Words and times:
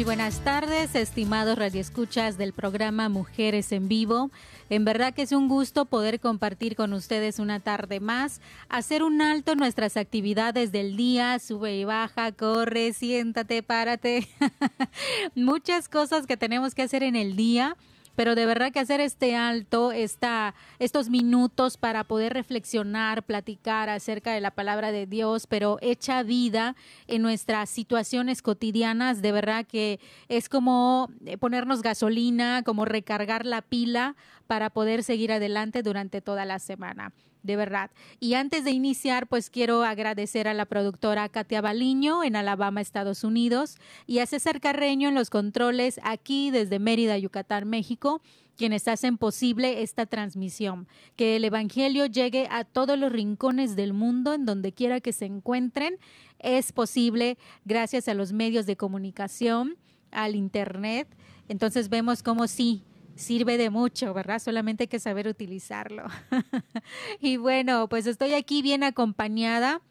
Muy 0.00 0.06
buenas 0.06 0.40
tardes, 0.40 0.94
estimados 0.94 1.58
radioescuchas 1.58 2.38
del 2.38 2.54
programa 2.54 3.10
Mujeres 3.10 3.70
en 3.70 3.86
Vivo. 3.86 4.30
En 4.70 4.86
verdad 4.86 5.12
que 5.12 5.20
es 5.20 5.32
un 5.32 5.46
gusto 5.46 5.84
poder 5.84 6.20
compartir 6.20 6.74
con 6.74 6.94
ustedes 6.94 7.38
una 7.38 7.60
tarde 7.60 8.00
más, 8.00 8.40
hacer 8.70 9.02
un 9.02 9.20
alto 9.20 9.52
en 9.52 9.58
nuestras 9.58 9.98
actividades 9.98 10.72
del 10.72 10.96
día, 10.96 11.38
sube 11.38 11.76
y 11.76 11.84
baja, 11.84 12.32
corre, 12.32 12.94
siéntate, 12.94 13.62
párate. 13.62 14.26
Muchas 15.34 15.90
cosas 15.90 16.26
que 16.26 16.38
tenemos 16.38 16.74
que 16.74 16.80
hacer 16.80 17.02
en 17.02 17.14
el 17.14 17.36
día 17.36 17.76
pero 18.20 18.34
de 18.34 18.44
verdad 18.44 18.70
que 18.70 18.80
hacer 18.80 19.00
este 19.00 19.34
alto, 19.34 19.92
esta, 19.92 20.54
estos 20.78 21.08
minutos 21.08 21.78
para 21.78 22.04
poder 22.04 22.34
reflexionar, 22.34 23.22
platicar 23.22 23.88
acerca 23.88 24.34
de 24.34 24.42
la 24.42 24.50
palabra 24.50 24.92
de 24.92 25.06
Dios, 25.06 25.46
pero 25.46 25.78
hecha 25.80 26.22
vida 26.22 26.76
en 27.06 27.22
nuestras 27.22 27.70
situaciones 27.70 28.42
cotidianas, 28.42 29.22
de 29.22 29.32
verdad 29.32 29.64
que 29.66 30.00
es 30.28 30.50
como 30.50 31.08
ponernos 31.38 31.80
gasolina, 31.80 32.62
como 32.62 32.84
recargar 32.84 33.46
la 33.46 33.62
pila 33.62 34.16
para 34.46 34.68
poder 34.68 35.02
seguir 35.02 35.32
adelante 35.32 35.82
durante 35.82 36.20
toda 36.20 36.44
la 36.44 36.58
semana 36.58 37.14
de 37.42 37.56
verdad. 37.56 37.90
Y 38.18 38.34
antes 38.34 38.64
de 38.64 38.70
iniciar, 38.70 39.26
pues 39.26 39.50
quiero 39.50 39.82
agradecer 39.82 40.48
a 40.48 40.54
la 40.54 40.66
productora 40.66 41.28
Katia 41.28 41.60
Baliño 41.60 42.22
en 42.24 42.36
Alabama, 42.36 42.80
Estados 42.80 43.24
Unidos, 43.24 43.76
y 44.06 44.18
a 44.18 44.26
César 44.26 44.60
Carreño 44.60 45.08
en 45.08 45.14
los 45.14 45.30
controles 45.30 46.00
aquí 46.02 46.50
desde 46.50 46.78
Mérida, 46.78 47.18
Yucatán, 47.18 47.68
México, 47.68 48.22
quienes 48.56 48.88
hacen 48.88 49.16
posible 49.16 49.82
esta 49.82 50.04
transmisión. 50.04 50.86
Que 51.16 51.36
el 51.36 51.44
Evangelio 51.44 52.06
llegue 52.06 52.46
a 52.50 52.64
todos 52.64 52.98
los 52.98 53.10
rincones 53.10 53.74
del 53.74 53.94
mundo, 53.94 54.34
en 54.34 54.44
donde 54.44 54.72
quiera 54.72 55.00
que 55.00 55.12
se 55.12 55.24
encuentren. 55.24 55.96
Es 56.38 56.72
posible 56.72 57.38
gracias 57.64 58.08
a 58.08 58.14
los 58.14 58.32
medios 58.32 58.66
de 58.66 58.76
comunicación, 58.76 59.76
al 60.10 60.34
Internet. 60.34 61.08
Entonces 61.48 61.88
vemos 61.88 62.22
cómo 62.22 62.46
sí, 62.46 62.84
sirve 63.14 63.58
de 63.58 63.70
mucho, 63.70 64.14
¿verdad? 64.14 64.38
Solamente 64.38 64.84
hay 64.84 64.88
que 64.88 64.98
saber 64.98 65.28
utilizarlo. 65.28 66.04
y 67.20 67.36
bueno, 67.36 67.88
pues 67.88 68.06
estoy 68.06 68.34
aquí 68.34 68.62
bien 68.62 68.82
acompañada 68.82 69.82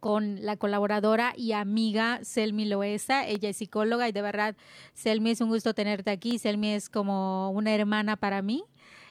con 0.00 0.44
la 0.44 0.56
colaboradora 0.56 1.32
y 1.36 1.52
amiga 1.52 2.20
Selmi 2.22 2.64
Loesa. 2.66 3.26
Ella 3.26 3.48
es 3.48 3.56
psicóloga 3.56 4.08
y 4.08 4.12
de 4.12 4.22
verdad, 4.22 4.56
Selmi, 4.94 5.30
es 5.30 5.40
un 5.40 5.48
gusto 5.48 5.74
tenerte 5.74 6.10
aquí. 6.10 6.38
Selmi 6.38 6.68
es 6.68 6.88
como 6.88 7.50
una 7.50 7.74
hermana 7.74 8.16
para 8.16 8.42
mí 8.42 8.64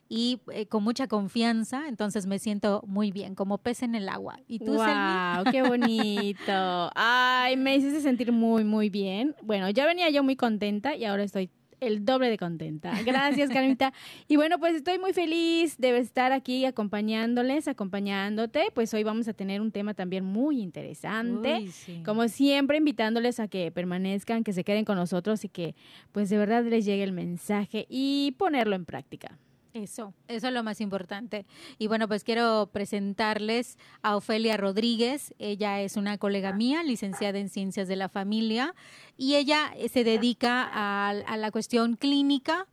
y 0.08 0.40
eh, 0.52 0.68
con 0.68 0.84
mucha 0.84 1.08
confianza, 1.08 1.88
entonces 1.88 2.28
me 2.28 2.38
siento 2.38 2.84
muy 2.86 3.12
bien, 3.12 3.34
como 3.34 3.58
pez 3.58 3.82
en 3.82 3.96
el 3.96 4.08
agua. 4.08 4.40
¿Y 4.48 4.60
tú, 4.60 4.76
wow, 4.76 5.44
qué 5.52 5.64
bonito. 5.64 6.92
Ay, 6.96 7.58
me 7.58 7.76
hiciste 7.76 8.02
sentir 8.02 8.32
muy, 8.32 8.64
muy 8.64 8.90
bien. 8.90 9.36
Bueno, 9.42 9.70
ya 9.70 9.86
venía 9.86 10.10
yo 10.10 10.24
muy 10.24 10.36
contenta 10.36 10.96
y 10.96 11.06
ahora 11.06 11.24
estoy 11.24 11.50
el 11.80 12.06
doble 12.06 12.30
de 12.30 12.38
contenta. 12.38 12.94
Gracias, 13.06 13.50
Carmita. 13.50 13.94
y 14.28 14.36
bueno, 14.36 14.60
pues 14.60 14.76
estoy 14.76 15.00
muy 15.00 15.14
feliz 15.14 15.78
de 15.78 15.98
estar 15.98 16.32
aquí 16.32 16.66
acompañándoles, 16.66 17.68
acompañándote. 17.68 18.68
Pues 18.74 18.94
hoy 18.94 19.04
vamos 19.04 19.28
a 19.28 19.34
tener 19.34 19.62
un 19.62 19.72
tema 19.72 19.94
también 19.94 20.26
muy 20.26 20.62
interesante. 20.62 21.56
Uy, 21.62 21.68
sí. 21.72 22.02
Como 22.06 22.28
siempre, 22.28 22.78
invitándoles 22.78 23.40
a 23.40 23.48
que 23.48 23.72
permanezcan, 23.72 24.44
que 24.44 24.54
se 24.54 24.64
queden 24.64 24.86
con 24.86 24.98
nosotros 24.98 25.44
y 25.46 25.50
que 25.50 25.76
pues 26.12 26.30
de 26.30 26.38
verdad 26.38 26.64
les 26.66 26.86
llegue 26.86 27.04
el 27.04 27.12
mensaje 27.12 27.86
y 27.90 28.36
ponerlo 28.38 28.76
en 28.76 28.86
práctica. 28.86 29.38
Eso, 29.76 30.14
eso 30.30 30.48
es 30.48 30.54
lo 30.54 30.64
más 30.64 30.80
importante. 30.80 31.46
Y 31.78 31.88
bueno, 31.88 32.08
pues 32.08 32.24
quiero 32.24 32.70
presentarles 32.72 33.78
a 34.02 34.16
Ofelia 34.16 34.56
Rodríguez. 34.56 35.34
Ella 35.38 35.82
es 35.82 35.98
una 35.98 36.18
colega 36.18 36.54
mía, 36.54 36.82
licenciada 36.82 37.40
en 37.40 37.50
Ciencias 37.50 37.90
de 37.90 37.98
la 37.98 38.08
Familia, 38.08 38.74
y 39.18 39.36
ella 39.36 39.74
eh, 39.76 39.90
se 39.90 40.06
dedica 40.06 40.70
a, 40.72 41.36
la 41.36 41.52
cuestión 41.52 41.98
clínica. 41.98 42.68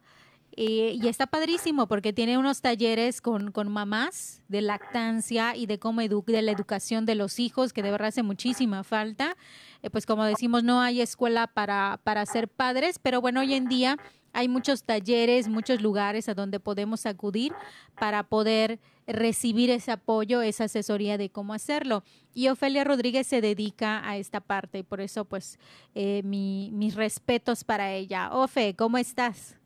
eh, 0.56 0.96
y 1.02 1.08
está 1.08 1.26
padrísimo 1.26 1.88
porque 1.88 2.12
tiene 2.12 2.38
unos 2.38 2.60
talleres 2.60 3.20
con, 3.20 3.50
con 3.50 3.72
mamás 3.72 4.42
de 4.48 4.60
lactancia 4.60 5.56
y 5.56 5.66
de 5.66 5.80
cómo 5.80 6.02
edu 6.02 6.22
de 6.24 6.42
la 6.42 6.52
educación 6.52 7.04
de 7.04 7.16
los 7.16 7.40
hijos, 7.40 7.72
que 7.72 7.82
de 7.82 7.90
verdad 7.90 8.08
hace 8.08 8.22
muchísima 8.22 8.84
falta. 8.84 9.36
Eh, 9.82 9.90
pues 9.90 10.06
como 10.06 10.24
decimos, 10.24 10.62
no 10.62 10.80
hay 10.80 11.00
escuela 11.00 11.48
para, 11.48 12.00
para 12.04 12.24
ser 12.26 12.46
padres, 12.46 13.00
pero 13.00 13.20
bueno, 13.20 13.40
hoy 13.40 13.54
en 13.54 13.66
día 13.66 13.98
hay 14.32 14.48
muchos 14.48 14.84
talleres, 14.84 15.48
muchos 15.48 15.82
lugares 15.82 16.28
a 16.28 16.34
donde 16.34 16.58
podemos 16.60 17.06
acudir 17.06 17.52
para 17.98 18.22
poder 18.22 18.78
recibir 19.06 19.70
ese 19.70 19.92
apoyo, 19.92 20.42
esa 20.42 20.64
asesoría 20.64 21.18
de 21.18 21.28
cómo 21.30 21.54
hacerlo. 21.54 22.02
Y 22.34 22.48
Ofelia 22.48 22.84
Rodríguez 22.84 23.26
se 23.26 23.40
dedica 23.40 24.08
a 24.08 24.16
esta 24.16 24.40
parte 24.40 24.78
y 24.78 24.82
por 24.82 25.00
eso 25.00 25.24
pues 25.24 25.58
eh, 25.94 26.22
mi, 26.24 26.70
mis 26.72 26.94
respetos 26.94 27.64
para 27.64 27.92
ella. 27.92 28.30
Ofe, 28.32 28.74
¿cómo 28.74 28.96
estás? 28.98 29.58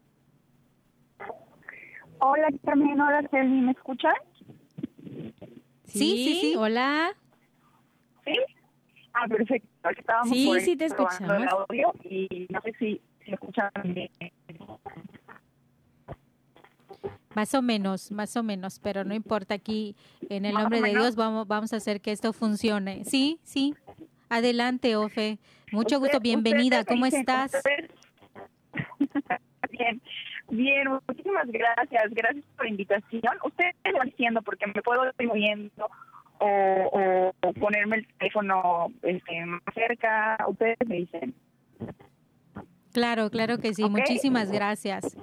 Hola, 2.18 2.48
Carmen, 2.64 3.00
hola, 3.00 3.26
Selmi, 3.30 3.60
¿me 3.60 3.72
escuchan? 3.72 4.14
Sí, 5.84 6.24
sí, 6.24 6.38
sí. 6.40 6.54
Hola. 6.56 7.12
Sí. 8.24 8.32
Ah, 9.12 9.26
perfecto. 9.28 9.68
Estábamos 9.96 10.30
Sí, 10.36 10.46
por 10.46 10.60
sí 10.60 10.76
te 10.76 10.88
probando 10.88 11.34
el 11.34 11.42
escuchamos. 11.42 11.66
audio 11.68 11.92
y 12.04 12.46
no 12.50 12.60
sé 12.62 12.72
si, 12.78 13.00
bien. 13.84 14.10
Más 17.34 17.54
o 17.54 17.60
menos, 17.60 18.10
más 18.12 18.34
o 18.36 18.42
menos, 18.42 18.80
pero 18.80 19.04
no 19.04 19.14
importa 19.14 19.54
aquí, 19.54 19.94
en 20.30 20.46
el 20.46 20.54
nombre 20.54 20.80
de. 20.80 20.88
Dios 20.88 21.16
vamos, 21.16 21.46
vamos 21.46 21.72
a 21.74 21.76
hacer 21.76 22.00
que 22.00 22.10
esto 22.12 22.32
funcione. 22.32 23.04
Sí, 23.04 23.38
sí. 23.44 23.74
Adelante, 24.30 24.96
Ofe. 24.96 25.38
Mucho 25.70 25.98
gusto, 25.98 26.18
bienvenida. 26.18 26.84
¿Cómo 26.84 27.04
estás? 27.04 27.52
bien, 29.70 30.00
bien, 30.48 30.88
muchísimas 31.06 31.46
gracias. 31.48 32.04
Gracias 32.10 32.44
por 32.56 32.64
la 32.64 32.70
invitación. 32.70 33.36
Ustedes 33.44 33.74
lo 33.84 33.98
van 33.98 34.08
diciendo 34.08 34.40
porque 34.40 34.66
me 34.68 34.82
puedo 34.82 35.04
ir 35.06 35.26
moviendo 35.26 35.90
o, 36.38 37.32
o 37.42 37.52
ponerme 37.52 37.96
el 37.96 38.06
teléfono 38.14 38.86
este, 39.02 39.44
más 39.44 39.60
cerca. 39.74 40.38
Ustedes 40.48 40.78
me 40.86 40.96
dicen. 40.96 41.34
Claro, 42.96 43.28
claro 43.28 43.58
que 43.58 43.74
sí. 43.74 43.84
Muchísimas 43.90 44.50
gracias. 44.50 45.18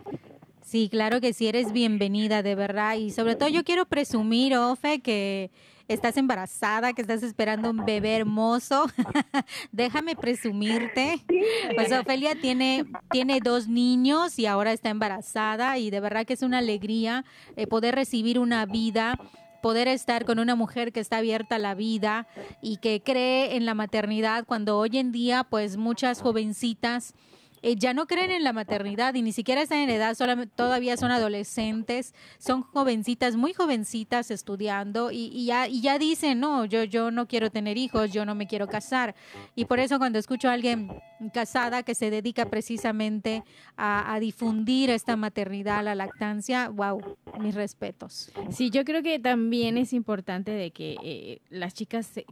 Sí, 0.61 0.89
claro 0.91 1.19
que 1.19 1.33
sí, 1.33 1.47
eres 1.47 1.71
bienvenida, 1.71 2.43
de 2.43 2.53
verdad. 2.53 2.97
Y 2.97 3.09
sobre 3.09 3.35
todo 3.35 3.49
yo 3.49 3.63
quiero 3.63 3.87
presumir, 3.87 4.55
Ofe, 4.55 4.99
que 4.99 5.49
estás 5.87 6.17
embarazada, 6.17 6.93
que 6.93 7.01
estás 7.01 7.23
esperando 7.23 7.71
un 7.71 7.83
bebé 7.83 8.15
hermoso. 8.15 8.85
Déjame 9.71 10.15
presumirte. 10.15 11.25
Pues 11.73 11.91
Ofelia 11.91 12.35
tiene, 12.39 12.85
tiene 13.09 13.39
dos 13.39 13.67
niños 13.67 14.37
y 14.37 14.45
ahora 14.45 14.71
está 14.71 14.91
embarazada 14.91 15.79
y 15.79 15.89
de 15.89 15.99
verdad 15.99 16.27
que 16.27 16.33
es 16.33 16.43
una 16.43 16.59
alegría 16.59 17.25
eh, 17.55 17.65
poder 17.65 17.95
recibir 17.95 18.37
una 18.37 18.67
vida 18.67 19.17
poder 19.63 19.87
estar 19.87 20.25
con 20.25 20.39
una 20.39 20.55
mujer 20.55 20.91
que 20.91 20.99
está 20.99 21.19
abierta 21.19 21.55
a 21.55 21.57
la 21.57 21.73
vida 21.73 22.27
y 22.61 22.77
que 22.77 23.01
cree 23.01 23.55
en 23.55 23.65
la 23.65 23.73
maternidad 23.73 24.43
cuando 24.45 24.77
hoy 24.77 24.97
en 24.97 25.13
día 25.13 25.45
pues 25.45 25.77
muchas 25.77 26.21
jovencitas 26.21 27.15
eh, 27.63 27.75
ya 27.77 27.93
no 27.93 28.07
creen 28.07 28.29
en 28.29 28.43
la 28.43 28.51
maternidad 28.51 29.15
y 29.15 29.21
ni 29.21 29.31
siquiera 29.31 29.61
están 29.61 29.79
en 29.79 29.89
edad, 29.89 30.17
todavía 30.55 30.97
son 30.97 31.11
adolescentes, 31.11 32.13
son 32.37 32.61
jovencitas, 32.61 33.37
muy 33.37 33.53
jovencitas 33.53 34.31
estudiando 34.31 35.11
y, 35.11 35.45
ya, 35.45 35.69
y 35.69 35.79
ya 35.79 35.97
dicen, 35.97 36.41
no, 36.41 36.65
yo, 36.65 36.83
yo 36.83 37.09
no 37.09 37.25
quiero 37.25 37.49
tener 37.51 37.77
hijos, 37.77 38.11
yo 38.11 38.25
no 38.25 38.35
me 38.35 38.47
quiero 38.47 38.67
casar. 38.67 39.15
Y 39.55 39.63
por 39.63 39.79
eso 39.79 39.97
cuando 39.97 40.19
escucho 40.19 40.49
a 40.49 40.53
alguien 40.53 40.91
casada 41.33 41.83
que 41.83 41.95
se 41.95 42.09
dedica 42.09 42.45
precisamente 42.47 43.43
a, 43.77 44.19
difundir 44.19 44.89
esta 44.89 45.15
maternidad, 45.15 45.85
la 45.85 45.95
lactancia, 45.95 46.67
wow, 46.67 47.01
mis 47.39 47.55
respetos. 47.55 48.29
Sí, 48.51 48.69
yo 48.71 48.83
creo 48.83 49.01
que 49.01 49.19
también 49.19 49.77
es 49.77 49.93
importante 49.93 50.51
de 50.51 50.71
que 50.71 50.97
eh, 51.01 51.41
las 51.49 51.73
chicas 51.73 52.07
se, 52.07 52.25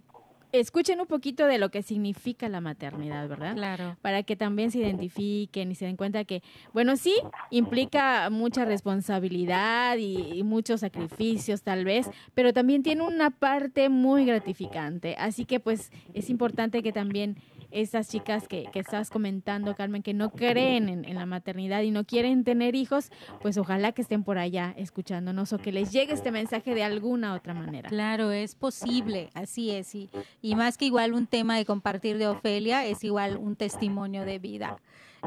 escuchen 0.51 1.00
un 1.00 1.07
poquito 1.07 1.45
de 1.45 1.57
lo 1.57 1.69
que 1.69 1.81
significa 1.81 2.50
la 2.50 2.62
maternidad, 2.62 3.27
¿verdad? 3.27 3.56
Claro. 3.56 3.98
Para 4.01 4.24
que 4.24 4.36
también 4.36 4.71
se 4.71 4.80
identifiquen 4.80 5.71
y 5.71 5.75
se 5.75 5.86
den 5.86 5.98
cuenta 5.98 6.24
que, 6.25 6.44
bueno, 6.74 6.98
sí, 6.98 7.15
implica 7.50 8.30
mucha 8.30 8.65
responsabilidad 8.65 9.98
y, 9.98 10.42
muchos 10.44 10.81
sacrificios 10.81 11.62
tal 11.62 11.86
vez, 11.86 12.09
pero 12.33 12.51
también 12.51 12.83
tiene 12.83 13.03
una 13.03 13.30
parte 13.30 13.89
muy 13.89 14.25
gratificante. 14.25 15.15
Así 15.18 15.45
que 15.45 15.59
pues 15.59 15.92
es 16.13 16.30
importante 16.30 16.81
que 16.83 16.92
también 16.92 17.38
esas 17.71 18.09
chicas 18.09 18.47
que, 18.47 18.65
que 18.71 18.79
estás 18.79 19.09
comentando, 19.09 19.75
Carmen, 19.75 20.03
que 20.03 20.13
no 20.13 20.31
creen 20.31 20.89
en, 20.89 21.15
la 21.15 21.25
maternidad 21.25 21.81
y 21.81 21.91
no 21.91 22.06
quieren 22.06 22.44
tener 22.44 22.75
hijos, 22.75 23.12
pues 23.41 23.57
ojalá 23.57 23.91
que 23.91 24.01
estén 24.01 24.23
por 24.23 24.38
allá 24.38 24.73
escuchándonos 24.77 25.53
o 25.53 25.57
que 25.57 25.71
les 25.71 25.91
llegue 25.91 26.13
este 26.13 26.31
mensaje 26.31 26.75
de 26.75 26.83
alguna 26.83 27.33
otra 27.33 27.53
manera. 27.53 27.89
Claro, 27.89 28.31
es 28.31 28.56
posible, 28.56 29.29
así 29.33 29.71
es. 29.71 29.94
Y, 29.95 30.09
y 30.41 30.56
más 30.56 30.77
que 30.77 30.85
igual 30.85 31.13
un 31.13 31.27
tema 31.27 31.57
de 31.57 31.65
compartir 31.65 32.18
de 32.18 32.27
Ofelia, 32.27 32.85
es 32.85 33.03
igual 33.03 33.38
un 33.38 33.56
testimonio 33.56 34.25
de 34.25 34.39
vida. 34.39 34.77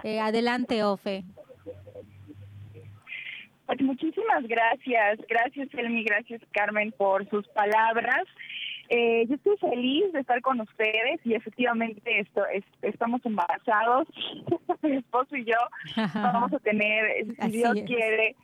Eh, 0.02 0.20
adelante, 0.20 0.82
Ofe. 0.84 1.24
Pues 3.66 3.80
muchísimas 3.80 4.46
gracias, 4.46 5.18
gracias 5.26 5.68
Elmi, 5.72 6.04
gracias 6.04 6.42
Carmen 6.52 6.92
por 6.92 7.28
sus 7.30 7.46
palabras. 7.48 8.24
Eh, 8.88 9.26
yo 9.28 9.36
estoy 9.36 9.56
feliz 9.58 10.12
de 10.12 10.20
estar 10.20 10.40
con 10.42 10.60
ustedes 10.60 11.20
y 11.24 11.34
efectivamente 11.34 12.20
esto, 12.20 12.42
estamos 12.82 13.24
embarazados, 13.24 14.06
mi 14.82 14.96
esposo 14.96 15.36
y 15.36 15.44
yo 15.44 15.56
vamos 16.14 16.52
a 16.52 16.58
tener, 16.58 17.26
si 17.40 17.50
Dios 17.50 17.74
quiere, 17.86 18.36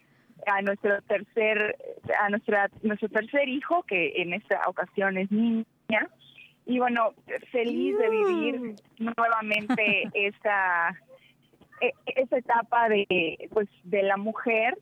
a 0.47 0.63
nuestro 0.63 1.03
tercer, 1.03 1.77
a 2.21 2.31
nuestra, 2.31 2.71
nuestro 2.83 3.09
tercer 3.09 3.49
hijo, 3.49 3.83
que 3.83 4.23
en 4.23 4.33
esta 4.33 4.61
ocasión 4.67 5.19
es 5.19 5.31
niña. 5.31 6.09
Y 6.67 6.79
bueno, 6.79 7.15
feliz 7.51 7.99
de 7.99 8.11
vivir 8.11 8.61
mm. 8.61 9.09
nuevamente 9.17 10.09
esta, 10.15 10.97
e, 11.81 11.93
esta 12.07 12.39
etapa 12.39 12.89
de, 12.89 13.49
pues, 13.53 13.69
de 13.85 14.03
la 14.03 14.17
mujer, 14.17 14.79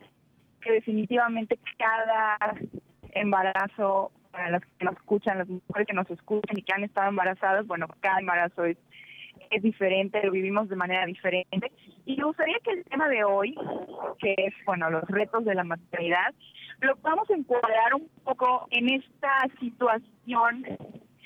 que 0.61 0.73
definitivamente 0.73 1.59
cada 1.79 2.37
embarazo 3.13 4.13
para 4.31 4.51
las 4.51 4.63
que 4.65 4.85
nos 4.85 4.95
escuchan, 4.97 5.39
las 5.39 5.49
mujeres 5.49 5.87
que 5.87 5.95
nos 5.95 6.11
escuchan 6.11 6.59
y 6.59 6.63
que 6.63 6.73
han 6.75 6.85
estado 6.85 7.09
embarazadas, 7.09 7.67
bueno, 7.67 7.87
cada 8.01 8.21
embarazo 8.21 8.65
es, 8.65 8.77
es 9.51 9.63
diferente, 9.63 10.25
lo 10.25 10.33
vivimos 10.33 10.69
de 10.69 10.77
manera 10.77 11.07
diferente. 11.07 11.73
Y 12.05 12.17
me 12.17 12.25
gustaría 12.25 12.59
que 12.61 12.73
el 12.73 12.85
tema 12.85 13.09
de 13.09 13.25
hoy, 13.25 13.55
que 14.19 14.35
es, 14.37 14.55
bueno, 14.67 14.91
los 14.91 15.05
retos 15.05 15.45
de 15.45 15.55
la 15.55 15.65
maternidad, 15.65 16.35
lo 16.81 16.97
podamos 16.97 17.29
encuadrar 17.31 17.95
un 17.95 18.09
poco 18.25 18.67
en 18.71 18.91
esta 18.91 19.47
situación 19.61 20.65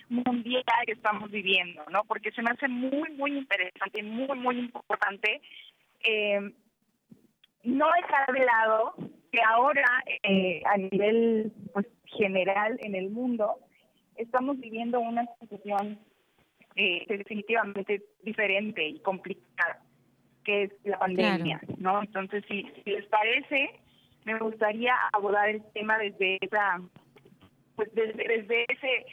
mundial 0.08 0.62
que 0.86 0.92
estamos 0.92 1.30
viviendo, 1.30 1.82
¿no? 1.90 2.04
Porque 2.04 2.32
se 2.32 2.42
me 2.42 2.50
hace 2.50 2.68
muy, 2.68 3.10
muy 3.12 3.36
interesante, 3.36 4.02
muy, 4.02 4.38
muy 4.38 4.58
importante 4.58 5.40
eh, 6.04 6.52
no 7.64 7.86
dejar 7.96 8.32
de 8.32 8.44
lado 8.44 8.94
que 9.30 9.40
ahora 9.40 10.02
eh, 10.22 10.62
a 10.66 10.76
nivel 10.76 11.52
pues 11.72 11.86
general 12.16 12.78
en 12.80 12.94
el 12.94 13.10
mundo 13.10 13.56
estamos 14.16 14.58
viviendo 14.58 15.00
una 15.00 15.26
situación 15.40 15.98
eh, 16.76 17.04
definitivamente 17.08 18.02
diferente 18.22 18.86
y 18.86 19.00
complicada 19.00 19.80
que 20.44 20.64
es 20.64 20.72
la 20.84 20.98
pandemia, 20.98 21.60
¿no? 21.78 22.02
Entonces, 22.02 22.44
si, 22.48 22.66
les 22.84 23.06
parece, 23.06 23.70
me 24.24 24.38
gustaría 24.38 24.94
abordar 25.12 25.48
el 25.48 25.62
tema 25.72 25.98
desde 25.98 26.38
esa, 26.40 26.80
pues 27.76 27.94
desde, 27.94 28.24
desde 28.24 28.64
ese, 28.68 29.06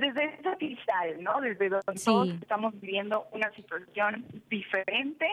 desde 0.00 0.24
esa 0.24 0.56
cristal, 0.56 1.22
¿no? 1.22 1.40
Desde 1.40 1.68
donde 1.68 2.02
todos 2.02 2.28
estamos 2.30 2.78
viviendo 2.80 3.26
una 3.32 3.50
situación 3.52 4.24
diferente, 4.48 5.26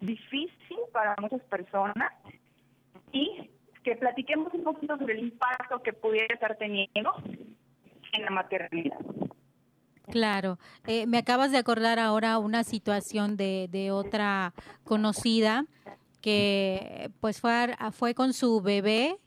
difícil 0.00 0.78
para 0.92 1.16
muchas 1.20 1.42
personas 1.42 2.12
y 3.12 3.50
que 3.86 3.94
platiquemos 3.94 4.52
un 4.52 4.64
poquito 4.64 4.98
sobre 4.98 5.14
el 5.14 5.20
impacto 5.20 5.80
que 5.80 5.92
pudiera 5.92 6.34
estar 6.34 6.56
teniendo 6.56 7.14
en 8.12 8.24
la 8.24 8.30
maternidad. 8.30 8.98
Claro, 10.10 10.58
eh, 10.88 11.06
me 11.06 11.18
acabas 11.18 11.52
de 11.52 11.58
acordar 11.58 12.00
ahora 12.00 12.38
una 12.38 12.64
situación 12.64 13.36
de, 13.36 13.90
otra 13.92 14.54
conocida 14.82 15.66
que 16.20 17.12
pues 17.20 17.40
fue, 17.40 17.76
fue 17.92 18.14
con 18.14 18.32
su 18.32 18.60
bebé 18.60 19.18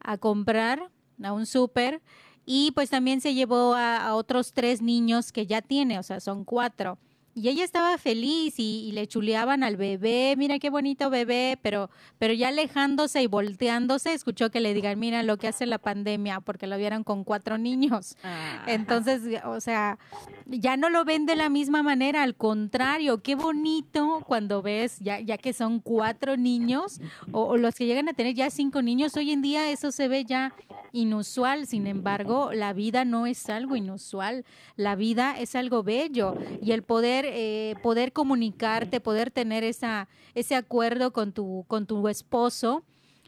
a 0.00 0.18
comprar 0.18 0.90
a 1.22 1.32
un 1.32 1.46
súper 1.46 2.00
y 2.44 2.72
pues 2.72 2.90
también 2.90 3.20
se 3.20 3.34
llevó 3.34 3.76
a, 3.76 4.16
otros 4.16 4.52
tres 4.52 4.82
niños 4.82 5.30
que 5.30 5.46
ya 5.46 5.62
tiene, 5.62 6.00
o 6.00 6.02
sea, 6.02 6.18
son 6.18 6.44
cuatro. 6.44 6.98
Y 7.34 7.48
ella 7.48 7.64
estaba 7.64 7.96
feliz 7.96 8.54
y, 8.58 8.92
le 8.92 9.06
chuleaban 9.06 9.62
al 9.62 9.76
bebé, 9.76 10.34
mira 10.36 10.58
qué 10.58 10.68
bonito 10.68 11.08
bebé, 11.08 11.58
pero, 11.62 11.88
pero 12.18 12.34
ya 12.34 12.48
alejándose 12.48 13.22
y 13.22 13.26
volteándose, 13.26 14.12
escuchó 14.12 14.50
que 14.50 14.60
le 14.60 14.74
digan, 14.74 14.98
mira 14.98 15.22
lo 15.22 15.38
que 15.38 15.48
hace 15.48 15.64
la 15.64 15.78
pandemia, 15.78 16.40
porque 16.40 16.66
lo 16.66 16.76
vieron 16.76 17.04
con 17.04 17.24
cuatro 17.24 17.56
niños. 17.56 18.16
Ah. 18.22 18.64
Entonces, 18.66 19.22
o 19.46 19.60
sea, 19.60 19.98
ya 20.46 20.76
no 20.76 20.90
lo 20.90 21.06
ven 21.06 21.24
de 21.24 21.36
la 21.36 21.48
misma 21.48 21.82
manera, 21.82 22.22
al 22.22 22.34
contrario, 22.34 23.22
qué 23.22 23.34
bonito 23.34 24.22
cuando 24.26 24.60
ves, 24.60 24.98
ya, 25.00 25.18
ya 25.20 25.38
que 25.38 25.54
son 25.54 25.80
cuatro 25.80 26.36
niños, 26.36 27.00
o, 27.30 27.44
o 27.44 27.56
los 27.56 27.74
que 27.74 27.86
llegan 27.86 28.10
a 28.10 28.12
tener 28.12 28.34
ya 28.34 28.50
cinco 28.50 28.82
niños, 28.82 29.16
hoy 29.16 29.30
en 29.30 29.40
día 29.40 29.70
eso 29.70 29.90
se 29.90 30.06
ve 30.06 30.26
ya 30.26 30.52
inusual, 30.92 31.66
sin 31.66 31.86
embargo, 31.86 32.52
la 32.52 32.72
vida 32.74 33.04
no 33.04 33.26
es 33.26 33.48
algo 33.48 33.76
inusual, 33.76 34.44
la 34.76 34.94
vida 34.94 35.38
es 35.38 35.54
algo 35.54 35.82
bello 35.82 36.36
y 36.60 36.72
el 36.72 36.82
poder 36.82 37.21
eh, 37.24 37.74
poder 37.82 38.12
comunicarte, 38.12 39.00
poder 39.00 39.30
tener 39.30 39.64
esa, 39.64 40.08
ese 40.34 40.54
acuerdo 40.54 41.12
con 41.12 41.32
tu, 41.32 41.64
con 41.68 41.86
tu 41.86 42.08
esposo, 42.08 42.84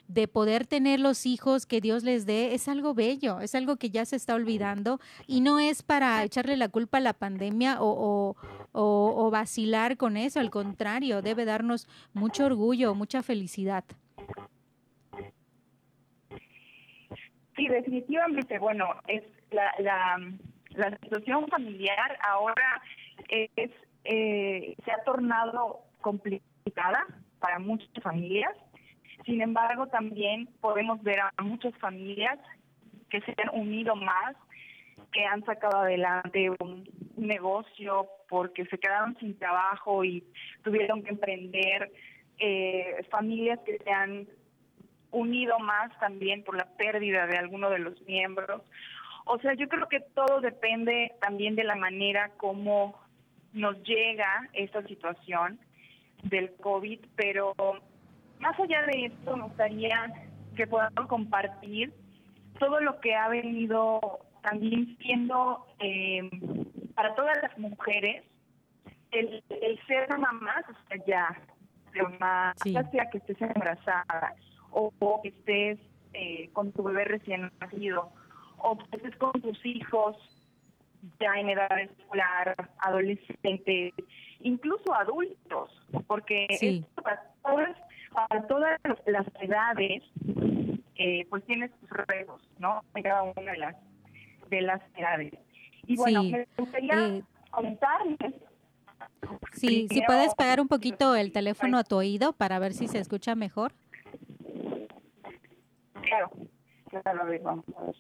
de 0.08 0.29
poder 0.29 0.67
tener 0.67 1.00
los 1.00 1.26
hijos 1.26 1.67
que 1.67 1.81
Dios 1.81 2.05
les 2.05 2.26
dé, 2.26 2.55
es 2.55 2.69
algo 2.69 2.94
bello, 2.94 3.41
es 3.41 3.55
algo 3.55 3.76
que 3.76 3.91
ya 3.91 4.05
se 4.05 4.17
está 4.17 4.35
olvidando 4.35 5.00
y 5.26 5.41
no 5.41 5.58
es 5.58 5.82
para 5.82 6.23
echarle 6.23 6.56
la 6.56 6.69
culpa 6.69 6.99
a 6.99 7.00
la 7.00 7.14
pandemia 7.14 7.79
o, 7.81 8.37
o, 8.73 9.30
vacilar 9.30 9.97
con 9.97 10.16
eso, 10.16 10.40
al 10.40 10.50
contrario, 10.50 11.23
debe 11.23 11.45
darnos 11.45 11.88
mucho 12.12 12.47
orgullo, 12.47 12.95
mucha 12.95 13.23
felicidad. 13.23 13.85
Sí, 17.57 17.68
definitivamente, 17.68 18.59
bueno, 18.59 18.87
es 19.07 19.23
la, 19.50 19.73
la, 19.78 20.18
la 20.71 20.99
situación 20.99 21.47
familiar 21.49 22.18
ahora 22.28 22.83
es 23.28 23.71
eh, 24.04 24.76
se 24.84 24.92
ha 24.92 25.02
tornado 25.04 25.80
complicada 26.00 27.06
para 27.38 27.58
muchas 27.58 27.90
familias. 28.02 28.52
Sin 29.25 29.40
embargo, 29.40 29.87
también 29.87 30.49
podemos 30.61 31.02
ver 31.02 31.20
a 31.20 31.42
muchas 31.42 31.75
familias 31.78 32.38
que 33.08 33.20
se 33.23 33.34
han 33.42 33.58
unido 33.58 33.96
más, 33.96 34.37
que 35.12 35.25
han 35.25 35.44
sacado 35.44 35.78
adelante 35.78 36.50
un 36.50 36.88
negocio 37.16 38.08
porque 38.28 38.66
se 38.66 38.78
quedaron 38.78 39.16
sin 39.18 39.38
trabajo 39.38 40.04
y 40.04 40.25
tuvieron 40.62 41.02
que 41.02 41.11
emprender, 41.11 41.92
eh, 42.38 43.06
familias 43.11 43.61
que 43.64 43.78
se 43.78 43.90
han 43.90 44.26
unido 45.12 45.58
más 45.61 45.96
también 46.00 46.42
por 46.42 46.56
la 46.56 46.66
pérdida 46.76 47.26
de 47.26 47.38
alguno 47.38 47.70
de 47.70 47.78
los 47.78 48.00
miembros. 48.02 48.62
O 49.26 49.38
sea, 49.38 49.54
yo 49.54 49.68
creo 49.68 49.88
que 49.88 50.00
todo 50.00 50.40
depende 50.40 51.12
también 51.20 51.54
de 51.54 51.64
la 51.64 51.76
manera 51.76 52.30
como 52.37 53.03
nos 53.54 53.82
llega 53.84 54.49
esta 54.52 54.82
situación 54.82 55.58
del 56.25 56.52
COVID, 56.56 57.00
pero 57.16 57.54
más 58.40 58.58
allá 58.58 58.82
de 58.87 59.06
esto, 59.06 59.37
me 59.37 59.44
gustaría 59.44 60.12
que 60.56 60.66
podamos 60.66 61.06
compartir 61.08 61.92
todo 62.58 62.80
lo 62.80 63.00
que 63.00 63.14
ha 63.14 63.28
venido 63.28 64.20
también 64.42 64.96
siendo 64.99 65.66
eh, 65.78 66.28
para 66.94 67.14
todas 67.14 67.37
las 67.42 67.58
mujeres 67.58 68.25
el, 69.11 69.42
ser 69.87 70.08
mamá, 70.18 70.64
o 70.68 70.88
sea, 70.88 71.04
ya, 71.06 71.40
ya 72.64 72.90
sea 72.90 73.11
que 73.11 73.18
estés 73.18 73.40
embarazada 73.40 74.34
o, 74.70 75.20
que 75.23 75.28
estés 75.28 75.78
eh, 76.12 76.50
con 76.52 76.73
tu 76.73 76.82
bebé 76.82 77.04
recién 77.04 77.52
nacido 77.61 78.11
o 78.58 78.76
que 78.76 78.96
estés 78.96 79.16
con 79.16 79.32
tus 79.40 79.64
hijos 79.64 80.16
ya 81.20 81.34
en 81.38 81.50
edad 81.50 81.78
escolar, 81.80 82.70
adolescentes, 82.78 83.94
incluso 84.40 84.94
adultos, 84.94 85.70
porque 86.06 86.82
para, 87.02 87.23
todas, 87.42 87.76
todas 88.49 88.80
las 89.06 89.26
edades, 89.40 90.02
eh, 90.96 91.26
pues 91.28 91.44
tiene 91.44 91.70
sus 91.80 91.90
retos, 91.90 92.42
¿no? 92.58 92.82
En 92.94 93.02
cada 93.02 93.23
una 93.23 93.52
de 93.52 93.58
las, 93.58 93.76
de 94.50 94.61
las 94.62 94.80
edades. 94.96 95.32
Y 95.87 95.96
bueno, 95.96 96.23
me 96.23 96.46
gustaría 96.56 97.08
eh, 97.08 97.23
contarles 97.50 98.34
Sí, 99.52 99.87
si 99.90 100.02
puedes 100.02 100.34
pegar 100.34 100.61
un 100.61 100.68
poquito 100.68 101.14
el 101.14 101.32
teléfono 101.32 101.78
a 101.78 101.84
tu 101.84 101.96
oído 101.96 102.32
para 102.32 102.58
ver 102.58 102.73
si 102.73 102.88
se 102.88 102.99
escucha 102.99 103.34
mejor. 103.34 103.73
Claro, 106.02 106.30
claro, 106.88 107.23
a 107.23 107.25
ver, 107.25 107.40
vamos 107.42 107.64
a 107.76 107.84
ver. 107.84 107.96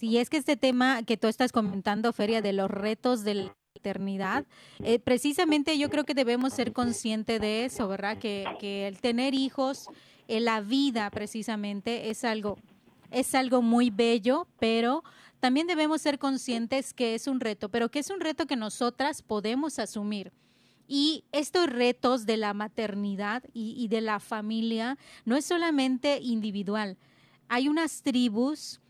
Sí, 0.00 0.16
es 0.16 0.30
que 0.30 0.38
este 0.38 0.56
tema 0.56 1.02
que 1.02 1.18
tú 1.18 1.26
estás 1.26 1.52
comentando, 1.52 2.14
Feria, 2.14 2.40
de 2.40 2.54
los 2.54 2.70
retos 2.70 3.22
de 3.22 3.34
la 3.34 3.56
eternidad, 3.74 4.46
eh, 4.82 4.98
precisamente 4.98 5.76
yo 5.76 5.90
creo 5.90 6.04
que 6.04 6.14
debemos 6.14 6.54
ser 6.54 6.72
conscientes 6.72 7.38
de 7.38 7.66
eso, 7.66 7.86
¿verdad? 7.86 8.16
Que, 8.16 8.86
el 8.88 8.98
tener 9.02 9.34
hijos 9.34 9.88
en 10.26 10.46
la 10.46 10.62
vida 10.62 11.10
precisamente 11.10 12.08
es 12.08 12.24
algo, 12.24 12.56
es 13.10 13.34
algo 13.34 13.60
muy 13.60 13.90
bello, 13.90 14.46
pero 14.58 15.04
también 15.38 15.66
debemos 15.66 16.00
ser 16.00 16.18
conscientes 16.18 16.94
que 16.94 17.14
es 17.14 17.26
un 17.26 17.38
reto, 17.38 17.68
pero 17.68 17.90
que 17.90 17.98
es 17.98 18.08
un 18.08 18.20
reto 18.20 18.46
que 18.46 18.56
nosotras 18.56 19.20
podemos 19.20 19.78
asumir. 19.78 20.32
Y 20.88 21.24
estos 21.30 21.66
retos 21.68 22.24
de 22.24 22.38
la 22.38 22.54
maternidad 22.54 23.44
y, 23.52 23.86
de 23.88 24.00
la 24.00 24.18
familia 24.18 24.96
no 25.26 25.36
es 25.36 25.44
solamente 25.44 26.20
individual. 26.22 26.96
Hay 27.50 27.68
unas 27.68 28.00
tribus 28.00 28.80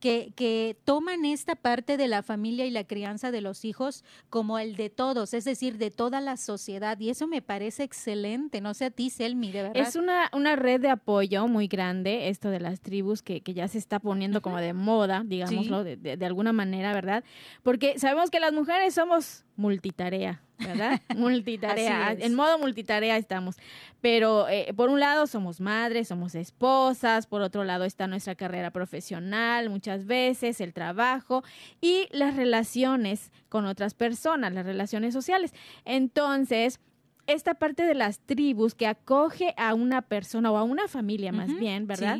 que, 0.00 0.32
que, 0.34 0.76
toman 0.84 1.24
esta 1.24 1.54
parte 1.54 1.96
de 1.96 2.08
la 2.08 2.22
familia 2.22 2.66
y 2.66 2.70
la 2.70 2.84
crianza 2.84 3.30
de 3.30 3.40
los 3.40 3.64
hijos 3.64 4.04
como 4.30 4.58
el 4.58 4.74
de 4.76 4.90
todos, 4.90 5.34
es 5.34 5.44
decir, 5.44 5.78
de 5.78 5.90
toda 5.90 6.20
la 6.20 6.36
sociedad. 6.36 6.98
Y 6.98 7.10
eso 7.10 7.26
me 7.26 7.42
parece 7.42 7.84
excelente. 7.84 8.60
No 8.60 8.74
sé 8.74 8.86
a 8.86 8.90
ti, 8.90 9.10
Selmi, 9.10 9.52
de 9.52 9.62
verdad. 9.62 9.86
Es 9.86 9.96
una, 9.96 10.30
una 10.32 10.56
red 10.56 10.80
de 10.80 10.88
apoyo 10.88 11.46
muy 11.46 11.68
grande, 11.68 12.28
esto 12.28 12.50
de 12.50 12.60
las 12.60 12.80
tribus, 12.80 13.22
que, 13.22 13.42
que 13.42 13.54
ya 13.54 13.68
se 13.68 13.78
está 13.78 14.00
poniendo 14.00 14.42
como 14.42 14.56
de 14.56 14.72
moda, 14.72 15.22
digámoslo, 15.24 15.84
de, 15.84 15.96
de, 15.96 16.16
de 16.16 16.26
alguna 16.26 16.52
manera, 16.52 16.92
¿verdad? 16.92 17.22
Porque 17.62 17.98
sabemos 17.98 18.30
que 18.30 18.40
las 18.40 18.52
mujeres 18.52 18.94
somos 18.94 19.44
multitarea, 19.56 20.42
¿verdad? 20.60 21.00
multitarea, 21.16 22.12
en 22.12 22.34
modo 22.34 22.58
multitarea 22.58 23.16
estamos. 23.16 23.56
Pero 24.00 24.48
eh, 24.48 24.72
por 24.74 24.88
un 24.88 25.00
lado 25.00 25.26
somos 25.26 25.60
madres, 25.60 26.08
somos 26.08 26.34
esposas, 26.34 27.26
por 27.26 27.42
otro 27.42 27.64
lado 27.64 27.84
está 27.84 28.06
nuestra 28.06 28.34
carrera 28.34 28.70
profesional 28.70 29.70
muchas 29.70 30.06
veces, 30.06 30.60
el 30.60 30.72
trabajo 30.72 31.42
y 31.80 32.08
las 32.10 32.36
relaciones 32.36 33.30
con 33.48 33.66
otras 33.66 33.94
personas, 33.94 34.52
las 34.52 34.64
relaciones 34.64 35.12
sociales. 35.12 35.52
Entonces, 35.84 36.80
esta 37.26 37.54
parte 37.54 37.84
de 37.84 37.94
las 37.94 38.20
tribus 38.20 38.74
que 38.74 38.86
acoge 38.86 39.54
a 39.56 39.74
una 39.74 40.02
persona 40.02 40.50
o 40.50 40.56
a 40.56 40.64
una 40.64 40.88
familia 40.88 41.32
más 41.32 41.56
bien, 41.58 41.86
¿verdad? 41.86 42.18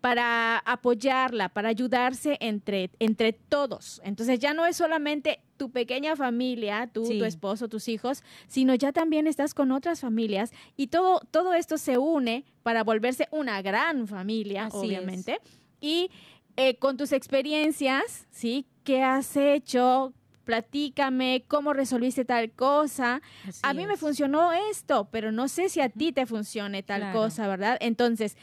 Para 0.00 0.58
apoyarla, 0.58 1.48
para 1.48 1.70
ayudarse 1.70 2.36
entre, 2.40 2.90
entre 2.98 3.32
todos. 3.32 4.00
Entonces 4.04 4.38
ya 4.38 4.54
no 4.54 4.66
es 4.66 4.76
solamente 4.76 5.40
tu 5.56 5.70
pequeña 5.70 6.16
familia, 6.16 6.88
tú, 6.92 7.06
tu 7.06 7.24
esposo, 7.24 7.68
tus 7.68 7.88
hijos, 7.88 8.22
sino 8.46 8.74
ya 8.74 8.92
también 8.92 9.26
estás 9.26 9.54
con 9.54 9.72
otras 9.72 10.00
familias 10.00 10.52
y 10.76 10.88
todo, 10.88 11.20
todo 11.30 11.54
esto 11.54 11.78
se 11.78 11.98
une 11.98 12.44
para 12.62 12.84
volverse 12.84 13.28
una 13.30 13.62
gran 13.62 14.06
familia, 14.06 14.68
obviamente. 14.72 15.38
Y 15.80 16.10
eh, 16.56 16.76
con 16.76 16.96
tus 16.96 17.12
experiencias, 17.12 18.26
¿sí? 18.30 18.66
¿Qué 18.84 19.02
has 19.02 19.36
hecho? 19.36 20.12
platícame 20.44 21.44
cómo 21.48 21.72
resolviste 21.72 22.24
tal 22.24 22.50
cosa. 22.52 23.22
a 23.62 23.74
mí 23.74 23.86
me 23.86 23.96
funcionó 23.96 24.52
esto, 24.52 25.08
pero 25.10 25.32
no 25.32 25.48
sé 25.48 25.68
si 25.68 25.80
a 25.80 25.88
ti 25.88 26.12
te 26.12 26.26
funcione 26.26 26.82
tal 26.82 27.12
cosa, 27.12 27.48
¿verdad? 27.48 27.78
Entonces, 27.80 28.36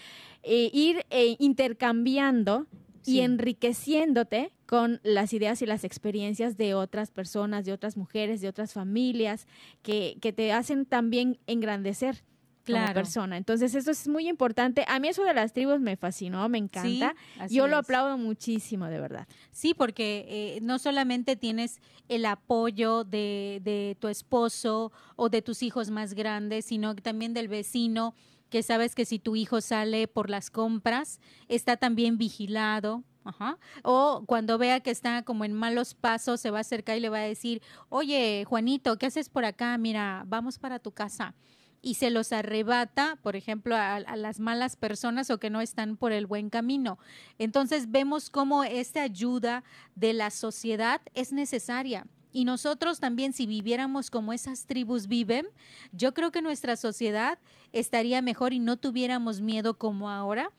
eh, 0.44 0.70
ir 0.74 1.06
eh, 1.12 1.36
intercambiando 1.40 2.66
y 3.06 3.22
enriqueciéndote 3.22 4.52
con 4.66 5.00
las 5.04 5.34
ideas 5.34 5.62
y 5.62 5.66
las 5.66 5.84
experiencias 5.84 6.58
de 6.58 6.74
otras 6.74 7.12
personas, 7.12 7.66
de 7.66 7.74
otras 7.74 7.98
mujeres, 7.98 8.42
de 8.42 8.48
otras 8.48 8.74
familias, 8.74 9.48
que, 9.82 10.18
que 10.22 10.34
te 10.34 10.54
hacen 10.54 10.86
también 10.86 11.40
engrandecer 11.48 12.24
claro. 12.64 12.94
persona. 12.94 13.38
Entonces, 13.38 13.76
eso 13.76 13.92
es 13.92 14.08
muy 14.08 14.28
importante. 14.28 14.86
A 14.88 15.00
mí 15.00 15.08
eso 15.08 15.24
de 15.24 15.34
las 15.34 15.54
tribus 15.54 15.80
me 15.80 15.98
fascinó, 15.98 16.48
me 16.50 16.58
encanta. 16.58 17.16
Yo 17.50 17.68
lo 17.68 17.78
aplaudo 17.78 18.18
muchísimo, 18.18 18.86
de 18.88 19.00
verdad. 19.00 19.28
Sí, 19.52 19.74
porque 19.74 20.26
eh, 20.28 20.60
no 20.62 20.80
solamente 20.80 21.36
tienes 21.36 21.80
el 22.08 22.26
apoyo 22.26 23.04
de, 23.04 23.62
de 23.64 23.98
tu 24.00 24.08
esposo 24.08 24.92
o 25.16 25.30
de 25.30 25.42
tus 25.42 25.64
hijos 25.64 25.90
más 25.90 26.14
grandes, 26.14 26.66
sino 26.66 26.96
también 26.96 27.34
del 27.34 27.48
vecino 27.48 28.14
que 28.52 28.62
sabes 28.62 28.94
que 28.94 29.06
si 29.06 29.18
tu 29.18 29.36
hijo 29.36 29.62
sale 29.62 30.08
por 30.08 30.30
las 30.30 30.52
compras, 30.52 31.20
está 31.48 31.78
también 31.78 32.20
vigilado, 32.20 33.04
Ajá. 33.24 33.60
O 33.84 34.24
cuando 34.26 34.58
vea 34.58 34.80
que 34.80 34.90
está 34.90 35.22
como 35.22 35.46
en 35.46 35.54
malos 35.54 35.94
pasos, 35.94 36.42
se 36.42 36.50
va 36.50 36.58
a 36.58 36.62
acercar 36.62 36.98
y 36.98 37.02
le 37.02 37.10
va 37.10 37.20
a 37.20 37.22
decir, 37.22 37.62
oye, 37.90 38.46
Juanito, 38.48 38.98
¿qué 38.98 39.06
haces 39.06 39.30
por 39.30 39.46
acá? 39.46 39.78
Mira, 39.78 40.24
vamos 40.26 40.58
para 40.58 40.80
tu 40.80 40.92
casa 40.92 41.36
y 41.82 41.96
se 41.96 42.10
los 42.10 42.32
arrebata, 42.32 43.18
por 43.22 43.36
ejemplo, 43.36 43.76
a, 43.76 44.00
las 44.00 44.40
malas 44.40 44.76
personas 44.76 45.30
o 45.30 45.40
que 45.40 45.50
no 45.50 45.62
están 45.62 45.98
por 45.98 46.12
el 46.12 46.28
buen 46.28 46.50
camino. 46.50 47.00
Entonces 47.38 47.92
vemos 47.92 48.30
cómo 48.30 48.64
esta 48.64 49.02
ayuda 49.02 49.64
de 49.96 50.14
la 50.14 50.30
sociedad 50.30 51.02
es 51.14 51.32
necesaria. 51.34 52.06
Y 52.32 52.46
nosotros 52.46 53.00
también, 53.00 53.34
si 53.34 53.46
viviéramos 53.46 54.10
como 54.10 54.34
esas 54.34 54.66
tribus 54.66 55.08
viven, 55.08 55.48
yo 55.92 56.14
creo 56.14 56.32
que 56.32 56.42
nuestra 56.42 56.76
sociedad 56.76 57.40
estaría 57.72 58.22
mejor 58.22 58.54
y 58.54 58.60
no 58.60 58.78
tuviéramos 58.78 59.42
miedo 59.42 59.78
como 59.78 60.10
ahora 60.10 60.52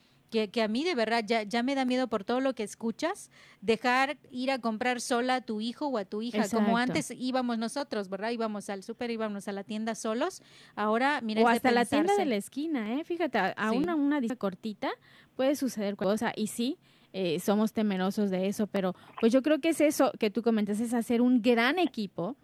que, 0.51 0.63
a 0.63 0.69
mí 0.69 0.83
de 0.83 0.95
verdad 0.95 1.23
ya, 1.27 1.43
ya 1.43 1.63
me 1.63 1.75
da 1.75 1.85
miedo 1.85 2.09
por 2.09 2.25
todo 2.25 2.41
lo 2.41 2.55
que 2.55 2.63
escuchas, 2.63 3.31
dejar 3.61 4.17
ir 4.31 4.51
a 4.51 4.59
comprar 4.59 5.01
sola 5.01 5.37
a 5.37 5.41
tu 5.43 5.61
hijo 5.61 5.87
o 5.89 5.99
a 5.99 6.05
tu 6.07 6.23
hija, 6.23 6.49
como 6.49 6.79
antes 6.79 7.11
íbamos 7.11 7.59
nosotros, 7.59 8.09
¿verdad? 8.09 8.31
Íbamos 8.31 8.71
al 8.71 8.83
súper, 8.83 9.11
íbamos 9.11 9.47
a 9.49 9.53
la 9.53 9.63
tienda 9.63 9.95
solos, 9.95 10.43
ahora 10.75 11.21
mira. 11.21 11.43
O 11.43 11.49
hasta 11.49 11.71
la 11.71 11.85
tienda 11.85 12.17
de 12.17 12.25
la 12.25 12.37
esquina, 12.37 12.95
¿eh? 12.95 13.05
Fíjate, 13.05 13.39
a 13.39 13.73
una, 13.73 13.95
una 13.95 14.21
cortita 14.39 14.91
puede 15.37 15.55
suceder 15.55 15.97
cosa 15.97 16.33
y 16.35 16.47
sí, 16.47 16.79
eh, 17.13 17.41
somos 17.41 17.73
temerosos 17.73 18.31
de 18.31 18.47
eso, 18.49 18.67
pero 18.67 18.95
pues 19.21 19.33
yo 19.33 19.43
creo 19.43 19.61
que 19.61 19.71
es 19.71 19.81
eso 19.81 20.13
que 20.19 20.31
tú 20.31 20.43
comentas, 20.43 20.81
es 20.81 20.95
hacer 20.95 21.21
un 21.21 21.43
gran 21.43 21.79
equipo, 21.79 22.37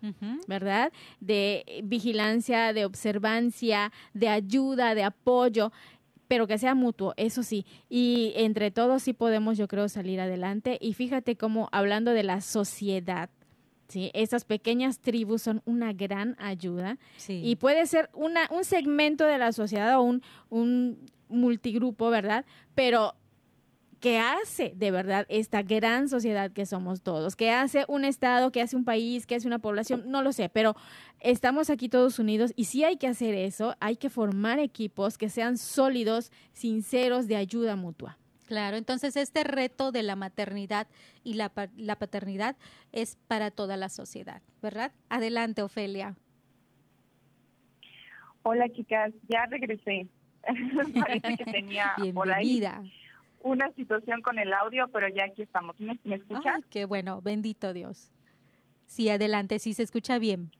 ¿verdad? 0.47 0.93
De 1.21 1.83
vigilancia, 1.85 2.73
de 2.73 2.85
observancia, 2.85 3.93
de 4.15 4.29
ayuda, 4.29 4.95
de 4.95 5.05
apoyo 5.05 5.73
pero 6.29 6.47
que 6.47 6.59
sea 6.59 6.75
mutuo, 6.75 7.15
eso 7.17 7.43
sí. 7.43 7.65
Y 7.89 8.35
entre 8.37 8.71
todos 8.71 9.03
sí 9.03 9.15
podemos, 9.15 9.57
yo 9.57 9.67
creo, 9.67 9.89
salir 9.89 10.21
adelante. 10.21 10.77
Y 10.79 10.93
fíjate 10.93 11.37
cómo, 11.37 11.71
hablando 11.73 12.11
de 12.11 12.23
la 12.23 12.43
sociedad, 12.43 13.31
¿sí? 13.89 14.11
Esas 14.13 14.45
pequeñas 14.45 15.01
tribus 15.01 15.43
son 15.43 15.63
una 15.65 15.95
gran 15.95 16.37
ayuda. 16.39 16.99
Y 17.27 17.57
puede 17.57 17.87
ser 17.87 18.11
una, 18.13 18.47
un 18.51 18.65
segmento 18.65 19.25
de 19.25 19.39
la 19.39 19.53
sociedad 19.53 19.99
o 19.99 20.03
un, 20.03 20.23
un 20.51 20.99
multigrupo, 21.29 22.11
¿verdad? 22.11 22.45
Pero 22.75 23.15
que 24.01 24.19
hace 24.19 24.73
de 24.77 24.91
verdad 24.91 25.27
esta 25.29 25.63
gran 25.63 26.09
sociedad 26.09 26.53
que 26.53 26.67
somos 26.67 27.03
todos, 27.03 27.37
que 27.37 27.51
hace 27.51 27.85
un 27.89 28.05
Estado, 28.05 28.53
que 28.53 28.63
hace 28.63 28.77
un 28.77 28.85
país, 28.85 29.27
que 29.27 29.35
hace 29.35 29.47
una 29.47 29.59
población, 29.59 30.05
no 30.07 30.23
lo 30.23 30.33
sé, 30.33 30.49
pero 30.49 30.77
estamos 31.21 31.71
aquí 31.71 31.89
todos 31.89 32.19
unidos 32.19 32.53
y 32.57 32.65
si 32.65 32.85
hay 32.85 32.97
que 32.97 33.09
hacer 33.09 33.35
eso, 33.35 33.75
hay 33.81 33.97
que 33.97 34.11
formar 34.11 34.59
equipos 34.59 35.19
que 35.19 35.29
sean 35.29 35.59
sólidos, 35.59 36.31
sinceros, 36.53 37.27
de 37.27 37.37
ayuda 37.37 37.77
mutua. 37.77 38.19
Claro, 38.47 38.77
entonces 38.77 39.17
este 39.17 39.45
reto 39.45 39.93
de 39.93 40.03
la 40.03 40.17
maternidad 40.17 40.87
y 41.23 41.35
la, 41.35 41.53
la 41.77 41.97
paternidad 41.97 42.57
es 42.93 43.19
para 43.27 43.51
toda 43.51 43.77
la 43.77 43.91
sociedad, 43.91 44.41
¿verdad? 44.63 44.93
Adelante, 45.11 45.61
Ofelia. 45.61 46.17
Hola, 48.43 48.71
chicas, 48.71 49.13
ya 49.29 49.45
regresé. 49.47 50.07
Parece 50.99 51.37
que 51.37 51.45
tenía 51.45 51.95
por 52.15 52.33
ahí 52.33 52.63
una 53.41 53.71
situación 53.73 54.23
con 54.23 54.39
el 54.39 54.53
audio, 54.53 54.89
pero 54.89 55.09
ya 55.09 55.25
aquí 55.25 55.43
estamos. 55.43 55.79
¿Me, 55.81 55.99
me 56.05 56.17
escuchas? 56.17 56.65
qué 56.71 56.85
bueno, 56.85 57.21
bendito 57.23 57.73
Dios. 57.73 58.11
Sí, 58.87 59.09
adelante, 59.11 59.59
sí 59.59 59.75
se 59.75 59.83
escucha 59.83 60.19
bien. 60.19 60.51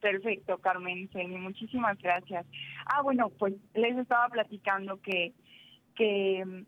Perfecto, 0.00 0.58
Carmen, 0.58 1.08
muchísimas 1.40 1.98
gracias. 1.98 2.46
Ah, 2.84 3.02
bueno, 3.02 3.30
pues 3.30 3.54
les 3.74 3.96
estaba 3.96 4.28
platicando 4.28 5.00
que, 5.00 5.32
que 5.94 6.44
mm, 6.44 6.64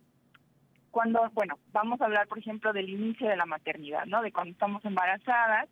cuando, 0.90 1.30
bueno, 1.34 1.58
vamos 1.72 2.00
a 2.00 2.06
hablar, 2.06 2.26
por 2.26 2.38
ejemplo, 2.38 2.72
del 2.72 2.88
inicio 2.88 3.28
de 3.28 3.36
la 3.36 3.46
maternidad, 3.46 4.06
¿no? 4.06 4.22
De 4.22 4.32
cuando 4.32 4.52
estamos 4.52 4.84
embarazadas, 4.84 5.68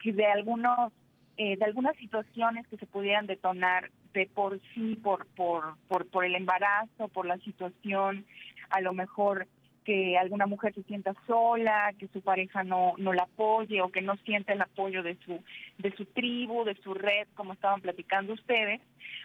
que 0.00 0.12
de 0.12 0.26
algunos, 0.26 0.92
eh, 1.36 1.56
de 1.56 1.64
algunas 1.64 1.96
situaciones 1.96 2.66
que 2.66 2.76
se 2.76 2.86
pudieran 2.86 3.26
detonar 3.26 3.90
de 4.12 4.26
por 4.26 4.60
sí, 4.74 4.96
por, 4.96 5.26
por, 5.28 5.76
por, 5.88 6.06
por 6.10 6.24
el 6.24 6.34
embarazo, 6.34 7.08
por 7.08 7.26
la 7.26 7.38
situación 7.38 8.26
a 8.70 8.80
lo 8.80 8.92
mejor 8.92 9.46
que 9.84 10.18
alguna 10.18 10.46
mujer 10.46 10.74
se 10.74 10.82
sienta 10.84 11.14
sola, 11.26 11.92
que 11.98 12.08
su 12.08 12.20
pareja 12.20 12.62
no, 12.62 12.94
no 12.98 13.12
la 13.12 13.22
apoye 13.24 13.80
o 13.82 13.90
que 13.90 14.02
no 14.02 14.16
siente 14.18 14.52
el 14.52 14.62
apoyo 14.62 15.02
de 15.02 15.16
su, 15.24 15.42
de 15.78 15.94
su 15.96 16.04
tribu, 16.06 16.64
de 16.64 16.74
su 16.82 16.94
red, 16.94 17.26
como 17.34 17.54
estaban 17.54 17.80
platicando 17.80 18.34
ustedes, 18.34 18.80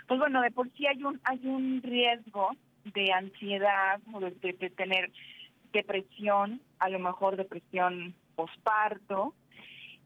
pues 0.07 0.19
bueno, 0.19 0.41
de 0.41 0.51
por 0.51 0.69
sí 0.71 0.87
hay 0.87 1.03
un, 1.03 1.19
hay 1.23 1.39
un 1.43 1.81
riesgo 1.81 2.55
de 2.85 3.11
ansiedad 3.11 3.99
o 4.13 4.19
de, 4.19 4.31
de 4.31 4.69
tener 4.69 5.11
depresión, 5.73 6.61
a 6.79 6.89
lo 6.89 6.99
mejor 6.99 7.35
depresión 7.35 8.15
posparto, 8.35 9.33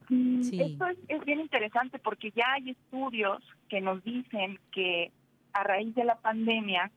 esto 0.10 0.88
es, 1.08 1.26
bien 1.26 1.40
interesante 1.40 2.00
porque 2.00 2.32
ya 2.32 2.54
hay 2.54 2.72
estudios 2.72 3.44
que 3.68 3.80
nos 3.80 4.04
dicen 4.04 4.60
que 4.72 5.12
a 5.54 5.64
raíz 5.64 5.94
de 5.94 6.04
la 6.04 6.16
pandemia 6.16 6.92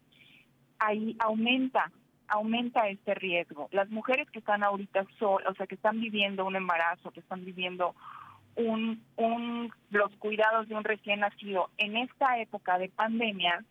ahí 0.78 1.14
aumenta 1.18 1.92
aumenta 2.32 2.88
este 2.88 3.14
riesgo. 3.14 3.68
Las 3.72 3.90
mujeres 3.90 4.28
que 4.30 4.38
están 4.38 4.62
ahorita 4.62 5.04
solas, 5.18 5.50
o 5.50 5.54
sea, 5.54 5.66
que 5.66 5.74
están 5.74 6.00
viviendo 6.00 6.46
un 6.46 6.56
embarazo, 6.56 7.10
que 7.10 7.20
están 7.20 7.44
viviendo 7.44 7.94
un, 8.56 9.02
un, 9.16 9.70
los 9.90 10.10
cuidados 10.16 10.66
de 10.68 10.74
un 10.74 10.82
recién 10.82 11.20
nacido 11.20 11.68
en 11.76 11.96
esta 11.98 12.38
época 12.38 12.78
de 12.78 12.88
pandemia, 12.88 13.64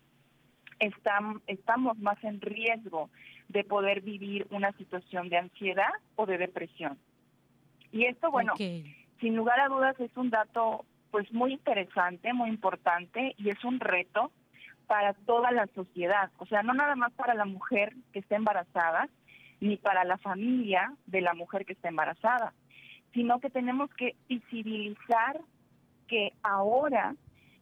están, 0.78 1.42
estamos 1.48 1.98
más 1.98 2.22
en 2.22 2.40
riesgo 2.40 3.10
de 3.48 3.64
poder 3.64 4.00
vivir 4.00 4.46
una 4.50 4.72
situación 4.72 5.28
de 5.28 5.38
ansiedad 5.38 5.92
o 6.14 6.26
de 6.26 6.38
depresión. 6.38 6.98
Y 7.90 8.04
esto, 8.04 8.30
bueno, 8.30 8.54
sin 8.56 9.36
lugar 9.36 9.58
a 9.58 9.68
dudas 9.68 9.98
es 9.98 10.16
un 10.16 10.30
dato 10.30 10.84
pues 11.10 11.30
muy 11.32 11.52
interesante, 11.52 12.32
muy 12.32 12.48
importante 12.48 13.34
y 13.38 13.48
es 13.50 13.62
un 13.64 13.80
reto 13.80 14.30
para 14.92 15.14
toda 15.14 15.50
la 15.52 15.66
sociedad, 15.68 16.30
o 16.36 16.44
sea, 16.44 16.62
no 16.62 16.74
nada 16.74 16.96
más 16.96 17.14
para 17.14 17.32
la 17.32 17.46
mujer 17.46 17.94
que 18.12 18.18
está 18.18 18.36
embarazada, 18.36 19.08
ni 19.58 19.78
para 19.78 20.04
la 20.04 20.18
familia 20.18 20.92
de 21.06 21.22
la 21.22 21.32
mujer 21.32 21.64
que 21.64 21.72
está 21.72 21.88
embarazada, 21.88 22.52
sino 23.14 23.40
que 23.40 23.48
tenemos 23.48 23.88
que 23.94 24.16
visibilizar 24.28 25.40
que 26.08 26.34
ahora 26.42 27.14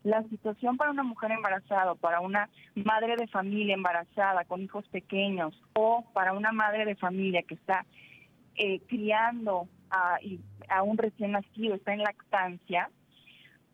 la 0.02 0.24
situación 0.24 0.76
para 0.76 0.90
una 0.90 1.04
mujer 1.04 1.30
embarazada, 1.30 1.94
para 1.94 2.18
una 2.18 2.50
madre 2.74 3.14
de 3.14 3.28
familia 3.28 3.74
embarazada 3.74 4.44
con 4.44 4.60
hijos 4.62 4.88
pequeños 4.88 5.54
o 5.74 6.04
para 6.12 6.32
una 6.32 6.50
madre 6.50 6.84
de 6.84 6.96
familia 6.96 7.44
que 7.44 7.54
está 7.54 7.86
eh, 8.56 8.80
criando 8.88 9.68
a, 9.88 10.18
a 10.68 10.82
un 10.82 10.98
recién 10.98 11.30
nacido, 11.30 11.76
está 11.76 11.92
en 11.92 12.02
lactancia, 12.02 12.90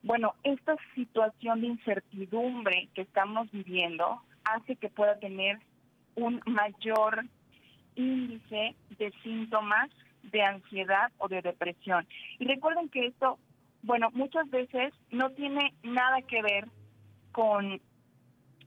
bueno, 0.06 0.34
esta 0.44 0.76
situación 0.94 1.60
de 1.60 1.66
incertidumbre 1.66 2.88
que 2.94 3.02
estamos 3.02 3.50
viviendo 3.50 4.22
hace 4.44 4.76
que 4.76 4.88
pueda 4.88 5.18
tener 5.18 5.58
un 6.14 6.40
mayor 6.46 7.24
índice 7.96 8.76
de 8.98 9.12
síntomas 9.24 9.90
de 10.22 10.42
ansiedad 10.42 11.10
o 11.18 11.26
de 11.26 11.42
depresión. 11.42 12.06
Y 12.38 12.46
recuerden 12.46 12.88
que 12.88 13.06
esto, 13.06 13.38
bueno, 13.82 14.10
muchas 14.12 14.48
veces 14.50 14.94
no 15.10 15.30
tiene 15.30 15.74
nada 15.82 16.22
que 16.22 16.40
ver 16.40 16.68
con 17.32 17.80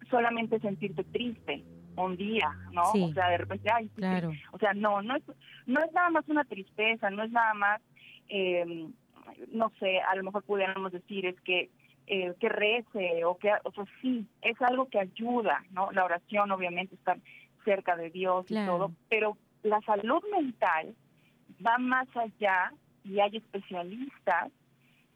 solamente 0.10 0.60
sentirte 0.60 1.05
triste 1.05 1.63
un 1.96 2.17
día, 2.17 2.51
¿no? 2.74 2.84
o 2.91 3.13
sea, 3.13 3.29
de 3.29 3.38
repente, 3.38 3.69
ay, 3.74 3.89
claro. 3.96 4.31
o 4.51 4.58
sea, 4.58 4.74
no, 4.74 5.01
no 5.01 5.15
es, 5.15 5.24
no 5.65 5.79
es 5.84 5.91
nada 5.93 6.10
más 6.10 6.27
una 6.27 6.43
tristeza, 6.43 7.10
no 7.10 7.24
es 7.24 7.31
nada 7.31 7.53
más, 7.53 7.81
eh, 8.29 8.88
no 9.52 9.72
sé, 9.80 10.00
a 10.00 10.16
lo 10.16 10.24
mejor 10.24 10.44
pudiéramos 10.44 10.92
decir 10.92 11.26
es 11.26 11.40
que 11.42 11.70
eh, 12.12 12.34
que 12.40 12.50
rece 12.50 13.24
o 13.24 13.38
que, 13.38 13.52
o 13.64 13.72
sea, 13.72 13.86
sí, 14.02 14.26
es 14.42 14.60
algo 14.64 14.90
que 14.90 15.00
ayuda, 15.00 15.64
¿no? 15.70 15.92
La 15.92 16.06
oración, 16.06 16.50
obviamente, 16.50 16.96
estar 16.96 17.20
cerca 17.64 17.96
de 17.96 18.10
Dios 18.10 18.48
y 18.50 18.56
todo, 18.66 18.92
pero 19.10 19.38
la 19.62 19.80
salud 19.82 20.24
mental 20.32 20.96
va 21.64 21.78
más 21.78 22.08
allá 22.18 22.74
y 23.04 23.20
hay 23.20 23.38
especialistas 23.38 24.52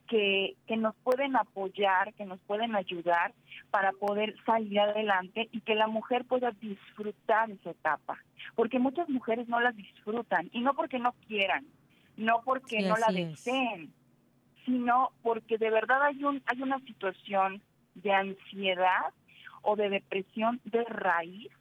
que, 0.08 0.55
que 0.67 0.77
nos 0.77 0.96
pueden 0.98 1.36
apoyar, 1.36 2.13
que 2.13 2.25
nos 2.25 2.39
pueden 2.41 2.75
ayudar 2.75 3.34
para 3.72 3.91
poder 3.93 4.36
salir 4.46 4.79
adelante 4.79 5.50
y 5.51 5.62
que 5.62 5.74
la 5.74 5.88
mujer 5.88 6.25
pueda 6.25 6.51
disfrutar 6.51 7.50
esa 7.50 7.72
etapa. 7.72 8.20
Porque 8.53 8.77
muchas 8.77 9.10
mujeres 9.10 9.48
no 9.48 9.60
las 9.60 9.75
disfrutan 9.75 10.48
y 10.51 10.62
no 10.62 10.75
porque 10.75 11.00
no 11.00 11.13
quieran, 11.27 11.65
no 12.17 12.41
porque 12.46 12.82
no 12.82 12.97
la 12.97 13.12
deseen, 13.12 13.91
sino 14.65 15.12
porque 15.21 15.58
de 15.58 15.69
verdad 15.69 16.04
hay, 16.04 16.23
un, 16.23 16.41
hay 16.45 16.62
una 16.62 16.80
situación 16.80 17.62
de 17.95 18.12
ansiedad 18.12 19.13
o 19.62 19.76
de 19.76 19.89
depresión 19.89 20.60
de 20.65 20.84
raíz 20.84 21.52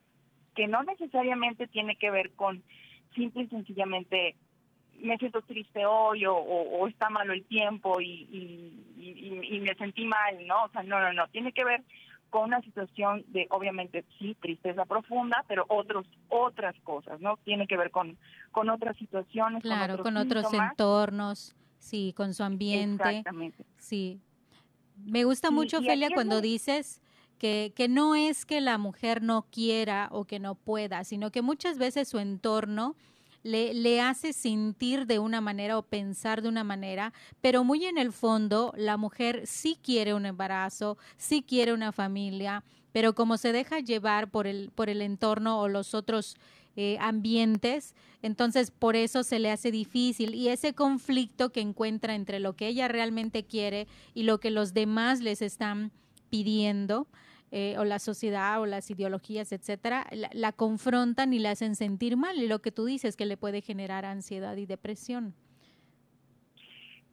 que 0.55 0.67
no 0.67 0.83
necesariamente 0.83 1.67
tiene 1.67 1.97
que 1.97 2.11
ver 2.11 2.33
con 2.33 2.63
simple 3.15 3.45
y 3.45 3.49
sencillamente 3.49 4.37
me 5.01 5.19
siento 5.19 5.43
triste 5.43 5.85
hoy 5.85 6.25
o, 6.27 6.87
está 6.87 7.11
malo 7.11 7.33
el 7.33 7.45
tiempo 7.45 8.01
y, 8.01 8.29
y, 8.97 9.61
me 9.61 9.75
sentí 9.75 10.05
mal, 10.05 10.47
¿no? 10.47 10.65
O 10.65 10.69
sea, 10.71 10.83
no, 10.83 11.01
no, 11.01 11.13
no, 11.13 11.27
tiene 11.29 11.53
que 11.53 11.65
ver 11.65 11.83
con 12.31 12.45
una 12.45 12.61
situación 12.63 13.25
de, 13.29 13.47
obviamente, 13.51 14.05
sí, 14.19 14.37
tristeza 14.41 14.85
profunda, 14.87 15.45
pero 15.49 15.67
otros, 15.69 16.07
otras 16.29 16.75
cosas, 16.83 17.21
¿no? 17.21 17.37
Tiene 17.45 17.67
que 17.67 17.77
ver 17.77 17.91
con, 17.91 18.17
con 18.53 18.71
otras 18.71 18.97
situaciones. 18.97 19.63
Claro, 19.63 19.99
con 20.03 20.17
otros, 20.17 20.53
entornos, 20.53 21.55
sí, 21.83 22.15
con 22.17 22.33
su 22.33 22.43
ambiente. 22.45 23.03
Exactamente. 23.09 23.67
Sí. 23.77 24.21
Me 25.05 25.25
gusta 25.25 25.51
mucho, 25.51 25.83
Felia, 25.83 26.11
cuando 26.15 26.41
dices 26.41 27.01
que, 27.39 27.73
que 27.75 27.89
no 27.89 28.15
es 28.15 28.47
que 28.47 28.61
la 28.61 28.79
mujer 28.79 29.21
no 29.21 29.47
quiera 29.51 30.09
o 30.13 30.25
que 30.25 30.39
no 30.39 30.55
pueda, 30.55 31.03
sino 31.05 31.33
que 31.33 31.43
muchas 31.43 31.77
veces 31.79 32.09
su 32.09 32.19
entorno 32.19 32.95
le, 33.43 33.75
le 33.75 34.01
hace 34.01 34.33
sentir 34.33 35.07
de 35.07 35.19
una 35.19 35.41
manera 35.41 35.77
o 35.77 35.83
pensar 35.83 36.43
de 36.43 36.49
una 36.49 36.63
manera, 36.63 37.13
pero 37.41 37.65
muy 37.65 37.85
en 37.85 37.99
el 37.99 38.13
fondo 38.13 38.73
la 38.77 38.97
mujer 38.97 39.43
sí 39.47 39.77
quiere 39.83 40.15
un 40.15 40.25
embarazo, 40.25 40.97
sí 41.17 41.43
quiere 41.43 41.73
una 41.73 41.91
familia, 41.91 42.63
pero 42.93 43.15
como 43.15 43.37
se 43.39 43.53
deja 43.53 43.81
llevar 43.81 44.31
por 44.31 44.47
el, 44.47 44.71
por 44.73 44.89
el 44.89 45.03
entorno 45.03 45.59
o 45.61 45.69
los 45.69 45.95
otros 45.95 46.37
eh, 46.77 46.97
ambientes, 47.01 47.95
entonces 48.23 48.71
por 48.71 48.97
eso 48.97 49.25
se 49.25 49.39
le 49.39 49.51
hace 49.51 49.71
difícil 49.71 50.35
y 50.35 50.49
ese 50.49 50.75
conflicto 50.75 51.51
que 51.51 51.61
encuentra 51.61 52.15
entre 52.15 52.41
lo 52.41 52.55
que 52.55 52.69
ella 52.69 52.89
realmente 52.89 53.45
quiere 53.45 53.87
y 54.15 54.23
lo 54.23 54.39
que 54.39 54.51
los 54.51 54.73
demás 54.73 55.21
les 55.21 55.43
están 55.43 55.93
pidiendo, 56.31 57.07
eh, 57.55 57.77
o 57.77 57.85
la 57.85 57.99
sociedad 57.99 58.63
o 58.63 58.65
las 58.65 58.91
ideologías, 58.91 59.53
etcétera, 59.53 60.07
la, 60.33 60.53
confrontan 60.53 61.35
y 61.35 61.39
la 61.39 61.51
hacen 61.51 61.77
sentir 61.77 62.17
mal. 62.17 62.39
Y 62.39 62.49
lo 62.49 62.61
que 62.61 62.73
tú 62.73 62.87
dices 62.87 63.15
que 63.15 63.27
le 63.27 63.37
puede 63.37 63.61
generar 63.61 64.07
ansiedad 64.07 64.57
y 64.57 64.65
depresión. 64.65 65.35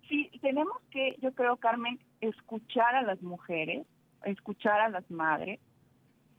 Sí, 0.08 0.32
tenemos 0.42 0.78
que, 0.92 1.18
yo 1.22 1.34
creo, 1.34 1.58
Carmen, 1.58 2.00
escuchar 2.22 2.96
a 2.96 3.02
las 3.02 3.22
mujeres, 3.22 3.86
escuchar 4.24 4.80
a 4.80 4.88
las 4.88 5.12
madres. 5.12 5.60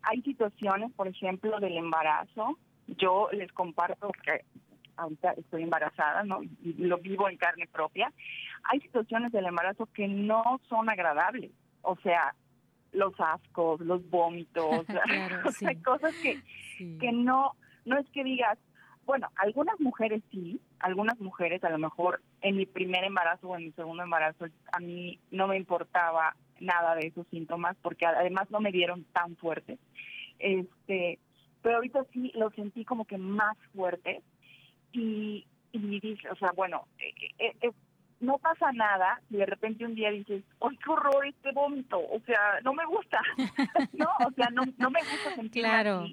Hay 0.01 0.23
situaciones, 0.23 0.91
por 0.93 1.07
ejemplo, 1.07 1.61
del 1.61 1.77
embarazo. 1.77 2.59
Yo 2.99 3.29
les 3.33 3.53
comparto 3.53 4.11
que 4.25 4.45
ahorita 4.97 5.33
estoy 5.33 5.63
embarazada, 5.63 6.23
¿no? 6.25 6.43
Y 6.43 6.75
lo 6.79 6.99
vivo 6.99 7.29
en 7.29 7.37
carne 7.37 7.67
propia. 7.67 8.13
Hay 8.65 8.81
situaciones 8.81 9.33
del 9.33 9.47
embarazo 9.47 9.87
que 9.87 10.09
no 10.09 10.61
son 10.69 10.91
agradables. 10.91 11.51
O 11.83 11.97
sea, 11.97 12.35
los 12.93 13.15
ascos, 13.19 13.81
los 13.81 14.09
vómitos, 14.11 14.85
o 15.45 15.53
sea, 15.53 15.75
cosas 15.83 16.15
que, 16.23 16.41
que 16.99 17.13
no, 17.13 17.53
no 17.85 17.99
es 17.99 18.09
que 18.11 18.25
digas, 18.25 18.59
bueno, 19.07 19.29
algunas 19.37 19.79
mujeres 19.81 20.23
sí, 20.31 20.61
algunas 20.79 21.19
mujeres 21.19 21.65
a 21.65 21.71
lo 21.71 21.79
mejor 21.79 22.23
en 22.43 22.57
mi 22.57 22.67
primer 22.67 23.05
embarazo 23.05 23.49
o 23.49 23.57
en 23.57 23.65
mi 23.65 23.73
segundo 23.73 24.03
embarazo 24.03 24.47
a 24.73 24.81
mí 24.81 25.19
no 25.31 25.49
me 25.49 25.57
importaba 25.57 26.37
nada 26.61 26.95
de 26.95 27.09
esos 27.09 27.27
síntomas 27.29 27.77
porque 27.83 28.07
además 28.07 28.51
no 28.51 28.61
me 28.61 28.71
dieron 28.71 29.05
tan 29.13 29.37
fuerte. 29.37 29.79
Este, 30.39 31.19
pero 31.63 31.77
ahorita 31.77 32.05
sí 32.13 32.33
lo 32.35 32.51
sentí 32.51 32.85
como 32.85 33.05
que 33.05 33.19
más 33.19 33.57
fuerte 33.75 34.23
y, 34.93 35.47
y 35.73 36.01
dije, 36.01 36.29
o 36.31 36.37
sea, 36.37 36.53
bueno, 36.53 36.87
eh, 36.99 37.15
eh, 37.39 37.57
eh 37.63 37.71
no 38.21 38.37
pasa 38.39 38.71
nada 38.73 39.21
y 39.31 39.39
de 39.39 39.47
repente 39.47 39.85
un 39.85 39.95
día 39.95 40.11
dices, 40.11 40.45
¡ay, 40.61 40.77
qué 40.77 40.91
horror 40.91 41.27
este 41.27 41.53
vómito! 41.53 41.99
O 41.99 42.21
sea, 42.27 42.61
no 42.63 42.75
me 42.75 42.85
gusta, 42.85 43.19
¿no? 43.95 44.09
O 44.27 44.31
sea, 44.33 44.49
no, 44.53 44.63
no 44.77 44.91
me 44.91 45.01
gusta 45.01 45.35
sentir 45.35 45.63
Claro, 45.63 46.05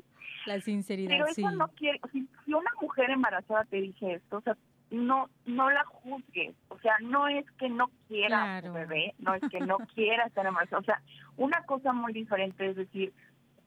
la 0.46 0.62
sinceridad, 0.62 1.12
Pero 1.12 1.28
eso 1.28 1.52
no 1.52 1.68
quiere, 1.70 2.00
si, 2.14 2.28
una 2.48 2.72
mujer 2.82 3.10
embarazada 3.10 3.66
te 3.66 3.82
dice 3.82 4.14
esto, 4.14 4.38
o 4.38 4.42
sea, 4.42 4.58
no 4.90 5.30
no 5.46 5.70
la 5.70 5.84
juzgues, 5.84 6.56
o 6.70 6.80
sea, 6.80 6.96
no 7.02 7.28
es 7.28 7.46
que 7.60 7.68
no 7.68 7.92
quiera 8.08 8.58
a 8.58 8.62
bebé, 8.62 9.14
no 9.20 9.36
es 9.36 9.42
que 9.52 9.60
no 9.60 9.78
quiera 9.94 10.24
estar 10.24 10.46
embarazada, 10.46 10.80
o 10.80 10.86
sea, 10.86 11.02
una 11.36 11.62
cosa 11.64 11.92
muy 11.92 12.14
diferente 12.14 12.70
es 12.70 12.78
decir, 12.78 13.14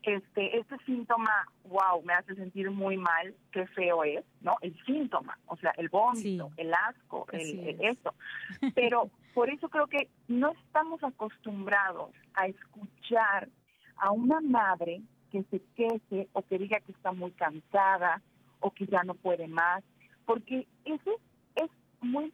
este, 0.03 0.59
este 0.59 0.77
síntoma, 0.87 1.47
wow, 1.65 2.03
me 2.05 2.15
hace 2.15 2.35
sentir 2.35 2.71
muy 2.71 2.97
mal, 2.97 3.35
qué 3.53 3.67
feo 3.69 4.05
es, 4.05 4.25
¿no? 4.41 4.57
El 4.63 4.75
síntoma, 4.85 5.39
o 5.47 5.57
sea, 5.57 5.73
el 5.77 5.89
vómito, 5.89 6.51
el 6.57 6.73
asco, 6.73 7.27
el, 7.33 7.77
esto. 7.81 8.15
Pero 8.75 9.11
por 9.35 9.51
eso 9.51 9.69
creo 9.69 9.87
que 9.87 10.09
no 10.29 10.53
estamos 10.53 11.03
acostumbrados 11.05 12.11
a 12.35 12.47
escuchar 12.47 13.49
a 13.97 14.11
una 14.11 14.41
madre 14.41 15.03
que 15.31 15.43
se 15.45 15.61
queje 15.77 16.29
o 16.33 16.43
que 16.43 16.59
diga 16.59 16.81
que 16.81 16.93
está 16.93 17.13
muy 17.13 17.31
cansada 17.33 18.23
o 18.61 18.71
que 18.71 18.87
ya 18.87 19.03
no 19.05 19.15
puede 19.15 19.49
más, 19.49 19.85
porque 20.25 20.67
eso 20.85 21.21
es 21.57 21.71
muy 22.01 22.33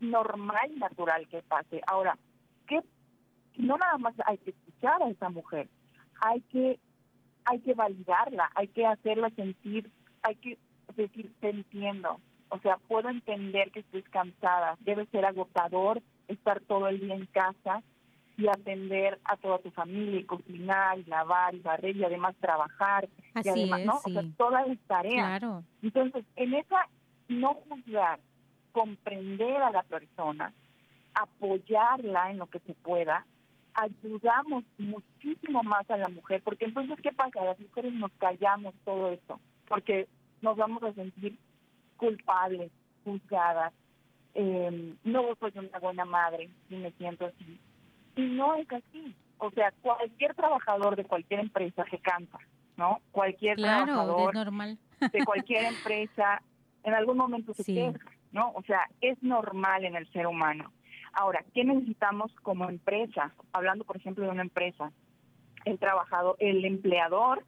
normal 0.00 0.70
y 0.74 0.78
natural 0.78 1.26
que 1.28 1.42
pase. 1.42 1.80
Ahora, 1.86 2.18
que 2.66 2.80
no 3.56 3.76
nada 3.78 3.98
más 3.98 4.14
hay 4.26 4.38
que 4.38 4.50
escuchar 4.50 5.02
a 5.02 5.08
esa 5.08 5.28
mujer, 5.30 5.68
hay 6.20 6.40
que 6.42 6.78
hay 7.46 7.60
que 7.60 7.74
validarla, 7.74 8.50
hay 8.54 8.68
que 8.68 8.86
hacerla 8.86 9.30
sentir, 9.30 9.90
hay 10.22 10.34
que 10.36 10.58
decir, 10.96 11.32
te 11.40 11.50
entiendo, 11.50 12.20
o 12.48 12.58
sea, 12.58 12.76
puedo 12.88 13.08
entender 13.08 13.70
que 13.70 13.80
estés 13.80 14.08
cansada, 14.10 14.76
debe 14.80 15.06
ser 15.06 15.24
agotador 15.24 16.02
estar 16.28 16.60
todo 16.60 16.88
el 16.88 17.00
día 17.00 17.14
en 17.14 17.26
casa 17.26 17.82
y 18.36 18.48
atender 18.48 19.18
a 19.24 19.36
toda 19.36 19.58
tu 19.58 19.70
familia, 19.70 20.20
y 20.20 20.24
cocinar, 20.24 20.98
y 20.98 21.04
lavar, 21.04 21.54
y 21.54 21.60
barrer, 21.60 21.96
y 21.96 22.04
además 22.04 22.34
trabajar, 22.40 23.08
Así 23.34 23.48
y 23.48 23.52
además, 23.52 23.80
es, 23.80 23.86
¿no? 23.86 23.98
sí. 24.04 24.10
O 24.10 24.20
sea, 24.20 24.30
todas 24.36 24.68
las 24.68 24.78
tareas. 24.80 25.26
Claro. 25.26 25.64
Entonces, 25.82 26.24
en 26.36 26.54
esa 26.54 26.88
no 27.28 27.54
juzgar, 27.54 28.20
comprender 28.72 29.62
a 29.62 29.70
la 29.70 29.82
persona, 29.84 30.52
apoyarla 31.14 32.30
en 32.30 32.38
lo 32.38 32.46
que 32.46 32.58
se 32.60 32.74
pueda, 32.74 33.24
ayudamos 33.76 34.64
muchísimo 34.78 35.62
más 35.62 35.88
a 35.90 35.96
la 35.96 36.08
mujer, 36.08 36.42
porque 36.42 36.64
entonces, 36.64 36.98
¿qué 37.02 37.12
pasa? 37.12 37.44
Las 37.44 37.58
mujeres 37.60 37.92
nos 37.94 38.10
callamos 38.12 38.74
todo 38.84 39.10
esto, 39.10 39.38
porque 39.68 40.08
nos 40.42 40.56
vamos 40.56 40.82
a 40.82 40.92
sentir 40.94 41.38
culpables, 41.96 42.70
juzgadas, 43.04 43.72
eh, 44.34 44.94
no 45.04 45.22
soy 45.40 45.52
una 45.56 45.78
buena 45.78 46.04
madre 46.04 46.50
y 46.68 46.76
me 46.76 46.90
siento 46.92 47.26
así. 47.26 47.58
Y 48.16 48.22
no 48.22 48.54
es 48.54 48.70
así. 48.72 49.14
O 49.38 49.50
sea, 49.50 49.72
cualquier 49.82 50.34
trabajador 50.34 50.96
de 50.96 51.04
cualquier 51.04 51.40
empresa 51.40 51.84
se 51.90 51.98
cansa, 51.98 52.38
¿no? 52.76 53.00
Cualquier 53.12 53.56
Claro, 53.56 53.84
trabajador 53.86 54.34
normal. 54.34 54.78
de 55.12 55.24
cualquier 55.24 55.64
empresa 55.72 56.42
en 56.82 56.94
algún 56.94 57.16
momento 57.18 57.52
se 57.54 57.64
Sí. 57.64 57.74
queja, 57.74 58.10
¿no? 58.32 58.52
O 58.54 58.62
sea, 58.62 58.88
es 59.00 59.22
normal 59.22 59.84
en 59.84 59.96
el 59.96 60.10
ser 60.12 60.26
humano. 60.26 60.72
Ahora, 61.18 61.42
¿qué 61.54 61.64
necesitamos 61.64 62.30
como 62.42 62.68
empresa? 62.68 63.32
Hablando, 63.54 63.84
por 63.84 63.96
ejemplo, 63.96 64.24
de 64.24 64.30
una 64.30 64.42
empresa, 64.42 64.92
el 65.64 65.78
trabajador, 65.78 66.36
el 66.40 66.62
empleador, 66.66 67.42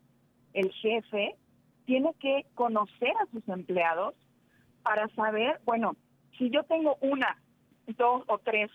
el 0.55 0.73
jefe, 0.73 1.37
tiene 1.85 2.15
que 2.19 2.47
conocer 2.55 3.13
a 3.21 3.27
sus 3.31 3.47
empleados 3.47 4.15
para 4.83 5.07
saber, 5.09 5.61
bueno, 5.67 5.97
si 6.39 6.49
yo 6.49 6.63
tengo 6.63 6.97
una, 7.03 7.37
dos 7.89 8.25
o 8.29 8.39
tres 8.39 8.71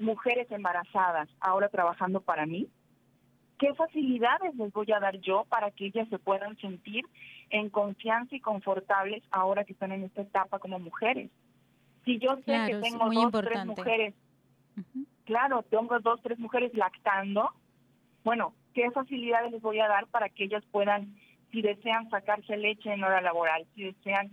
mujeres 0.00 0.50
embarazadas 0.50 1.28
ahora 1.40 1.68
trabajando 1.68 2.20
para 2.20 2.46
mí, 2.46 2.68
¿qué 3.60 3.72
facilidades 3.74 4.56
les 4.56 4.72
voy 4.72 4.90
a 4.90 4.98
dar 4.98 5.20
yo 5.20 5.44
para 5.44 5.70
que 5.70 5.86
ellas 5.86 6.08
se 6.08 6.18
puedan 6.18 6.56
sentir 6.56 7.04
en 7.50 7.70
confianza 7.70 8.34
y 8.34 8.40
confortables 8.40 9.22
ahora 9.30 9.62
que 9.62 9.72
están 9.72 9.92
en 9.92 10.02
esta 10.02 10.22
etapa 10.22 10.58
como 10.58 10.80
mujeres? 10.80 11.30
Si 12.10 12.18
yo 12.18 12.34
sé 12.38 12.42
Claro, 12.42 12.66
que 12.66 12.88
tengo 12.88 13.04
dos, 13.04 13.12
tres 13.12 13.22
importante. 13.22 13.66
mujeres, 13.66 14.14
Ujú. 14.76 15.06
claro, 15.26 15.62
tengo 15.62 16.00
dos, 16.00 16.20
tres 16.22 16.40
mujeres 16.40 16.74
lactando, 16.74 17.50
bueno, 18.24 18.52
¿qué 18.74 18.90
facilidades 18.90 19.52
les 19.52 19.62
voy 19.62 19.78
a 19.78 19.86
dar 19.86 20.08
para 20.08 20.28
que 20.28 20.42
ellas 20.42 20.64
puedan, 20.72 21.14
si 21.52 21.62
desean 21.62 22.10
sacarse 22.10 22.56
leche 22.56 22.92
en 22.92 23.04
hora 23.04 23.20
laboral, 23.20 23.64
si 23.76 23.84
desean 23.84 24.28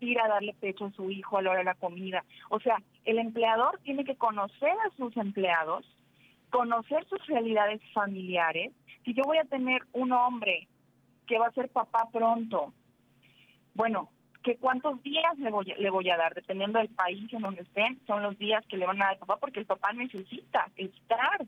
ir 0.00 0.20
a 0.20 0.28
darle 0.28 0.52
pecho 0.60 0.84
a 0.84 0.90
su 0.92 1.10
hijo 1.10 1.38
a 1.38 1.42
la 1.42 1.52
hora 1.52 1.60
de 1.60 1.64
la 1.64 1.74
comida? 1.74 2.22
O 2.50 2.60
sea, 2.60 2.76
el 3.06 3.18
empleador 3.18 3.80
tiene 3.82 4.04
que 4.04 4.16
conocer 4.16 4.74
a 4.86 4.94
sus 4.98 5.16
empleados, 5.16 5.86
conocer 6.50 7.06
sus 7.06 7.26
realidades 7.28 7.80
familiares. 7.94 8.74
Si 9.06 9.14
yo 9.14 9.22
voy 9.24 9.38
a 9.38 9.44
tener 9.44 9.80
un 9.94 10.12
hombre 10.12 10.68
que 11.26 11.38
va 11.38 11.46
a 11.46 11.52
ser 11.52 11.70
papá 11.70 12.10
pronto, 12.12 12.74
bueno, 13.72 14.10
que 14.42 14.56
cuántos 14.56 15.02
días 15.02 15.38
le 15.38 15.50
voy, 15.50 15.66
le 15.78 15.90
voy 15.90 16.08
a 16.10 16.16
dar, 16.16 16.34
dependiendo 16.34 16.78
del 16.78 16.88
país 16.88 17.32
en 17.32 17.42
donde 17.42 17.62
estén, 17.62 18.00
son 18.06 18.22
los 18.22 18.36
días 18.38 18.64
que 18.68 18.76
le 18.76 18.86
van 18.86 18.96
a 19.00 19.04
dar 19.06 19.12
al 19.14 19.18
papá, 19.20 19.36
porque 19.38 19.60
el 19.60 19.66
papá 19.66 19.92
necesita 19.92 20.70
estar 20.76 21.46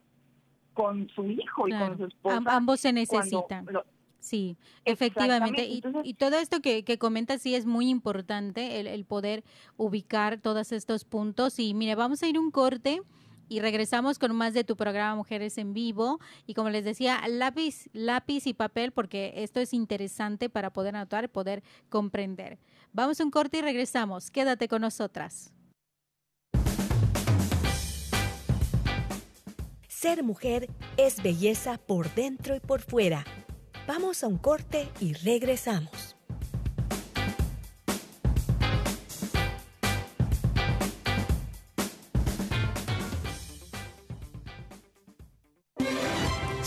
con 0.74 1.08
su 1.14 1.24
hijo 1.26 1.68
y 1.68 1.70
Claro. 1.70 1.88
con 1.88 1.98
su 1.98 2.04
esposa. 2.06 2.36
Am- 2.36 2.48
ambos 2.48 2.80
se 2.80 2.92
necesitan. 2.92 3.66
lo- 3.70 3.84
Sí, 4.20 4.56
efectivamente. 4.86 5.66
Y, 5.66 5.74
entonces- 5.76 6.02
y 6.06 6.14
todo 6.14 6.38
esto 6.38 6.60
que, 6.60 6.82
que 6.82 6.96
comentas 6.98 7.42
sí 7.42 7.54
es 7.54 7.66
muy 7.66 7.90
importante, 7.90 8.80
el, 8.80 8.86
el 8.86 9.04
poder 9.04 9.44
ubicar 9.76 10.38
todos 10.40 10.72
estos 10.72 11.04
puntos. 11.04 11.58
Y 11.58 11.74
mire, 11.74 11.94
vamos 11.94 12.22
a 12.22 12.26
ir 12.28 12.38
un 12.38 12.50
corte 12.50 13.02
y 13.50 13.60
regresamos 13.60 14.18
con 14.18 14.34
más 14.34 14.54
de 14.54 14.64
tu 14.64 14.76
programa 14.76 15.14
Mujeres 15.14 15.58
en 15.58 15.74
Vivo. 15.74 16.20
Y 16.46 16.54
como 16.54 16.70
les 16.70 16.84
decía, 16.86 17.20
lápiz, 17.28 17.90
lápiz 17.92 18.46
y 18.46 18.54
papel, 18.54 18.92
porque 18.92 19.34
esto 19.36 19.60
es 19.60 19.74
interesante 19.74 20.48
para 20.48 20.70
poder 20.72 20.96
anotar 20.96 21.24
y 21.24 21.28
poder 21.28 21.62
comprender. 21.90 22.58
Vamos 22.96 23.20
a 23.20 23.24
un 23.24 23.32
corte 23.32 23.58
y 23.58 23.60
regresamos. 23.60 24.30
Quédate 24.30 24.68
con 24.68 24.80
nosotras. 24.80 25.52
Ser 29.88 30.22
mujer 30.22 30.68
es 30.96 31.20
belleza 31.20 31.78
por 31.78 32.14
dentro 32.14 32.54
y 32.54 32.60
por 32.60 32.82
fuera. 32.82 33.24
Vamos 33.88 34.22
a 34.22 34.28
un 34.28 34.38
corte 34.38 34.88
y 35.00 35.12
regresamos. 35.14 36.13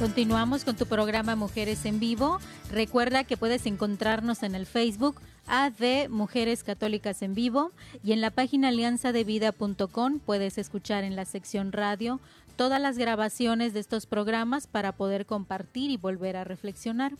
Continuamos 0.00 0.64
con 0.64 0.76
tu 0.76 0.86
programa 0.86 1.36
Mujeres 1.36 1.84
en 1.84 2.00
Vivo. 2.00 2.38
Recuerda 2.72 3.24
que 3.24 3.36
puedes 3.36 3.66
encontrarnos 3.66 4.42
en 4.42 4.54
el 4.54 4.64
Facebook 4.64 5.20
AD 5.46 6.08
Mujeres 6.08 6.64
Católicas 6.64 7.20
en 7.20 7.34
Vivo 7.34 7.72
y 8.02 8.12
en 8.12 8.22
la 8.22 8.30
página 8.30 8.68
alianzadevida.com 8.68 10.20
puedes 10.20 10.56
escuchar 10.56 11.04
en 11.04 11.16
la 11.16 11.26
sección 11.26 11.70
radio 11.70 12.18
todas 12.56 12.80
las 12.80 12.96
grabaciones 12.96 13.74
de 13.74 13.80
estos 13.80 14.06
programas 14.06 14.66
para 14.66 14.92
poder 14.92 15.26
compartir 15.26 15.90
y 15.90 15.98
volver 15.98 16.38
a 16.38 16.44
reflexionar. 16.44 17.12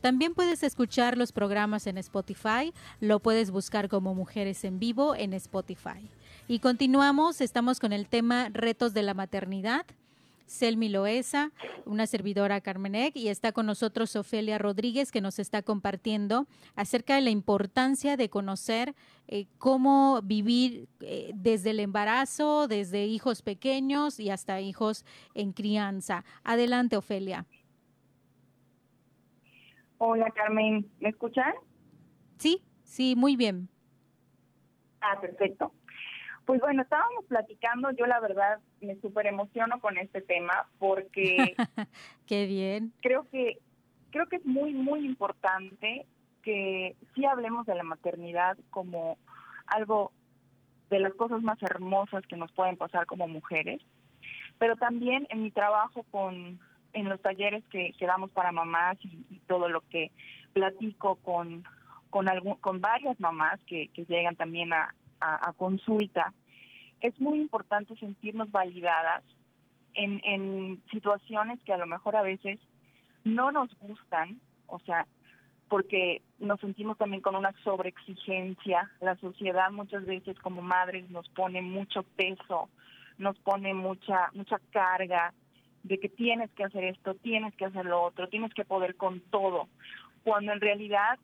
También 0.00 0.32
puedes 0.34 0.62
escuchar 0.62 1.18
los 1.18 1.32
programas 1.32 1.88
en 1.88 1.98
Spotify, 1.98 2.72
lo 3.00 3.18
puedes 3.18 3.50
buscar 3.50 3.88
como 3.88 4.14
Mujeres 4.14 4.62
en 4.62 4.78
Vivo 4.78 5.16
en 5.16 5.32
Spotify. 5.32 6.08
Y 6.46 6.60
continuamos, 6.60 7.40
estamos 7.40 7.80
con 7.80 7.92
el 7.92 8.06
tema 8.06 8.50
Retos 8.52 8.94
de 8.94 9.02
la 9.02 9.14
Maternidad. 9.14 9.84
Selmi 10.50 10.88
Loesa, 10.88 11.52
una 11.84 12.08
servidora 12.08 12.60
Carmenec, 12.60 13.14
y 13.14 13.28
está 13.28 13.52
con 13.52 13.66
nosotros 13.66 14.16
Ofelia 14.16 14.58
Rodríguez, 14.58 15.12
que 15.12 15.20
nos 15.20 15.38
está 15.38 15.62
compartiendo 15.62 16.48
acerca 16.74 17.14
de 17.14 17.20
la 17.20 17.30
importancia 17.30 18.16
de 18.16 18.28
conocer 18.28 18.96
eh, 19.28 19.46
cómo 19.58 20.20
vivir 20.22 20.88
eh, 21.02 21.30
desde 21.36 21.70
el 21.70 21.78
embarazo, 21.78 22.66
desde 22.66 23.06
hijos 23.06 23.42
pequeños 23.42 24.18
y 24.18 24.30
hasta 24.30 24.60
hijos 24.60 25.04
en 25.34 25.52
crianza. 25.52 26.24
Adelante, 26.42 26.96
Ofelia. 26.96 27.46
Hola 29.98 30.32
Carmen, 30.32 30.90
¿me 30.98 31.10
escuchan? 31.10 31.54
Sí, 32.38 32.60
sí, 32.82 33.14
muy 33.14 33.36
bien. 33.36 33.68
Ah, 35.00 35.20
perfecto. 35.20 35.72
Pues 36.50 36.62
bueno, 36.62 36.82
estábamos 36.82 37.24
platicando, 37.26 37.92
yo 37.92 38.06
la 38.06 38.18
verdad 38.18 38.58
me 38.80 38.96
súper 38.96 39.28
emociono 39.28 39.80
con 39.80 39.96
este 39.98 40.20
tema 40.20 40.66
porque 40.80 41.54
Qué 42.26 42.46
bien. 42.46 42.92
creo 43.02 43.28
que 43.30 43.58
creo 44.10 44.26
que 44.26 44.34
es 44.34 44.44
muy 44.44 44.72
muy 44.72 45.06
importante 45.06 46.06
que 46.42 46.96
sí 47.14 47.24
hablemos 47.24 47.66
de 47.66 47.76
la 47.76 47.84
maternidad 47.84 48.58
como 48.70 49.16
algo 49.64 50.10
de 50.90 50.98
las 50.98 51.14
cosas 51.14 51.40
más 51.40 51.62
hermosas 51.62 52.26
que 52.26 52.36
nos 52.36 52.50
pueden 52.50 52.76
pasar 52.76 53.06
como 53.06 53.28
mujeres, 53.28 53.80
pero 54.58 54.74
también 54.74 55.28
en 55.30 55.44
mi 55.44 55.52
trabajo 55.52 56.02
con 56.10 56.58
en 56.94 57.08
los 57.08 57.22
talleres 57.22 57.62
que, 57.70 57.92
que 57.96 58.06
damos 58.06 58.32
para 58.32 58.50
mamás 58.50 58.98
y, 59.04 59.38
todo 59.46 59.68
lo 59.68 59.82
que 59.82 60.10
platico 60.52 61.14
con 61.14 61.62
con, 62.10 62.28
algún, 62.28 62.56
con 62.56 62.80
varias 62.80 63.20
mamás 63.20 63.60
que, 63.68 63.86
que 63.94 64.04
llegan 64.06 64.34
también 64.34 64.72
a, 64.72 64.92
a, 65.20 65.52
consulta, 65.52 66.32
es 67.00 67.18
muy 67.20 67.40
importante 67.40 67.96
sentirnos 67.96 68.50
validadas 68.50 69.22
en, 69.94 70.20
en 70.24 70.82
situaciones 70.90 71.58
que 71.64 71.72
a 71.72 71.78
lo 71.78 71.86
mejor 71.86 72.16
a 72.16 72.22
veces 72.22 72.58
no 73.24 73.50
nos 73.52 73.70
gustan, 73.80 74.40
o 74.66 74.78
sea, 74.80 75.06
porque 75.68 76.22
nos 76.38 76.60
sentimos 76.60 76.98
también 76.98 77.22
con 77.22 77.36
una 77.36 77.52
sobreexigencia. 77.62 78.90
La 79.00 79.16
sociedad 79.16 79.70
muchas 79.70 80.04
veces 80.04 80.38
como 80.40 80.62
madres 80.62 81.08
nos 81.10 81.28
pone 81.30 81.62
mucho 81.62 82.02
peso, 82.02 82.68
nos 83.18 83.38
pone 83.38 83.72
mucha 83.74 84.30
mucha 84.34 84.58
carga 84.72 85.32
de 85.82 85.98
que 85.98 86.08
tienes 86.08 86.50
que 86.52 86.64
hacer 86.64 86.84
esto, 86.84 87.14
tienes 87.14 87.54
que 87.54 87.64
hacer 87.64 87.86
lo 87.86 88.02
otro, 88.02 88.28
tienes 88.28 88.52
que 88.52 88.64
poder 88.64 88.96
con 88.96 89.20
todo, 89.20 89.68
cuando 90.24 90.52
en 90.52 90.60
realidad 90.60 91.18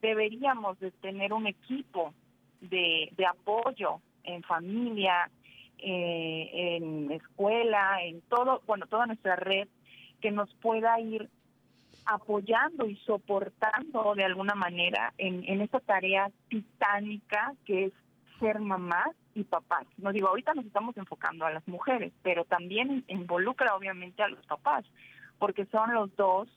deberíamos 0.00 0.78
de 0.78 0.90
tener 0.90 1.32
un 1.32 1.46
equipo 1.46 2.12
de, 2.60 3.12
de 3.16 3.26
apoyo 3.26 4.00
en 4.24 4.42
familia, 4.42 5.30
eh, 5.78 6.76
en 6.76 7.10
escuela, 7.12 8.02
en 8.02 8.20
todo, 8.22 8.62
bueno, 8.66 8.86
toda 8.86 9.06
nuestra 9.06 9.36
red 9.36 9.68
que 10.20 10.30
nos 10.30 10.52
pueda 10.54 10.98
ir 11.00 11.28
apoyando 12.04 12.86
y 12.86 12.96
soportando 12.96 14.14
de 14.14 14.24
alguna 14.24 14.54
manera 14.54 15.12
en, 15.18 15.44
en 15.46 15.60
esta 15.60 15.80
tarea 15.80 16.30
titánica 16.48 17.54
que 17.64 17.86
es 17.86 17.92
ser 18.40 18.58
mamás 18.58 19.10
y 19.34 19.44
papás. 19.44 19.86
No 19.98 20.12
digo, 20.12 20.28
ahorita 20.28 20.54
nos 20.54 20.66
estamos 20.66 20.96
enfocando 20.96 21.46
a 21.46 21.52
las 21.52 21.66
mujeres, 21.68 22.12
pero 22.22 22.44
también 22.44 23.04
involucra 23.08 23.74
obviamente 23.76 24.22
a 24.22 24.28
los 24.28 24.44
papás, 24.46 24.84
porque 25.38 25.64
son 25.66 25.94
los 25.94 26.14
dos 26.16 26.48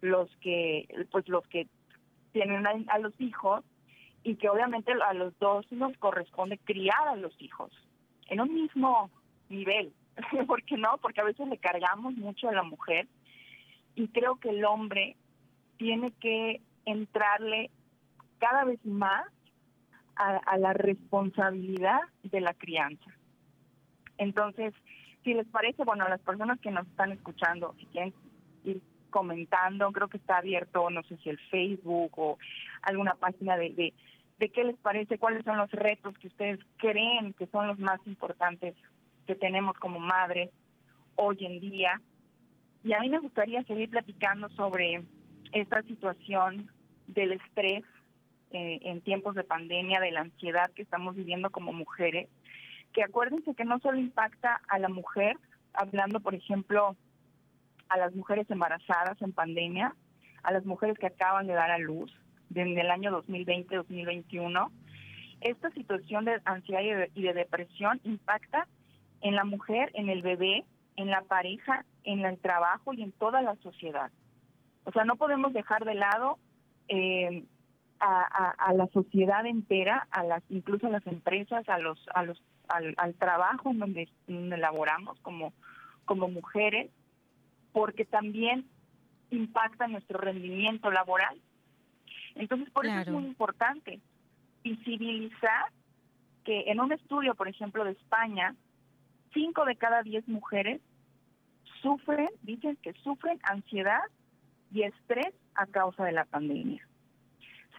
los 0.00 0.30
que, 0.36 1.06
pues 1.10 1.28
los 1.28 1.46
que 1.48 1.66
tienen 2.32 2.66
a, 2.66 2.98
los 2.98 3.18
hijos 3.20 3.64
y 4.24 4.36
que 4.36 4.48
obviamente 4.48 4.92
a 4.92 5.12
los 5.12 5.38
dos 5.38 5.70
nos 5.70 5.96
corresponde 5.98 6.58
criar 6.58 7.08
a 7.08 7.16
los 7.16 7.40
hijos 7.40 7.70
en 8.28 8.40
un 8.40 8.52
mismo 8.52 9.10
nivel. 9.50 9.92
¿Por 10.46 10.62
qué 10.64 10.76
no? 10.76 10.96
Porque 11.00 11.20
a 11.20 11.24
veces 11.24 11.46
le 11.46 11.58
cargamos 11.58 12.14
mucho 12.14 12.48
a 12.48 12.52
la 12.52 12.62
mujer 12.62 13.06
y 13.94 14.08
creo 14.08 14.36
que 14.36 14.48
el 14.48 14.64
hombre 14.64 15.16
tiene 15.76 16.12
que 16.12 16.62
entrarle 16.86 17.70
cada 18.38 18.64
vez 18.64 18.84
más 18.84 19.26
a, 20.16 20.56
la 20.58 20.72
responsabilidad 20.72 22.00
de 22.22 22.40
la 22.40 22.54
crianza. 22.54 23.10
Entonces, 24.16 24.72
si 25.24 25.34
les 25.34 25.46
parece, 25.48 25.84
bueno, 25.84 26.04
a 26.04 26.08
las 26.08 26.20
personas 26.20 26.60
que 26.60 26.70
nos 26.70 26.86
están 26.86 27.10
escuchando, 27.12 27.74
si 27.78 27.86
quieren 27.86 28.14
ir 28.64 28.80
comentando, 29.14 29.92
creo 29.92 30.08
que 30.08 30.16
está 30.16 30.38
abierto, 30.38 30.90
no 30.90 31.04
sé 31.04 31.16
si 31.18 31.30
el 31.30 31.38
Facebook 31.48 32.10
o 32.16 32.36
alguna 32.82 33.14
página 33.14 33.56
de, 33.56 33.92
de, 34.40 34.48
qué 34.50 34.64
les 34.64 34.76
parece, 34.78 35.18
cuáles 35.18 35.44
son 35.44 35.56
los 35.56 35.70
retos 35.70 36.18
que 36.18 36.26
ustedes 36.26 36.58
creen 36.78 37.32
que 37.34 37.46
son 37.46 37.68
los 37.68 37.78
más 37.78 38.00
importantes 38.06 38.74
que 39.24 39.36
tenemos 39.36 39.78
como 39.78 40.00
madres 40.00 40.50
hoy 41.14 41.36
en 41.46 41.60
día. 41.60 42.00
Y 42.82 42.92
a 42.92 42.98
mí 42.98 43.08
me 43.08 43.20
gustaría 43.20 43.62
seguir 43.62 43.88
platicando 43.88 44.48
sobre 44.48 45.04
esta 45.52 45.80
situación 45.82 46.68
del 47.06 47.34
estrés 47.34 47.84
eh, 48.50 48.80
en 48.82 49.00
tiempos 49.00 49.36
de 49.36 49.44
pandemia, 49.44 50.00
de 50.00 50.10
la 50.10 50.22
ansiedad 50.22 50.72
que 50.72 50.82
estamos 50.82 51.14
viviendo 51.14 51.50
como 51.50 51.72
mujeres, 51.72 52.28
que 52.92 53.04
acuérdense 53.04 53.54
que 53.54 53.64
no 53.64 53.78
solo 53.78 53.96
impacta 53.96 54.60
a 54.66 54.80
la 54.80 54.88
mujer, 54.88 55.36
hablando 55.72 56.18
por 56.18 56.34
ejemplo 56.34 56.96
a 57.88 57.98
las 57.98 58.14
mujeres 58.14 58.50
embarazadas 58.50 59.20
en 59.22 59.32
pandemia, 59.32 59.94
a 60.42 60.52
las 60.52 60.64
mujeres 60.64 60.98
que 60.98 61.06
acaban 61.06 61.46
de 61.46 61.54
dar 61.54 61.70
a 61.70 61.78
luz 61.78 62.12
desde 62.48 62.80
el 62.80 62.90
año 62.90 63.10
2020-2021, 63.22 64.70
esta 65.40 65.70
situación 65.70 66.24
de 66.24 66.40
ansiedad 66.44 67.08
y 67.14 67.22
de 67.22 67.32
depresión 67.32 68.00
impacta 68.04 68.66
en 69.20 69.34
la 69.34 69.44
mujer, 69.44 69.90
en 69.94 70.08
el 70.08 70.22
bebé, 70.22 70.64
en 70.96 71.10
la 71.10 71.22
pareja, 71.22 71.84
en 72.04 72.24
el 72.24 72.38
trabajo 72.38 72.92
y 72.94 73.02
en 73.02 73.12
toda 73.12 73.42
la 73.42 73.56
sociedad. 73.56 74.10
O 74.84 74.92
sea, 74.92 75.04
no 75.04 75.16
podemos 75.16 75.52
dejar 75.52 75.84
de 75.84 75.94
lado 75.94 76.38
eh, 76.88 77.44
a, 78.00 78.72
la 78.74 78.86
sociedad 78.88 79.46
entera, 79.46 80.06
a 80.10 80.24
las 80.24 80.42
incluso 80.50 80.86
a 80.86 80.90
las 80.90 81.06
empresas, 81.06 81.66
a 81.68 81.78
los 81.78 81.98
a 82.14 82.22
los 82.22 82.42
al, 82.68 83.14
trabajo 83.14 83.70
en 83.70 83.78
donde, 83.78 84.08
elaboramos 84.28 85.18
como 85.20 85.52
como 86.04 86.28
mujeres, 86.28 86.90
porque 87.74 88.04
también 88.04 88.64
impacta 89.30 89.88
nuestro 89.88 90.18
rendimiento 90.18 90.92
laboral. 90.92 91.36
Entonces, 92.36 92.70
por 92.70 92.86
eso 92.86 93.00
es 93.00 93.08
muy 93.10 93.24
importante 93.24 94.00
visibilizar 94.62 95.72
que 96.44 96.70
en 96.70 96.78
un 96.78 96.92
estudio, 96.92 97.34
por 97.34 97.48
ejemplo, 97.48 97.84
de 97.84 97.90
España, 97.90 98.54
cinco 99.32 99.64
de 99.64 99.74
cada 99.74 100.02
diez 100.04 100.26
mujeres 100.28 100.80
sufren, 101.82 102.28
dicen 102.42 102.76
que 102.76 102.92
sufren 103.02 103.40
ansiedad 103.42 104.04
y 104.72 104.82
estrés 104.82 105.34
a 105.56 105.66
causa 105.66 106.04
de 106.04 106.12
la 106.12 106.26
pandemia. 106.26 106.86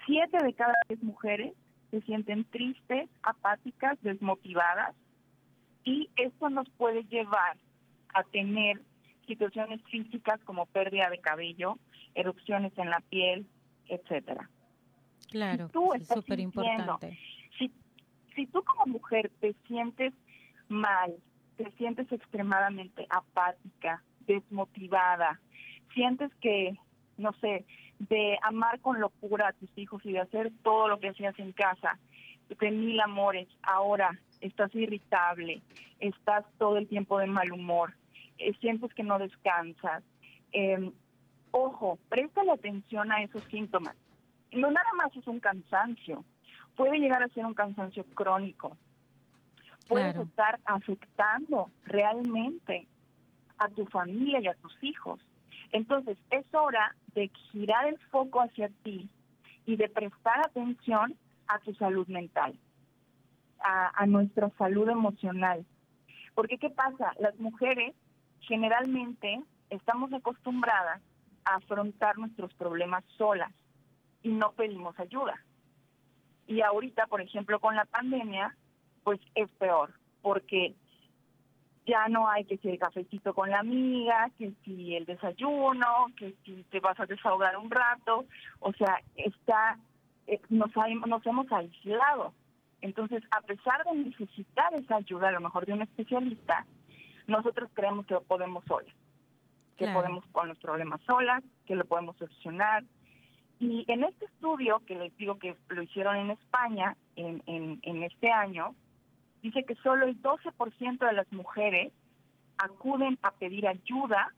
Siete 0.05 0.43
de 0.43 0.53
cada 0.53 0.73
diez 0.89 1.01
mujeres 1.01 1.53
se 1.91 2.01
sienten 2.01 2.43
tristes, 2.43 3.09
apáticas, 3.23 3.97
desmotivadas 4.01 4.93
y 5.85 6.09
esto 6.17 6.49
nos 6.49 6.69
puede 6.71 7.05
llevar 7.05 7.55
a 8.13 8.23
tener 8.23 8.81
situaciones 9.25 9.81
físicas 9.83 10.39
como 10.43 10.65
pérdida 10.65 11.09
de 11.09 11.19
cabello, 11.19 11.77
erupciones 12.13 12.71
en 12.77 12.89
la 12.89 12.99
piel, 13.01 13.47
etcétera. 13.87 14.49
Claro, 15.29 15.69
es 15.95 16.07
súper 16.07 16.39
importante. 16.39 17.17
Si, 17.57 17.71
si 18.35 18.47
tú 18.47 18.63
como 18.63 18.85
mujer 18.85 19.31
te 19.39 19.55
sientes 19.67 20.13
mal, 20.67 21.15
te 21.57 21.71
sientes 21.71 22.11
extremadamente 22.11 23.05
apática, 23.09 24.03
desmotivada, 24.27 25.39
sientes 25.93 26.31
que, 26.41 26.77
no 27.17 27.33
sé, 27.33 27.65
de 27.99 28.37
amar 28.41 28.79
con 28.81 28.99
locura 28.99 29.49
a 29.49 29.53
tus 29.53 29.69
hijos 29.77 30.05
y 30.05 30.11
de 30.11 30.19
hacer 30.19 30.51
todo 30.63 30.87
lo 30.87 30.99
que 30.99 31.09
hacías 31.09 31.37
en 31.39 31.53
casa, 31.53 31.97
de 32.49 32.71
mil 32.71 32.99
amores, 32.99 33.47
ahora 33.63 34.19
estás 34.41 34.73
irritable, 34.75 35.61
estás 35.99 36.45
todo 36.57 36.77
el 36.77 36.87
tiempo 36.87 37.17
de 37.17 37.27
mal 37.27 37.51
humor, 37.51 37.95
eh, 38.37 38.53
sientes 38.59 38.93
que 38.93 39.03
no 39.03 39.19
descansas. 39.19 40.03
Eh, 40.51 40.91
ojo, 41.51 41.97
préstale 42.09 42.51
atención 42.51 43.11
a 43.11 43.23
esos 43.23 43.43
síntomas. 43.45 43.95
No 44.51 44.71
nada 44.71 44.89
más 44.97 45.15
es 45.15 45.27
un 45.27 45.39
cansancio, 45.39 46.23
puede 46.75 46.99
llegar 46.99 47.23
a 47.23 47.29
ser 47.29 47.45
un 47.45 47.53
cansancio 47.53 48.05
crónico. 48.13 48.77
Puedes 49.87 50.15
estar 50.15 50.59
afectando 50.65 51.69
realmente 51.83 52.87
a 53.59 53.69
tu 53.69 53.85
familia 53.85 54.39
y 54.41 54.47
a 54.47 54.55
tus 54.55 54.75
hijos. 54.83 55.19
Entonces, 55.71 56.17
es 56.31 56.45
hora 56.53 56.95
de 57.13 57.29
girar 57.51 57.87
el 57.87 57.99
foco 58.09 58.41
hacia 58.41 58.69
ti 58.83 59.09
y 59.65 59.75
de 59.75 59.89
prestar 59.89 60.39
atención 60.39 61.15
a 61.47 61.59
tu 61.59 61.73
salud 61.75 62.07
mental, 62.07 62.57
a, 63.59 64.05
nuestra 64.05 64.49
salud 64.57 64.89
emocional. 64.89 65.65
Porque, 66.33 66.57
¿qué 66.57 66.69
pasa? 66.69 67.13
Las 67.19 67.37
mujeres 67.39 67.95
generalmente 68.41 69.41
estamos 69.69 70.11
acostumbradas 70.13 71.01
a 71.45 71.55
afrontar 71.55 72.17
nuestros 72.17 72.53
problemas 72.53 73.03
solas 73.17 73.51
y 74.23 74.29
no 74.29 74.51
pedimos 74.53 74.99
ayuda. 74.99 75.39
Y 76.47 76.61
ahorita, 76.61 77.07
por 77.07 77.21
ejemplo, 77.21 77.59
con 77.59 77.75
la 77.75 77.85
pandemia, 77.85 78.55
pues 79.03 79.19
es 79.35 79.49
peor, 79.59 79.93
porque 80.21 80.75
ya 81.85 82.07
no 82.07 82.27
hay 82.27 82.45
que 82.45 82.57
si 82.57 82.69
el 82.69 82.79
cafecito 82.79 83.33
con 83.33 83.49
la 83.49 83.59
amiga, 83.59 84.29
que 84.37 84.53
si 84.63 84.95
el 84.95 85.05
desayuno, 85.05 86.07
que 86.17 86.33
si 86.43 86.63
te 86.71 86.79
vas 86.79 86.99
a 86.99 87.05
desahogar 87.05 87.57
un 87.57 87.69
rato, 87.69 88.25
o 88.59 88.73
sea, 88.73 89.01
está 89.15 89.77
eh, 90.27 90.39
nos, 90.49 90.71
nos 91.07 91.25
hemos 91.25 91.51
aislado. 91.51 92.33
Entonces, 92.81 93.23
a 93.31 93.41
pesar 93.41 93.83
de 93.85 93.95
necesitar 93.95 94.73
esa 94.73 94.97
ayuda, 94.97 95.29
a 95.29 95.31
lo 95.31 95.41
mejor 95.41 95.65
de 95.65 95.73
un 95.73 95.81
especialista, 95.81 96.65
nosotros 97.27 97.69
creemos 97.73 98.05
que 98.05 98.13
lo 98.15 98.23
podemos 98.23 98.63
solas, 98.65 98.93
que 99.77 99.87
podemos 99.87 100.25
con 100.31 100.47
los 100.47 100.57
problemas 100.59 101.01
solas, 101.01 101.43
que 101.65 101.75
lo 101.75 101.85
podemos 101.85 102.15
solucionar. 102.17 102.83
Y 103.59 103.85
en 103.87 104.03
este 104.03 104.25
estudio, 104.25 104.81
que 104.85 104.95
les 104.95 105.15
digo 105.17 105.37
que 105.39 105.55
lo 105.69 105.81
hicieron 105.81 106.17
en 106.17 106.31
España 106.31 106.95
en, 107.15 107.41
en, 107.45 107.79
en 107.83 108.03
este 108.03 108.31
año, 108.31 108.75
dice 109.41 109.63
que 109.63 109.75
solo 109.75 110.05
el 110.05 110.21
12% 110.21 110.99
de 110.99 111.13
las 111.13 111.31
mujeres 111.31 111.93
acuden 112.57 113.17
a 113.21 113.31
pedir 113.31 113.67
ayuda 113.67 114.33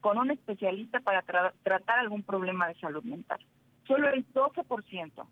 con 0.00 0.18
un 0.18 0.30
especialista 0.30 1.00
para 1.00 1.22
tratar 1.22 1.98
algún 1.98 2.22
problema 2.22 2.68
de 2.68 2.74
salud 2.74 3.04
mental. 3.04 3.38
Solo 3.86 4.08
el 4.08 4.26
12%. 4.32 5.26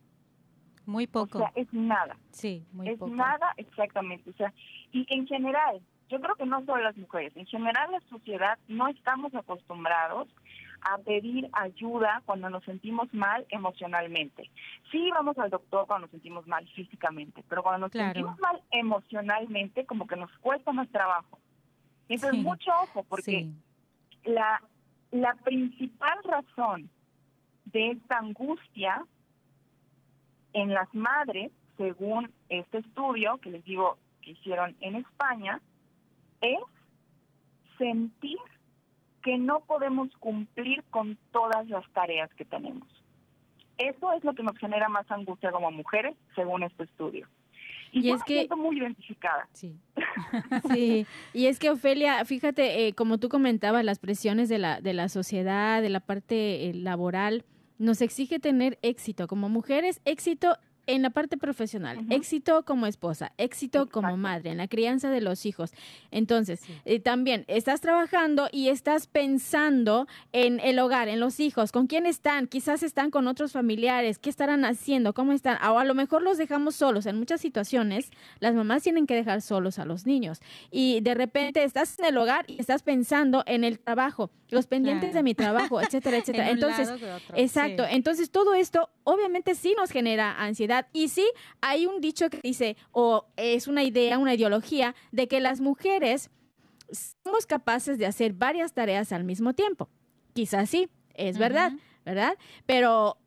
Muy 0.86 1.06
poco. 1.06 1.38
O 1.38 1.40
sea, 1.40 1.52
es 1.54 1.72
nada. 1.72 2.16
Sí, 2.30 2.64
muy 2.72 2.88
es 2.88 2.98
poco. 2.98 3.14
nada 3.14 3.52
exactamente. 3.56 4.30
O 4.30 4.32
sea, 4.34 4.52
y 4.92 5.06
en 5.12 5.26
general, 5.26 5.80
yo 6.10 6.20
creo 6.20 6.34
que 6.36 6.44
no 6.46 6.64
solo 6.66 6.82
las 6.82 6.96
mujeres, 6.96 7.34
en 7.36 7.46
general 7.46 7.92
la 7.92 8.00
sociedad 8.08 8.58
no 8.68 8.88
estamos 8.88 9.34
acostumbrados 9.34 10.28
a 10.82 10.98
pedir 10.98 11.48
ayuda 11.52 12.22
cuando 12.24 12.48
nos 12.50 12.64
sentimos 12.64 13.12
mal 13.14 13.46
emocionalmente. 13.50 14.50
Sí, 14.90 15.10
vamos 15.12 15.38
al 15.38 15.50
doctor 15.50 15.86
cuando 15.86 16.06
nos 16.06 16.10
sentimos 16.10 16.46
mal 16.46 16.66
físicamente, 16.70 17.44
pero 17.48 17.62
cuando 17.62 17.86
nos 17.86 17.90
Claro. 17.92 18.14
sentimos 18.14 18.38
mal 18.40 18.60
emocionalmente, 18.70 19.86
como 19.86 20.06
que 20.06 20.16
nos 20.16 20.30
cuesta 20.38 20.72
más 20.72 20.88
trabajo. 20.88 21.38
Entonces, 22.08 22.38
Sí. 22.38 22.44
mucho 22.44 22.70
ojo, 22.82 23.04
porque 23.04 23.22
Sí, 23.22 23.54
la, 24.24 24.62
la 25.12 25.34
principal 25.34 26.18
razón 26.24 26.90
de 27.66 27.90
esta 27.92 28.18
angustia 28.18 29.04
en 30.54 30.72
las 30.74 30.92
madres, 30.94 31.52
según 31.76 32.32
este 32.48 32.78
estudio 32.78 33.38
que 33.38 33.50
les 33.50 33.64
digo 33.64 33.98
que 34.22 34.32
hicieron 34.32 34.74
en 34.80 34.96
España, 34.96 35.60
es 36.40 36.58
sentir 37.78 38.38
que 39.22 39.36
no 39.38 39.60
podemos 39.60 40.08
cumplir 40.18 40.82
con 40.90 41.18
todas 41.32 41.68
las 41.68 41.84
tareas 41.92 42.30
que 42.34 42.44
tenemos. 42.44 42.88
Eso 43.78 44.12
es 44.12 44.24
lo 44.24 44.34
que 44.34 44.42
nos 44.42 44.56
genera 44.58 44.88
más 44.88 45.10
angustia 45.10 45.50
como 45.52 45.70
mujeres, 45.70 46.14
según 46.34 46.62
este 46.62 46.84
estudio. 46.84 47.26
Y, 47.92 48.00
Y 48.00 48.02
yo 48.08 48.14
es 48.14 48.20
me 48.20 48.24
que- 48.26 48.34
siento 48.36 48.56
muy 48.56 48.78
identificada. 48.78 49.48
sí. 49.52 49.74
Sí, 50.74 51.06
y 51.32 51.46
es 51.46 51.58
que 51.58 51.70
Ofelia, 51.70 52.24
fíjate, 52.24 52.86
eh, 52.86 52.92
como 52.94 53.18
tú 53.18 53.28
comentabas, 53.28 53.84
las 53.84 53.98
presiones 53.98 54.48
de 54.48 54.58
la, 54.58 54.80
de 54.80 54.92
la 54.94 55.08
sociedad, 55.08 55.80
de 55.82 55.88
la 55.90 56.00
parte 56.00 56.68
eh, 56.68 56.74
laboral, 56.74 57.44
nos 57.78 58.00
exige 58.02 58.38
tener 58.38 58.78
éxito 58.82 59.26
como 59.26 59.48
mujeres, 59.48 60.00
éxito 60.04 60.56
en 60.86 61.02
la 61.02 61.10
parte 61.10 61.36
profesional, 61.36 61.98
éxito 62.10 62.64
como 62.64 62.86
esposa, 62.86 63.32
éxito 63.38 63.88
como 63.88 64.16
madre, 64.16 64.50
en 64.50 64.56
la 64.58 64.66
crianza 64.68 65.10
de 65.10 65.20
los 65.20 65.46
hijos. 65.46 65.72
Entonces, 66.10 66.60
Sí. 66.60 66.72
eh, 66.84 67.00
también 67.00 67.44
estás 67.48 67.80
trabajando 67.80 68.48
y 68.50 68.68
estás 68.68 69.06
pensando 69.06 70.06
en 70.32 70.60
el 70.60 70.78
hogar, 70.78 71.08
en 71.08 71.20
los 71.20 71.40
hijos, 71.40 71.72
con 71.72 71.86
quién 71.86 72.06
están, 72.06 72.46
quizás 72.46 72.82
están 72.82 73.10
con 73.10 73.28
otros 73.28 73.52
familiares, 73.52 74.18
qué 74.18 74.30
estarán 74.30 74.64
haciendo, 74.64 75.14
cómo 75.14 75.32
están, 75.32 75.58
o 75.68 75.78
a 75.78 75.84
lo 75.84 75.94
mejor 75.94 76.22
los 76.22 76.38
dejamos 76.38 76.74
solos. 76.76 77.06
En 77.06 77.16
muchas 77.18 77.40
situaciones, 77.40 78.10
las 78.40 78.54
mamás 78.54 78.82
tienen 78.82 79.06
que 79.06 79.14
dejar 79.14 79.42
solos 79.42 79.78
a 79.78 79.84
los 79.84 80.06
niños 80.06 80.40
y 80.70 81.00
de 81.00 81.14
repente 81.14 81.62
estás 81.64 81.98
en 81.98 82.06
el 82.06 82.16
hogar 82.18 82.44
y 82.48 82.60
estás 82.60 82.82
pensando 82.82 83.42
en 83.46 83.64
el 83.64 83.78
trabajo, 83.78 84.30
los 84.50 84.66
pendientes 84.66 85.10
Claro. 85.10 85.18
de 85.18 85.22
mi 85.22 85.34
trabajo, 85.34 85.80
etcétera, 85.80 86.16
etcétera. 86.24 86.48
En 86.50 86.54
Entonces, 86.54 86.88
otro, 86.90 87.08
Exacto, 87.36 87.84
sí. 87.84 87.90
entonces 87.94 88.30
todo 88.30 88.54
esto 88.54 88.88
obviamente 89.04 89.54
sí 89.54 89.74
nos 89.76 89.90
genera 89.90 90.32
ansiedad 90.40 90.69
y 90.92 91.08
sí 91.08 91.26
hay 91.60 91.86
un 91.86 92.00
dicho 92.00 92.30
que 92.30 92.40
dice, 92.42 92.76
o 92.92 93.26
es 93.36 93.68
una 93.68 93.82
idea, 93.82 94.18
una 94.18 94.34
ideología, 94.34 94.94
de 95.12 95.28
que 95.28 95.40
las 95.40 95.60
mujeres 95.60 96.30
somos 97.24 97.46
capaces 97.46 97.98
de 97.98 98.06
hacer 98.06 98.32
varias 98.32 98.72
tareas 98.72 99.12
al 99.12 99.24
mismo 99.24 99.52
tiempo. 99.54 99.88
Quizás 100.34 100.70
sí, 100.70 100.88
es 101.14 101.38
verdad. 101.38 101.72
¿verdad? 102.04 102.36
Pero 102.66 103.18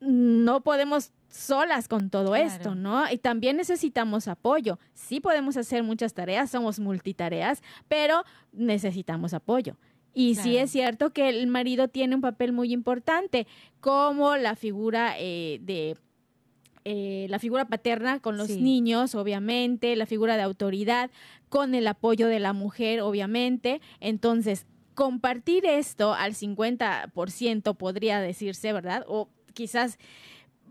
no 0.00 0.62
podemos 0.62 1.12
solas 1.28 1.86
con 1.88 2.10
todo 2.10 2.28
Claro. 2.32 2.44
esto, 2.44 2.74
¿no? 2.74 3.10
Y 3.10 3.18
también 3.18 3.56
necesitamos 3.56 4.26
apoyo. 4.28 4.78
Sí 4.94 5.20
podemos 5.20 5.56
hacer 5.56 5.82
muchas 5.82 6.14
tareas, 6.14 6.50
somos 6.50 6.80
multitareas, 6.80 7.62
pero 7.88 8.24
necesitamos 8.52 9.32
apoyo. 9.34 9.76
Y 10.14 10.34
sí 10.34 10.58
es 10.58 10.70
cierto 10.70 11.12
que 11.12 11.28
el 11.30 11.46
marido 11.46 11.88
tiene 11.88 12.14
un 12.14 12.20
papel 12.20 12.52
muy 12.52 12.72
importante 12.72 13.46
como 13.80 14.36
la 14.36 14.56
figura 14.56 15.14
eh, 15.18 15.58
de 15.62 15.96
eh, 16.84 17.26
la 17.30 17.38
figura 17.38 17.66
paterna 17.66 18.20
con 18.20 18.36
los 18.36 18.48
Sí. 18.48 18.60
niños, 18.60 19.14
obviamente, 19.14 19.94
la 19.96 20.06
figura 20.06 20.36
de 20.36 20.42
autoridad, 20.42 21.10
con 21.48 21.74
el 21.74 21.86
apoyo 21.86 22.26
de 22.28 22.40
la 22.40 22.52
mujer, 22.52 23.00
obviamente. 23.02 23.80
Entonces, 24.00 24.66
compartir 24.94 25.64
esto 25.64 26.12
al 26.14 26.34
50% 26.34 27.74
podría 27.74 28.20
decirse, 28.20 28.72
¿verdad? 28.72 29.04
O 29.08 29.28
quizás 29.54 29.98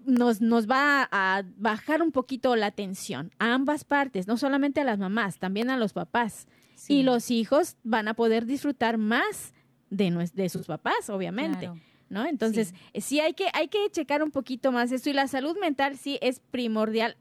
nos, 0.06 0.42
nos 0.42 0.68
va 0.70 1.08
a 1.12 1.44
bajar 1.58 2.02
un 2.02 2.12
poquito 2.12 2.56
la 2.56 2.72
tensión 2.72 3.32
a 3.40 3.54
ambas 3.54 3.84
partes, 3.84 4.28
no 4.28 4.38
solamente 4.38 4.82
a 4.82 4.84
las 4.84 4.98
mamás, 5.00 5.38
también 5.38 5.70
a 5.70 5.78
los 5.78 5.94
papás. 5.94 6.48
Sí, 6.76 6.96
Y 7.00 7.04
los 7.04 7.30
hijos 7.30 7.78
van 7.84 8.08
a 8.08 8.16
poder 8.16 8.46
disfrutar 8.46 8.98
más 8.98 9.54
de, 9.92 10.30
de 10.34 10.50
sus 10.50 10.66
papás, 10.66 11.10
obviamente. 11.10 11.60
claro. 11.60 11.80
¿No? 12.12 12.26
Entonces, 12.26 12.76
eh, 12.94 13.02
sí, 13.02 13.20
hay 13.20 13.34
que, 13.34 13.48
hay 13.54 13.70
que 13.70 13.80
checar 13.90 14.22
un 14.22 14.32
poquito 14.32 14.72
más 14.72 14.92
esto 14.92 15.10
y 15.10 15.14
la 15.14 15.28
salud 15.28 15.58
mental 15.60 15.98
sí 15.98 16.20
es 16.22 16.42
primordial. 16.52 17.18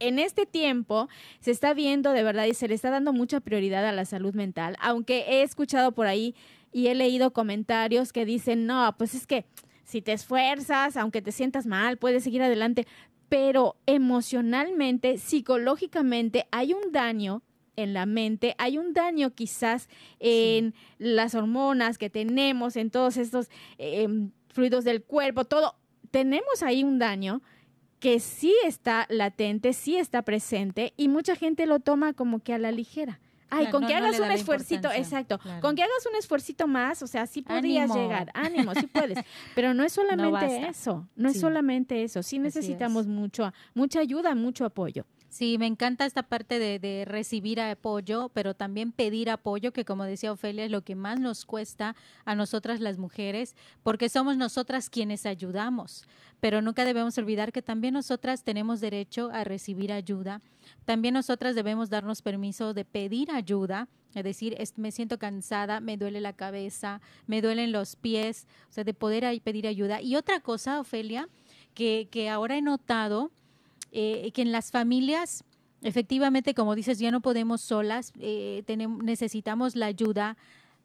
En 0.00 0.18
este 0.18 0.44
tiempo 0.44 1.08
se 1.40 1.50
está 1.50 1.72
viendo 1.72 2.12
de 2.12 2.22
verdad 2.22 2.44
y 2.44 2.54
se 2.54 2.68
le 2.68 2.74
está 2.74 2.90
dando 2.90 3.12
mucha 3.12 3.40
prioridad 3.40 3.86
a 3.86 3.92
la 3.92 4.04
salud 4.04 4.34
mental, 4.34 4.76
aunque 4.80 5.24
he 5.28 5.42
escuchado 5.42 5.92
por 5.92 6.06
ahí 6.06 6.34
y 6.72 6.88
he 6.88 6.94
leído 6.94 7.32
comentarios 7.32 8.12
que 8.12 8.26
dicen, 8.26 8.66
no, 8.66 8.94
pues 8.98 9.14
es 9.14 9.26
que 9.26 9.46
si 9.84 10.02
te 10.02 10.12
esfuerzas, 10.12 10.96
aunque 10.96 11.22
te 11.22 11.32
sientas 11.32 11.66
mal, 11.66 11.96
puedes 11.96 12.24
seguir 12.24 12.42
adelante, 12.42 12.86
pero 13.30 13.76
emocionalmente, 13.86 15.16
psicológicamente 15.18 16.46
hay 16.50 16.74
un 16.74 16.92
daño 16.92 17.42
en 17.76 17.92
la 17.94 18.06
mente, 18.06 18.54
hay 18.58 18.78
un 18.78 18.92
daño 18.92 19.30
quizás 19.34 19.88
en 20.20 20.74
las 20.98 21.34
hormonas 21.34 21.98
que 21.98 22.10
tenemos, 22.10 22.76
en 22.76 22.90
todos 22.90 23.16
estos 23.16 23.48
eh, 23.78 24.06
fluidos 24.48 24.84
del 24.84 25.02
cuerpo, 25.02 25.44
todo. 25.44 25.74
Tenemos 26.10 26.62
ahí 26.62 26.84
un 26.84 26.98
daño 26.98 27.42
que 28.00 28.20
sí 28.20 28.54
está 28.64 29.06
latente, 29.08 29.72
sí 29.72 29.96
está 29.96 30.22
presente 30.22 30.92
y 30.96 31.08
mucha 31.08 31.36
gente 31.36 31.66
lo 31.66 31.80
toma 31.80 32.12
como 32.12 32.40
que 32.40 32.52
a 32.54 32.58
la 32.58 32.70
ligera. 32.70 33.20
Ay, 33.50 33.66
Claro, 33.66 33.70
con 33.72 33.80
no- 33.82 33.88
que 33.88 33.94
hagas 33.94 34.18
un 34.20 34.30
esfuercito, 34.32 34.90
exacto, 34.90 35.38
claro. 35.38 35.60
con 35.60 35.76
que 35.76 35.82
hagas 35.82 36.06
un 36.10 36.16
esfuercito 36.16 36.66
más, 36.66 37.02
o 37.02 37.06
sea, 37.06 37.26
sí 37.26 37.42
podrías 37.42 37.90
Ánimo. 37.90 38.08
llegar, 38.08 38.30
ánimo, 38.34 38.74
sí 38.74 38.86
puedes, 38.88 39.18
pero 39.54 39.74
no 39.74 39.84
es 39.84 39.92
solamente 39.92 40.66
eso, 40.66 41.06
no 41.14 41.28
es 41.28 41.38
solamente 41.38 42.02
eso, 42.02 42.22
sí 42.22 42.38
necesitamos 42.38 43.02
es. 43.02 43.08
mucho, 43.08 43.52
mucha 43.74 44.00
ayuda, 44.00 44.34
mucho 44.34 44.64
apoyo. 44.64 45.06
Sí, 45.34 45.58
me 45.58 45.66
encanta 45.66 46.06
esta 46.06 46.22
parte 46.22 46.60
de, 46.60 47.04
recibir 47.04 47.60
apoyo, 47.60 48.30
pero 48.32 48.54
también 48.54 48.92
pedir 48.92 49.30
apoyo, 49.30 49.72
que 49.72 49.84
como 49.84 50.04
decía 50.04 50.30
Ofelia, 50.30 50.64
es 50.64 50.70
lo 50.70 50.82
que 50.82 50.94
más 50.94 51.18
nos 51.18 51.44
cuesta 51.44 51.96
a 52.24 52.36
nosotras 52.36 52.78
las 52.78 52.98
mujeres, 52.98 53.56
porque 53.82 54.08
somos 54.08 54.36
nosotras 54.36 54.88
quienes 54.88 55.26
ayudamos. 55.26 56.06
Pero 56.38 56.62
nunca 56.62 56.84
debemos 56.84 57.18
olvidar 57.18 57.50
que 57.50 57.62
también 57.62 57.94
nosotras 57.94 58.44
tenemos 58.44 58.80
derecho 58.80 59.28
a 59.32 59.42
recibir 59.42 59.92
ayuda. 59.92 60.40
También 60.84 61.14
nosotras 61.14 61.56
debemos 61.56 61.90
darnos 61.90 62.22
permiso 62.22 62.72
de 62.72 62.84
pedir 62.84 63.32
ayuda, 63.32 63.88
es 64.14 64.22
decir, 64.22 64.56
me 64.76 64.92
siento 64.92 65.18
cansada, 65.18 65.80
me 65.80 65.96
duele 65.96 66.20
la 66.20 66.34
cabeza, 66.34 67.00
me 67.26 67.42
duelen 67.42 67.72
los 67.72 67.96
pies, 67.96 68.46
o 68.70 68.72
sea, 68.72 68.84
de 68.84 68.94
poder 68.94 69.24
pedir 69.42 69.66
ayuda. 69.66 70.00
Y 70.00 70.14
otra 70.14 70.38
cosa, 70.38 70.78
Ofelia, 70.78 71.28
que, 71.74 72.06
que 72.08 72.30
ahora 72.30 72.56
he 72.56 72.62
notado, 72.62 73.32
eh, 73.94 74.30
que 74.32 74.42
en 74.42 74.52
las 74.52 74.70
familias, 74.70 75.44
efectivamente, 75.82 76.52
como 76.54 76.74
dices, 76.74 76.98
ya 76.98 77.10
no 77.10 77.20
podemos 77.20 77.60
solas, 77.62 78.12
eh, 78.18 78.62
tenem- 78.66 79.02
necesitamos 79.02 79.76
la 79.76 79.86
ayuda 79.86 80.36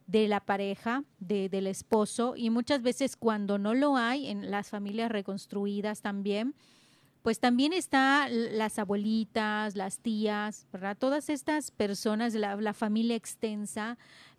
de 0.07 0.27
la 0.27 0.39
pareja, 0.39 1.03
de, 1.19 1.49
del 1.49 1.67
esposo, 1.67 2.35
y 2.35 2.49
muchas 2.49 2.81
veces 2.81 3.15
cuando 3.17 3.57
no 3.57 3.73
lo 3.73 3.97
hay, 3.97 4.27
en 4.27 4.49
las 4.49 4.69
familias 4.69 5.11
reconstruidas 5.11 6.01
también, 6.01 6.55
pues 7.21 7.39
también 7.39 7.73
está 7.73 8.27
las 8.29 8.79
abuelitas, 8.79 9.75
las 9.75 9.99
tías, 9.99 10.67
¿verdad? 10.71 10.97
Todas 10.97 11.29
estas 11.29 11.69
personas, 11.71 12.33
la, 12.33 12.55
la 12.55 12.73
familia 12.73 13.15
extensa, 13.15 13.97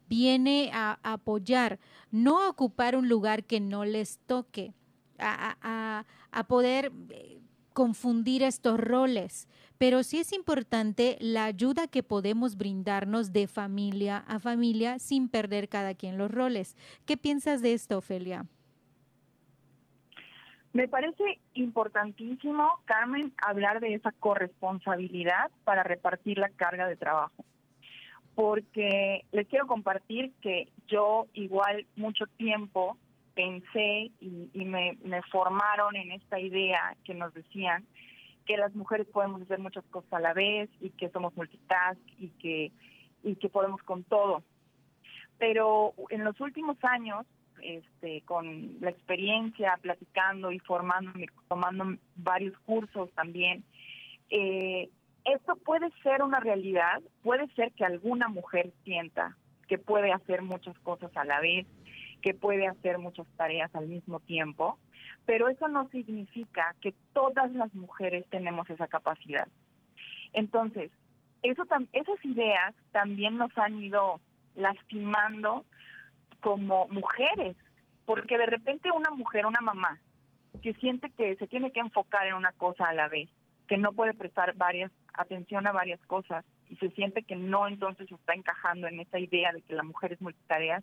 viene 0.08 0.70
a, 0.72 0.98
apoyar, 1.02 1.78
no 2.10 2.40
a 2.42 2.48
ocupar 2.48 2.96
un 2.96 3.08
lugar 3.08 3.44
que 3.44 3.60
no 3.60 3.84
les 3.84 4.18
toque, 4.26 4.72
a, 5.18 5.50
a- 5.50 5.58
a- 5.62 6.06
a 6.32 6.44
poder 6.44 6.90
eh, 7.10 7.39
confundir 7.80 8.42
estos 8.42 8.78
roles. 8.78 9.48
Pero 9.78 10.02
sí 10.02 10.18
es 10.18 10.34
importante 10.34 11.16
la 11.18 11.46
ayuda 11.46 11.88
que 11.88 12.02
podemos 12.02 12.58
brindarnos 12.58 13.32
de 13.32 13.46
familia 13.46 14.18
a 14.28 14.38
familia 14.38 14.98
sin 14.98 15.30
perder 15.30 15.70
cada 15.70 15.94
quien 15.94 16.18
los 16.18 16.30
roles. 16.30 16.76
¿Qué 17.06 17.16
piensas 17.16 17.62
de 17.62 17.72
esto, 17.72 17.96
Ofelia? 17.96 18.44
Me 20.74 20.88
parece 20.88 21.40
importantísimo, 21.54 22.68
Carmen, 22.84 23.32
hablar 23.38 23.80
de 23.80 23.94
esa 23.94 24.12
corresponsabilidad 24.12 25.50
para 25.64 25.82
repartir 25.82 26.36
la 26.36 26.50
carga 26.50 26.86
de 26.86 26.96
trabajo. 26.96 27.46
Porque 28.34 29.24
les 29.32 29.48
quiero 29.48 29.66
compartir 29.66 30.34
que 30.42 30.68
yo 30.86 31.28
igual 31.32 31.86
mucho 31.96 32.26
tiempo 32.36 32.98
pensé 33.40 34.12
y, 34.20 34.50
y 34.52 34.64
me, 34.66 34.98
me 35.02 35.22
formaron 35.22 35.96
en 35.96 36.12
esta 36.12 36.38
idea 36.38 36.94
que 37.04 37.14
nos 37.14 37.32
decían 37.32 37.86
que 38.44 38.58
las 38.58 38.74
mujeres 38.74 39.06
podemos 39.06 39.40
hacer 39.40 39.58
muchas 39.58 39.84
cosas 39.86 40.12
a 40.12 40.20
la 40.20 40.34
vez 40.34 40.68
y 40.80 40.90
que 40.90 41.08
somos 41.08 41.34
multitask 41.36 42.00
y 42.18 42.28
que, 42.40 42.72
y 43.22 43.36
que 43.36 43.48
podemos 43.48 43.82
con 43.82 44.04
todo. 44.04 44.42
Pero 45.38 45.94
en 46.10 46.24
los 46.24 46.38
últimos 46.40 46.76
años 46.82 47.26
este, 47.62 48.22
con 48.22 48.78
la 48.80 48.90
experiencia, 48.90 49.78
platicando 49.80 50.52
y 50.52 50.58
formándome, 50.60 51.26
tomando 51.48 51.96
varios 52.16 52.58
cursos 52.60 53.10
también. 53.12 53.64
Eh, 54.30 54.90
esto 55.24 55.56
puede 55.56 55.90
ser 56.02 56.22
una 56.22 56.40
realidad, 56.40 57.02
puede 57.22 57.48
ser 57.54 57.72
que 57.72 57.84
alguna 57.84 58.28
mujer 58.28 58.72
sienta 58.84 59.36
que 59.68 59.78
puede 59.78 60.12
hacer 60.12 60.42
muchas 60.42 60.78
cosas 60.80 61.14
a 61.16 61.24
la 61.24 61.40
vez, 61.40 61.66
que 62.20 62.34
puede 62.34 62.66
hacer 62.66 62.98
muchas 62.98 63.26
tareas 63.36 63.74
al 63.74 63.88
mismo 63.88 64.20
tiempo, 64.20 64.78
pero 65.26 65.48
eso 65.48 65.68
no 65.68 65.88
significa 65.90 66.74
que 66.80 66.94
todas 67.12 67.52
las 67.52 67.74
mujeres 67.74 68.26
tenemos 68.30 68.68
esa 68.70 68.88
capacidad. 68.88 69.48
Entonces, 70.32 70.90
eso 71.42 71.64
esas 71.92 72.24
ideas 72.24 72.74
también 72.92 73.36
nos 73.36 73.56
han 73.56 73.82
ido 73.82 74.20
lastimando 74.54 75.64
como 76.40 76.88
mujeres, 76.88 77.56
porque 78.04 78.38
de 78.38 78.46
repente 78.46 78.90
una 78.90 79.10
mujer, 79.10 79.46
una 79.46 79.60
mamá, 79.60 80.00
que 80.62 80.74
siente 80.74 81.10
que 81.10 81.36
se 81.36 81.46
tiene 81.46 81.70
que 81.70 81.80
enfocar 81.80 82.26
en 82.26 82.34
una 82.34 82.52
cosa 82.52 82.88
a 82.88 82.94
la 82.94 83.08
vez, 83.08 83.28
que 83.68 83.78
no 83.78 83.92
puede 83.92 84.14
prestar 84.14 84.54
varias 84.56 84.90
atención 85.14 85.66
a 85.66 85.72
varias 85.72 86.00
cosas 86.06 86.44
y 86.68 86.76
se 86.76 86.90
siente 86.90 87.22
que 87.22 87.36
no 87.36 87.68
entonces 87.68 88.10
está 88.10 88.34
encajando 88.34 88.86
en 88.86 89.00
esa 89.00 89.18
idea 89.18 89.52
de 89.52 89.62
que 89.62 89.74
la 89.74 89.82
mujer 89.82 90.12
es 90.12 90.20
multitarea, 90.20 90.82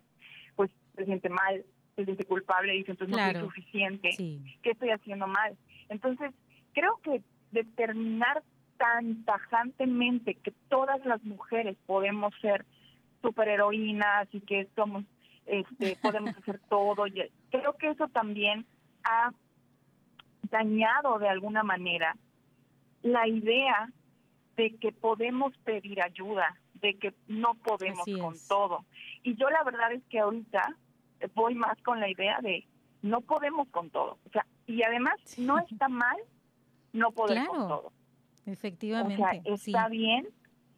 pues 0.58 0.72
se 0.96 1.04
siente 1.04 1.28
mal, 1.28 1.64
se 1.94 2.04
siente 2.04 2.24
culpable 2.24 2.74
y 2.74 2.78
dice 2.78 2.90
entonces 2.90 3.16
no 3.16 3.24
es 3.24 3.38
suficiente, 3.38 4.10
¿qué 4.16 4.70
estoy 4.70 4.90
haciendo 4.90 5.28
mal? 5.28 5.56
Entonces, 5.88 6.34
creo 6.74 6.98
que 7.04 7.22
determinar 7.52 8.42
tan 8.76 9.24
tajantemente 9.24 10.34
que 10.34 10.52
todas 10.68 11.04
las 11.06 11.22
mujeres 11.22 11.76
podemos 11.86 12.34
ser 12.40 12.66
superheroínas 13.22 14.26
y 14.32 14.40
que 14.40 14.68
somos 14.74 15.04
este, 15.46 15.96
podemos 16.02 16.36
hacer 16.36 16.60
todo. 16.68 17.04
Creo 17.50 17.76
que 17.78 17.90
eso 17.90 18.08
también 18.08 18.66
ha 19.04 19.30
dañado 20.50 21.20
de 21.20 21.28
alguna 21.28 21.62
manera 21.62 22.16
la 23.02 23.28
idea 23.28 23.92
de 24.56 24.74
que 24.74 24.90
podemos 24.90 25.56
pedir 25.58 26.02
ayuda, 26.02 26.56
de 26.80 26.98
que 26.98 27.14
no 27.26 27.54
podemos 27.54 28.04
con 28.20 28.34
todo. 28.48 28.84
Y 29.22 29.36
yo 29.36 29.50
la 29.50 29.62
verdad 29.64 29.92
es 29.92 30.02
que 30.10 30.20
ahorita 30.20 30.76
voy 31.34 31.54
más 31.54 31.80
con 31.82 32.00
la 32.00 32.10
idea 32.10 32.40
de 32.40 32.66
no 33.02 33.20
podemos 33.20 33.68
con 33.68 33.90
todo. 33.90 34.18
O 34.26 34.30
sea, 34.32 34.46
y 34.66 34.82
además 34.82 35.14
no 35.38 35.58
está 35.58 35.88
mal 35.88 36.16
no 36.92 37.12
poder 37.12 37.46
con 37.46 37.68
todo. 37.68 37.92
Efectivamente. 38.46 39.22
O 39.50 39.56
sea, 39.56 39.74
está 39.74 39.88
bien, 39.88 40.28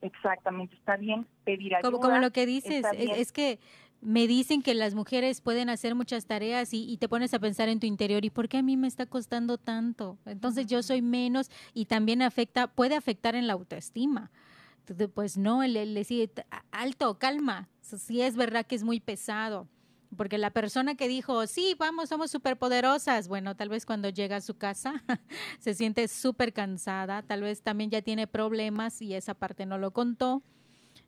exactamente, 0.00 0.74
está 0.76 0.96
bien 0.96 1.26
pedir 1.44 1.74
ayuda. 1.74 1.90
Como, 1.90 2.00
como 2.00 2.18
lo 2.18 2.30
que 2.32 2.46
dices, 2.46 2.84
es, 2.92 3.32
que 3.32 3.58
me 4.00 4.26
dicen 4.26 4.62
que 4.62 4.74
las 4.74 4.94
mujeres 4.94 5.40
pueden 5.40 5.70
hacer 5.70 5.94
muchas 5.94 6.26
tareas 6.26 6.70
y, 6.72 6.96
te 6.96 7.08
pones 7.08 7.32
a 7.34 7.38
pensar 7.38 7.68
en 7.68 7.80
tu 7.80 7.86
interior, 7.86 8.24
¿y 8.24 8.30
por 8.30 8.48
qué 8.48 8.58
a 8.58 8.62
mí 8.62 8.76
me 8.76 8.88
está 8.88 9.06
costando 9.06 9.58
tanto? 9.58 10.18
Entonces 10.26 10.66
yo 10.66 10.82
soy 10.82 11.02
menos 11.02 11.50
y 11.74 11.84
también 11.86 12.22
afecta, 12.22 12.66
puede 12.66 12.96
afectar 12.96 13.34
en 13.34 13.46
la 13.46 13.52
autoestima. 13.52 14.30
Pues 15.14 15.36
no, 15.36 15.62
le, 15.62 15.86
le 15.86 16.04
sigue, 16.04 16.30
alto, 16.70 17.18
calma, 17.18 17.68
si 17.80 18.22
es 18.22 18.36
verdad 18.36 18.66
que 18.66 18.74
es 18.74 18.82
muy 18.82 19.00
pesado. 19.00 19.68
Porque 20.16 20.38
la 20.38 20.50
persona 20.50 20.96
que 20.96 21.06
dijo, 21.06 21.46
sí, 21.46 21.76
vamos, 21.78 22.08
somos 22.08 22.32
superpoderosas, 22.32 23.28
bueno, 23.28 23.54
tal 23.54 23.68
vez 23.68 23.86
cuando 23.86 24.08
llega 24.08 24.36
a 24.36 24.40
su 24.40 24.56
casa 24.58 25.04
se 25.60 25.74
siente 25.74 26.08
súper 26.08 26.52
cansada, 26.52 27.22
tal 27.22 27.42
vez 27.42 27.62
también 27.62 27.90
ya 27.90 28.02
tiene 28.02 28.26
problemas 28.26 29.00
y 29.02 29.14
esa 29.14 29.34
parte 29.34 29.66
no 29.66 29.78
lo 29.78 29.92
contó 29.92 30.42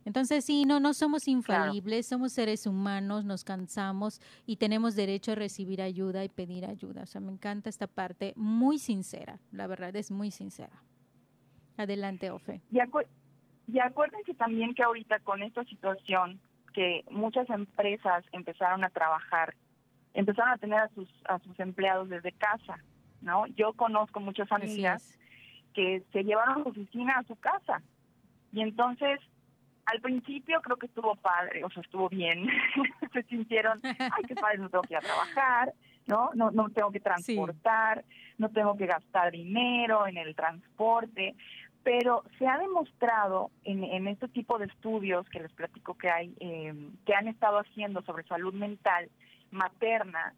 entonces, 0.04 0.44
sí, 0.44 0.64
no, 0.64 0.80
no 0.80 0.94
somos 0.94 1.28
infalibles, 1.28 2.06
somos 2.06 2.32
seres 2.32 2.66
humanos, 2.66 3.24
nos 3.24 3.44
cansamos 3.44 4.20
y 4.46 4.56
tenemos 4.56 4.96
derecho 4.96 5.32
a 5.32 5.34
recibir 5.36 5.80
ayuda 5.80 6.24
y 6.24 6.28
pedir 6.28 6.66
ayuda. 6.66 7.02
O 7.02 7.06
sea, 7.06 7.20
me 7.20 7.32
encanta 7.32 7.70
esta 7.70 7.86
parte 7.86 8.32
muy 8.36 8.78
sincera, 8.78 9.38
la 9.52 9.66
verdad 9.66 9.94
es 9.94 10.10
muy 10.10 10.30
sincera. 10.30 10.82
Adelante, 11.76 12.30
Ofe. 12.30 12.62
Y, 12.70 12.80
y 13.66 13.78
acuérdense 13.78 14.34
también 14.34 14.74
que 14.74 14.82
ahorita 14.82 15.20
con 15.20 15.42
esta 15.42 15.64
situación 15.64 16.40
que 16.72 17.04
muchas 17.10 17.48
empresas 17.50 18.24
empezaron 18.32 18.84
a 18.84 18.90
trabajar, 18.90 19.54
empezaron 20.14 20.52
a 20.52 20.58
tener 20.58 20.78
a 20.80 20.88
sus, 20.88 21.08
a 21.24 21.38
sus 21.40 21.58
empleados 21.60 22.08
desde 22.08 22.32
casa, 22.32 22.78
¿no? 23.20 23.46
Yo 23.48 23.74
conozco 23.74 24.20
muchas 24.20 24.50
amigas 24.50 25.18
que 25.74 26.02
se 26.12 26.24
llevaron 26.24 26.62
su 26.62 26.70
oficina 26.70 27.18
a 27.18 27.24
su 27.24 27.36
casa 27.36 27.82
y 28.52 28.60
entonces 28.60 29.20
al 29.86 30.00
principio 30.00 30.60
creo 30.60 30.76
que 30.76 30.86
estuvo 30.86 31.14
padre, 31.16 31.64
o 31.64 31.70
sea, 31.70 31.82
estuvo 31.82 32.08
bien. 32.08 32.46
Se 33.12 33.22
sintieron, 33.24 33.80
ay, 33.82 34.22
qué 34.26 34.34
padre, 34.34 34.58
no 34.58 34.68
tengo 34.68 34.82
que 34.82 34.94
ir 34.94 34.98
a 34.98 35.00
trabajar, 35.00 35.74
¿no? 36.06 36.30
No, 36.34 36.50
no 36.50 36.68
tengo 36.70 36.90
que 36.90 37.00
transportar, 37.00 38.04
no 38.38 38.48
tengo 38.50 38.76
que 38.76 38.86
gastar 38.86 39.32
dinero 39.32 40.06
en 40.06 40.16
el 40.16 40.34
transporte. 40.34 41.34
Pero 41.84 42.22
se 42.38 42.46
ha 42.46 42.58
demostrado 42.58 43.50
en, 43.64 44.06
este 44.06 44.28
tipo 44.28 44.58
de 44.58 44.66
estudios 44.66 45.28
que 45.28 45.40
les 45.40 45.52
platico 45.52 45.94
que 45.94 46.10
hay, 46.10 46.34
em, 46.38 46.92
que 47.04 47.14
han 47.14 47.26
estado 47.26 47.58
haciendo 47.58 48.02
sobre 48.02 48.24
salud 48.24 48.54
mental 48.54 49.10
materna, 49.50 50.34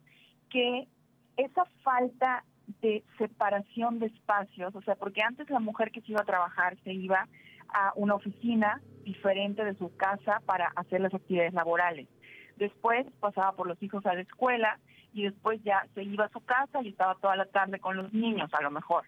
que 0.48 0.88
esa 1.36 1.64
falta 1.82 2.44
de 2.80 3.04
separación 3.18 3.98
de 3.98 4.06
espacios, 4.06 4.74
o 4.74 4.82
sea, 4.82 4.94
porque 4.94 5.22
antes 5.22 5.50
la 5.50 5.60
mujer 5.60 5.90
que 5.90 6.00
se 6.00 6.12
iba 6.12 6.22
a 6.22 6.24
trabajar 6.24 6.76
se 6.82 6.94
iba 6.94 7.28
a 7.68 7.92
una 7.96 8.14
oficina 8.14 8.80
diferente 9.04 9.64
de 9.64 9.74
su 9.74 9.94
casa 9.96 10.40
para 10.46 10.68
hacer 10.76 11.00
las 11.00 11.12
actividades 11.12 11.52
laborales. 11.52 12.08
Después 12.56 13.06
pasaba 13.20 13.52
por 13.52 13.66
los 13.66 13.82
hijos 13.82 14.06
a 14.06 14.14
la 14.14 14.22
escuela 14.22 14.78
y 15.12 15.24
después 15.24 15.62
ya 15.62 15.86
se 15.94 16.02
iba 16.02 16.26
a 16.26 16.30
su 16.30 16.40
casa 16.40 16.82
y 16.82 16.88
estaba 16.88 17.16
toda 17.16 17.36
la 17.36 17.46
tarde 17.46 17.80
con 17.80 17.96
los 17.96 18.12
niños, 18.12 18.52
a 18.54 18.62
lo 18.62 18.70
mejor. 18.70 19.04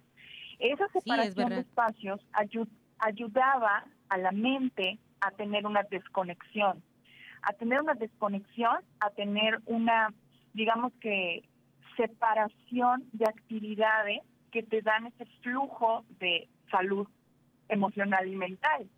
Esa 0.59 0.89
separación 0.89 1.51
de 1.51 1.61
espacios 1.61 2.21
ayudaba 2.99 3.85
a 4.09 4.19
la 4.19 4.33
mente 4.33 4.99
a 5.21 5.31
tener 5.33 5.67
una 5.67 5.83
desconexión, 5.83 6.83
a 7.43 7.53
tener 7.53 7.81
una 7.81 7.95
desconexión, 7.95 8.79
a 9.01 9.11
tener 9.11 9.61
una, 9.67 10.13
digamos 10.55 10.93
que, 11.01 11.45
separación 11.97 13.05
de 13.13 13.25
actividades 13.25 14.21
que 14.53 14.63
te 14.63 14.83
dan 14.83 15.07
ese 15.07 15.27
flujo 15.43 16.05
de 16.21 16.49
salud 16.71 17.09
emocional 17.69 18.29
y 18.29 18.37
mental. 18.37 18.89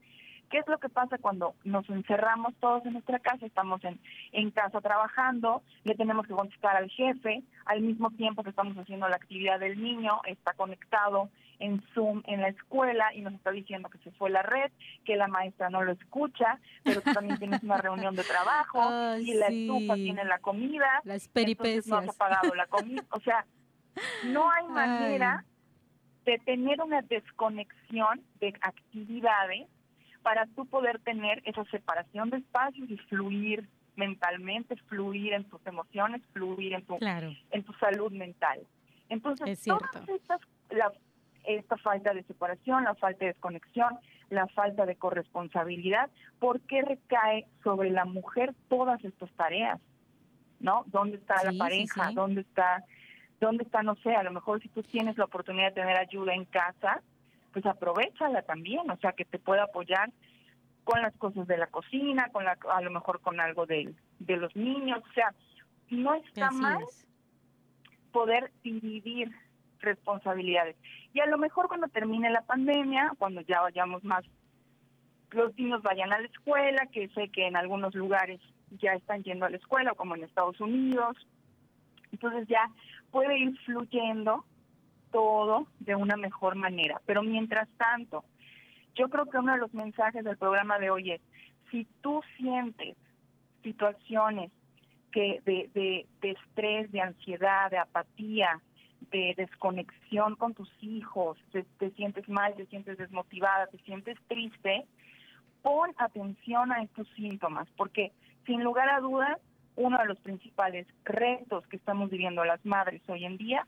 ¿Qué 0.50 0.59
es 0.59 0.66
lo 0.66 0.78
que 0.78 0.88
pasa 0.88 1.18
cuando 1.18 1.54
nos 1.64 1.88
encerramos 1.90 2.54
todos 2.59 2.84
en 2.86 2.94
nuestra 2.94 3.18
casa? 3.18 3.44
Estamos 3.44 3.84
en, 3.84 4.00
en 4.32 4.50
casa 4.50 4.80
trabajando, 4.80 5.62
le 5.84 5.94
tenemos 5.94 6.26
que 6.26 6.32
contestar 6.32 6.76
al 6.76 6.88
jefe, 6.90 7.42
al 7.66 7.82
mismo 7.82 8.11
tiempo 8.12 8.42
que 8.42 8.50
estamos 8.50 8.76
haciendo 8.78 9.09
la 9.09 9.16
actividad 9.16 9.61
del 9.61 9.80
niño, 9.80 10.20
está 10.26 10.54
conectado 10.54 11.28
en 11.59 11.82
Zoom 11.94 12.22
en 12.26 12.40
la 12.40 12.48
escuela 12.48 13.14
y 13.14 13.20
nos 13.20 13.34
está 13.34 13.50
diciendo 13.50 13.88
que 13.88 13.98
se 13.98 14.11
fue 14.12 14.30
la 14.30 14.42
red, 14.42 14.70
que 15.04 15.16
la 15.16 15.28
maestra 15.28 15.70
no 15.70 15.82
lo 15.82 15.92
escucha, 15.92 16.59
pero 16.84 17.00
tú 17.00 17.12
también 17.12 17.38
tienes 17.38 17.62
una 17.62 17.78
reunión 17.78 18.14
de 18.14 18.24
trabajo 18.24 18.80
y 19.20 19.34
la 19.34 19.46
estufa 19.48 19.94
tiene 19.94 20.24
la 20.24 20.38
comida, 20.38 21.00
las 21.04 21.28
peripecias. 21.28 21.86
no 21.86 21.98
has 21.98 22.09
apagado 22.09 22.54
la 22.54 22.66
comida, 22.66 23.04
o 23.11 23.20
sea, 23.20 23.44
no 24.26 24.50
hay 24.50 24.66
manera 24.68 25.44
de 26.24 26.38
tener 26.38 26.80
una 26.82 27.02
desconexión 27.02 28.22
de 28.38 28.54
actividades 28.61 29.66
para 30.22 30.46
tú 30.46 30.66
poder 30.66 31.00
tener 31.00 31.42
esa 31.44 31.64
separación 31.66 32.30
de 32.30 32.38
espacios 32.38 32.90
y 32.90 32.96
fluir 33.09 33.66
mentalmente, 33.96 34.76
fluir 34.88 35.32
en 35.32 35.44
tus 35.44 35.64
emociones, 35.66 36.22
fluir 36.32 36.74
en 36.74 36.84
tu, 36.84 36.98
en 37.00 37.64
tu 37.64 37.72
salud 37.74 38.12
mental. 38.12 38.61
Entonces, 39.09 39.64
todas 39.64 40.09
estas, 40.09 40.40
la, 40.70 40.92
esta 41.57 41.76
falta 41.76 42.12
de 42.14 42.22
separación, 42.24 42.84
la 42.84 42.94
falta 42.94 43.24
de 43.24 43.32
desconexión, 43.32 43.99
la 44.30 44.46
falta 44.49 44.86
de 44.86 44.96
corresponsabilidad, 44.96 46.11
¿por 46.38 46.61
qué 46.61 46.82
recae 46.82 47.46
sobre 47.64 47.90
la 47.90 48.05
mujer 48.05 48.55
todas 48.68 49.03
estas 49.05 49.30
tareas? 49.32 49.80
¿No? 50.61 50.84
¿Dónde 50.86 51.16
está 51.16 51.42
la 51.44 51.53
pareja? 51.57 52.11
¿Dónde 52.12 52.42
está 52.42 52.84
¿Dónde 53.40 53.64
está? 53.64 53.82
No 53.82 53.94
sé, 53.96 54.14
a 54.14 54.22
lo 54.22 54.32
mejor 54.32 54.61
si 54.61 54.68
tú 54.68 54.82
tienes 54.82 55.16
la 55.16 55.24
oportunidad 55.24 55.68
de 55.68 55.80
tener 55.80 55.96
ayuda 55.96 56.34
en 56.34 56.44
casa, 56.44 57.03
pues 57.53 57.64
aprovechala 57.66 58.42
también, 58.42 58.90
o 58.90 58.96
sea, 58.96 59.12
que 59.12 59.24
te 59.24 59.38
pueda 59.38 59.64
apoyar 59.64 60.11
con 60.84 61.03
las 61.03 61.14
cosas 61.16 61.46
de 61.46 61.57
la 61.57 61.66
cocina, 61.68 62.28
con 62.32 62.44
la, 62.44 62.59
a 62.72 62.80
lo 62.80 62.90
mejor 62.90 63.20
con 63.20 63.40
algo 63.40 63.66
de, 63.66 63.94
de 64.18 64.36
los 64.36 64.55
niños, 64.57 65.03
o 65.09 65.12
sea, 65.12 65.34
no 65.90 66.14
está 66.14 66.51
mal 66.51 66.78
poder 68.11 68.51
dividir 68.62 69.30
responsabilidades. 69.81 70.76
Y 71.12 71.20
a 71.20 71.26
lo 71.26 71.39
mejor 71.39 71.68
cuando 71.68 71.89
termine 71.89 72.31
la 72.31 72.43
pandemia, 72.43 73.12
cuando 73.18 73.41
ya 73.43 73.61
vayamos 73.61 74.05
más, 74.05 74.24
los 75.31 75.57
niños 75.59 75.83
vayan 75.83 76.12
a 76.12 76.20
la 76.20 76.26
escuela, 76.26 76.87
que 76.87 77.09
sé 77.09 77.29
que 77.29 77.47
en 77.47 77.57
algunos 77.57 77.95
lugares 77.95 78.41
ya 78.70 78.93
están 78.93 79.22
yendo 79.22 79.47
a 79.47 79.51
la 79.51 79.57
escuela, 79.57 79.95
como 79.95 80.14
en 80.14 80.24
Estados 80.24 80.61
Unidos, 80.61 81.16
entonces 82.12 82.47
ya 82.49 82.70
puede 83.11 83.39
ir 83.39 83.57
fluyendo 83.61 84.45
todo 85.11 85.66
de 85.81 85.95
una 85.95 86.16
mejor 86.16 86.55
manera. 86.55 87.01
Pero 87.07 87.22
mientras 87.22 87.68
tanto, 87.76 88.24
yo 88.95 89.09
creo 89.09 89.26
que 89.26 89.39
uno 89.39 89.53
de 89.53 89.59
los 89.59 89.72
mensajes 89.74 90.24
del 90.24 90.37
programa 90.37 90.79
de 90.79 90.91
hoy 90.91 91.12
es, 91.12 91.20
si 91.70 91.87
tú 92.01 92.22
sientes 92.37 92.97
situaciones 93.62 94.51
que 95.12 95.41
de, 95.45 95.70
de, 95.74 96.07
de 96.20 96.31
estrés, 96.31 96.91
de 96.93 97.01
ansiedad, 97.01 97.70
de 97.70 97.79
apatía, 97.79 98.61
de 99.11 99.34
desconexión 99.36 100.36
con 100.36 100.55
tus 100.55 100.70
hijos, 100.80 101.38
te, 101.53 101.64
te, 101.78 101.90
sientes 101.92 102.28
mal, 102.28 102.55
te 102.55 102.66
sientes 102.66 102.99
desmotivada, 102.99 103.66
te 103.68 103.78
sientes 103.78 104.18
triste, 104.26 104.86
pon 105.62 105.90
atención 105.99 106.72
a 106.72 106.82
estos 106.82 107.09
síntomas, 107.16 107.68
porque 107.76 108.12
sin 108.46 108.62
lugar 108.62 108.88
a 108.88 109.01
dudas, 109.01 109.38
uno 109.76 109.99
de 109.99 110.07
los 110.07 110.18
principales 110.20 110.86
retos 111.05 111.66
que 111.68 111.76
estamos 111.76 112.11
viviendo 112.11 112.44
las 112.44 112.64
madres 112.66 113.01
hoy 113.09 113.24
en 113.24 113.36
día 113.36 113.66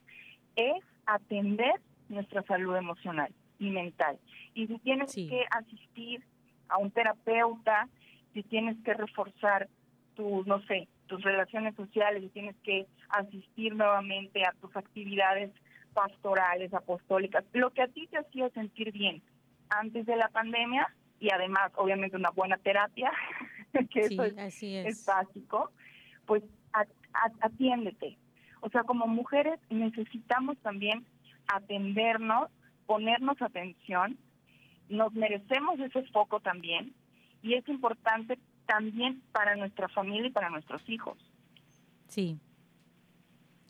es 0.56 0.82
atender 1.06 1.80
nuestra 2.08 2.42
salud 2.42 2.76
emocional 2.76 3.32
y 3.58 3.70
mental. 3.70 4.18
Y 4.54 4.66
si 4.66 4.78
tienes 4.78 5.12
Sí. 5.12 5.28
que 5.28 5.44
asistir 5.50 6.24
a 6.68 6.78
un 6.78 6.90
terapeuta, 6.90 7.88
si 8.34 8.42
tienes 8.42 8.76
que 8.84 8.94
reforzar 8.94 9.68
tus, 10.14 10.46
no 10.46 10.60
sé, 10.62 10.88
tus 11.10 11.22
relaciones 11.24 11.74
sociales, 11.74 12.22
si 12.22 12.28
tienes 12.28 12.54
que 12.62 12.86
asistir 13.08 13.74
nuevamente 13.74 14.46
a 14.46 14.52
tus 14.60 14.74
actividades 14.76 15.50
pastorales, 15.92 16.72
apostólicas, 16.72 17.44
lo 17.52 17.70
que 17.70 17.82
a 17.82 17.88
ti 17.88 18.06
te 18.06 18.18
hacía 18.18 18.48
sentir 18.50 18.92
bien 18.92 19.20
antes 19.70 20.06
de 20.06 20.14
la 20.14 20.28
pandemia 20.28 20.86
y 21.18 21.30
además, 21.32 21.72
obviamente, 21.74 22.16
una 22.16 22.30
buena 22.30 22.58
terapia, 22.58 23.10
que 23.90 24.04
Sí, 24.04 24.14
eso 24.14 24.22
es, 24.22 24.38
así 24.38 24.76
es 24.76 24.86
es. 24.86 25.06
básico, 25.06 25.72
pues 26.26 26.44
atiéndete. 27.40 28.16
O 28.60 28.68
sea, 28.70 28.84
como 28.84 29.08
mujeres 29.08 29.58
necesitamos 29.68 30.58
también 30.58 31.04
atendernos, 31.52 32.50
ponernos 32.86 33.42
atención, 33.42 34.16
nos 34.88 35.12
merecemos 35.12 35.80
ese 35.80 36.04
foco 36.12 36.38
también 36.38 36.94
y 37.42 37.54
es 37.54 37.68
importante 37.68 38.38
también 38.70 39.20
para 39.32 39.56
nuestra 39.56 39.88
familia 39.88 40.28
y 40.28 40.30
para 40.30 40.48
nuestros 40.48 40.80
hijos. 40.88 41.18
Sí. 42.06 42.38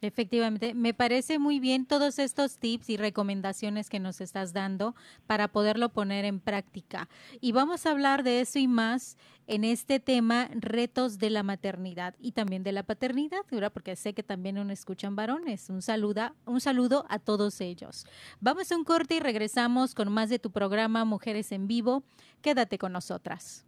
Efectivamente, 0.02 0.72
me 0.74 0.94
parece 0.94 1.38
muy 1.38 1.58
bien 1.58 1.86
todos 1.86 2.18
estos 2.18 2.58
tips 2.58 2.88
y 2.90 2.96
recomendaciones 2.96 3.88
que 3.90 3.98
nos 3.98 4.20
estás 4.20 4.52
dando 4.52 4.94
para 5.26 5.48
poderlo 5.48 5.90
poner 5.90 6.24
en 6.24 6.40
práctica. 6.40 7.08
Y 7.40 7.52
vamos 7.52 7.84
a 7.84 7.90
hablar 7.90 8.22
de 8.22 8.40
eso 8.40 8.58
y 8.58 8.66
más 8.66 9.16
en 9.46 9.64
este 9.64 10.00
tema, 10.00 10.48
retos 10.52 11.18
de 11.18 11.30
la 11.30 11.42
maternidad 11.42 12.14
y 12.18 12.32
también 12.32 12.62
de 12.62 12.72
la 12.72 12.82
paternidad, 12.82 13.40
porque 13.72 13.96
sé 13.96 14.14
que 14.14 14.22
también 14.22 14.54
nos 14.54 14.70
escuchan 14.70 15.16
varones. 15.16 15.68
Un 15.68 15.82
saludo, 15.82 16.34
un 16.46 16.60
saludo 16.60 17.04
a 17.08 17.18
todos 17.18 17.60
ellos. 17.60 18.06
Vamos 18.40 18.70
a 18.70 18.76
un 18.76 18.84
corte 18.84 19.16
y 19.16 19.20
regresamos 19.20 19.94
con 19.94 20.12
más 20.12 20.28
de 20.30 20.38
tu 20.38 20.50
programa 20.50 21.04
Mujeres 21.04 21.52
en 21.52 21.66
Vivo. 21.66 22.04
Quédate 22.42 22.78
con 22.78 22.92
nosotras. 22.92 23.66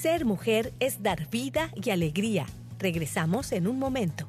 Ser 0.00 0.24
mujer 0.24 0.72
es 0.80 1.02
dar 1.02 1.28
vida 1.28 1.70
y 1.74 1.90
alegría. 1.90 2.46
Regresamos 2.78 3.52
en 3.52 3.66
un 3.66 3.78
momento. 3.78 4.26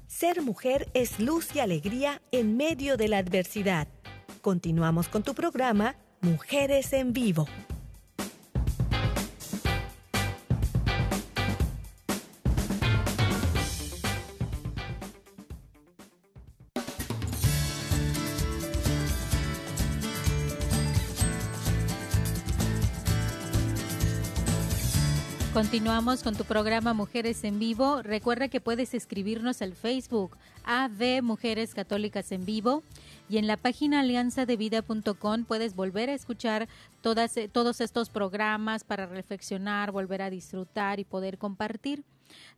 Ser 0.08 0.42
mujer 0.42 0.90
es 0.94 1.20
luz 1.20 1.56
y 1.56 1.60
alegría 1.60 2.22
en 2.32 2.58
medio 2.58 2.98
de 2.98 3.08
la 3.08 3.20
adversidad. 3.20 3.88
Continuamos 4.42 5.08
con 5.08 5.24
tu 5.24 5.34
programa 5.34 5.96
Mujeres 6.22 6.92
en 6.92 7.14
Vivo. 7.14 7.48
Continuamos 25.60 26.24
con 26.24 26.38
tu 26.38 26.46
programa 26.46 26.94
Mujeres 26.94 27.44
en 27.44 27.60
Vivo. 27.60 28.02
Recuerda 28.02 28.48
que 28.48 28.62
puedes 28.62 28.94
escribirnos 28.94 29.62
al 29.62 29.76
Facebook 29.76 30.38
AV 30.64 31.22
Mujeres 31.22 31.74
Católicas 31.74 32.32
en 32.32 32.46
Vivo 32.46 32.82
y 33.28 33.40
en 33.40 33.46
la 33.46 33.58
página 33.58 34.00
alianzadevida.com 34.00 35.44
puedes 35.44 35.76
volver 35.76 36.10
a 36.10 36.14
escuchar 36.14 36.70
todas, 37.02 37.36
eh, 37.36 37.50
todos 37.50 37.82
estos 37.82 38.10
programas 38.10 38.86
para 38.86 39.06
reflexionar, 39.06 39.92
volver 39.92 40.22
a 40.22 40.30
disfrutar 40.30 41.02
y 41.02 41.04
poder 41.04 41.38
compartir. 41.38 42.06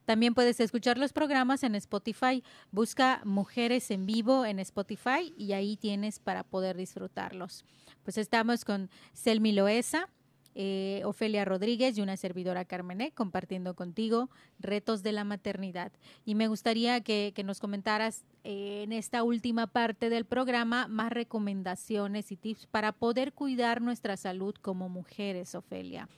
También 0.06 0.36
puedes 0.36 0.60
escuchar 0.60 0.99
los 0.99 1.12
programas 1.12 1.64
en 1.64 1.74
Spotify. 1.74 2.43
Busca 2.72 3.22
Mujeres 3.26 3.89
en 3.89 4.06
Vivo 4.06 4.45
en 4.45 4.60
Spotify 4.60 5.34
y 5.36 5.54
ahí 5.54 5.76
tienes 5.76 6.20
para 6.20 6.43
poder 6.43 6.78
disfrutarlos. 6.78 7.66
Pues 8.04 8.20
estamos 8.20 8.64
con 8.64 8.91
Selmi 9.14 9.54
Loesa, 9.54 10.08
eh, 10.56 11.02
Ofelia 11.06 11.45
Rodríguez 11.45 11.97
y 11.97 12.02
una 12.02 12.18
servidora 12.18 12.66
Carmené 12.66 13.12
compartiendo 13.12 13.76
contigo 13.76 14.30
retos 14.60 15.04
de 15.04 15.12
la 15.12 15.24
maternidad. 15.24 15.91
Y 16.26 16.36
me 16.36 16.47
gustaría 16.47 17.02
que, 17.02 17.32
que 17.36 17.43
nos 17.43 17.60
comentaras 17.60 18.26
eh, 18.43 18.84
en 18.84 18.91
esta 18.91 19.24
última 19.24 19.68
parte 19.68 20.10
del 20.10 20.26
programa 20.26 20.88
más 20.88 21.12
recomendaciones 21.12 22.32
y 22.32 22.38
tips 22.38 22.68
para 22.68 22.91
poder 22.91 23.34
cuidar 23.34 23.82
nuestra 23.82 24.18
salud 24.18 24.56
como 24.62 24.89
mujeres, 24.89 25.56
Ofelia. 25.56 26.10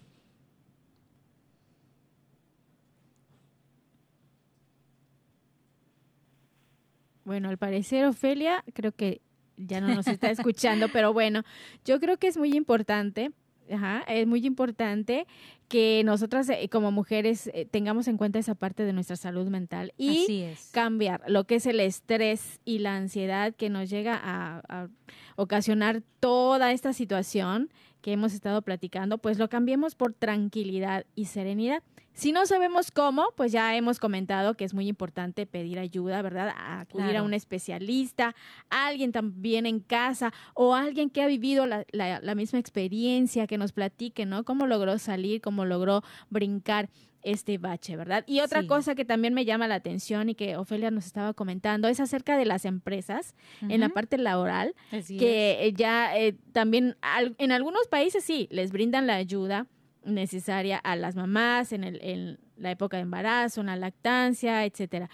Bueno, 7.25 7.49
al 7.49 7.57
parecer 7.57 8.05
Ofelia 8.05 8.63
creo 8.73 8.91
que 8.91 9.21
ya 9.57 9.81
no 9.81 9.93
nos 9.93 10.07
está 10.07 10.29
escuchando, 10.31 10.89
pero 10.89 11.13
bueno, 11.13 11.43
yo 11.85 11.99
creo 11.99 12.17
que 12.17 12.27
es 12.27 12.37
muy 12.37 12.55
importante, 12.55 13.31
ajá, 13.71 14.03
es 14.07 14.25
muy 14.27 14.45
importante 14.45 15.27
que 15.67 16.03
nosotras 16.05 16.49
eh, 16.49 16.69
como 16.69 16.91
mujeres 16.91 17.49
eh, 17.53 17.65
tengamos 17.69 18.07
en 18.07 18.17
cuenta 18.17 18.39
esa 18.39 18.55
parte 18.55 18.83
de 18.83 18.93
nuestra 18.93 19.15
salud 19.15 19.47
mental 19.47 19.93
y 19.97 20.23
Así 20.23 20.41
es. 20.41 20.69
cambiar 20.71 21.23
lo 21.27 21.45
que 21.45 21.55
es 21.55 21.65
el 21.65 21.79
estrés 21.79 22.59
y 22.65 22.79
la 22.79 22.95
ansiedad 22.95 23.53
que 23.55 23.69
nos 23.69 23.89
llega 23.89 24.19
a, 24.21 24.61
a 24.69 24.87
ocasionar 25.35 26.03
toda 26.19 26.71
esta 26.71 26.93
situación 26.93 27.69
que 28.01 28.11
hemos 28.11 28.33
estado 28.33 28.61
platicando, 28.61 29.17
pues 29.17 29.39
lo 29.39 29.49
cambiemos 29.49 29.95
por 29.95 30.13
tranquilidad 30.13 31.05
y 31.15 31.25
serenidad. 31.25 31.81
Si 32.13 32.31
no 32.31 32.45
sabemos 32.45 32.91
cómo, 32.91 33.27
pues 33.35 33.51
ya 33.51 33.75
hemos 33.75 33.99
comentado 33.99 34.53
que 34.55 34.63
es 34.65 34.73
muy 34.73 34.87
importante 34.87 35.45
pedir 35.47 35.79
ayuda, 35.79 36.21
¿verdad? 36.21 36.53
A 36.55 36.81
acudir 36.81 37.17
a 37.17 37.23
un 37.23 37.33
especialista, 37.33 38.35
a 38.69 38.87
alguien 38.87 39.11
también 39.11 39.65
en 39.65 39.79
casa 39.79 40.31
o 40.53 40.75
alguien 40.75 41.09
que 41.09 41.23
ha 41.23 41.27
vivido 41.27 41.65
la, 41.65 41.85
la- 41.91 42.19
la 42.21 42.35
misma 42.35 42.59
experiencia, 42.59 43.47
que 43.47 43.57
nos 43.57 43.71
platique, 43.71 44.25
¿no? 44.27 44.43
Cómo 44.45 44.67
logró 44.67 44.99
salir, 44.99 45.41
cómo 45.41 45.65
logró 45.65 46.03
brincar 46.29 46.89
este 47.23 47.57
bache, 47.57 47.95
¿verdad? 47.95 48.23
Y 48.27 48.41
otra 48.41 48.61
Sí. 48.61 48.67
cosa 48.67 48.95
que 48.95 49.05
también 49.05 49.33
me 49.33 49.45
llama 49.45 49.67
la 49.67 49.75
atención 49.75 50.29
y 50.29 50.35
que 50.35 50.57
Ofelia 50.57 50.91
nos 50.91 51.05
estaba 51.05 51.33
comentando 51.33 51.87
es 51.87 51.99
acerca 51.99 52.37
de 52.37 52.45
las 52.45 52.65
empresas 52.65 53.33
en 53.61 53.79
la 53.79 53.89
parte 53.89 54.17
laboral, 54.17 54.75
así 54.91 55.17
que 55.17 55.73
ya 55.75 56.15
eh, 56.17 56.35
también 56.51 56.95
al- 57.01 57.33
en 57.37 57.51
algunos 57.53 57.87
países 57.87 58.23
sí 58.25 58.47
les 58.51 58.71
brindan 58.73 59.07
la 59.07 59.15
ayuda 59.15 59.67
necesaria 60.05 60.77
a 60.77 60.95
las 60.95 61.15
mamás 61.15 61.71
en, 61.73 61.83
el, 61.83 61.99
en 62.01 62.39
la 62.57 62.71
época 62.71 62.97
de 62.97 63.03
embarazo, 63.03 63.61
en 63.61 63.67
la 63.67 63.75
lactancia, 63.75 64.65
etcétera. 64.65 65.09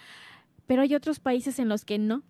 Pero 0.68 0.82
hay 0.82 0.96
otros 0.96 1.20
países 1.20 1.60
en 1.60 1.70
los 1.70 1.86
que 1.86 1.98
no, 1.98 2.24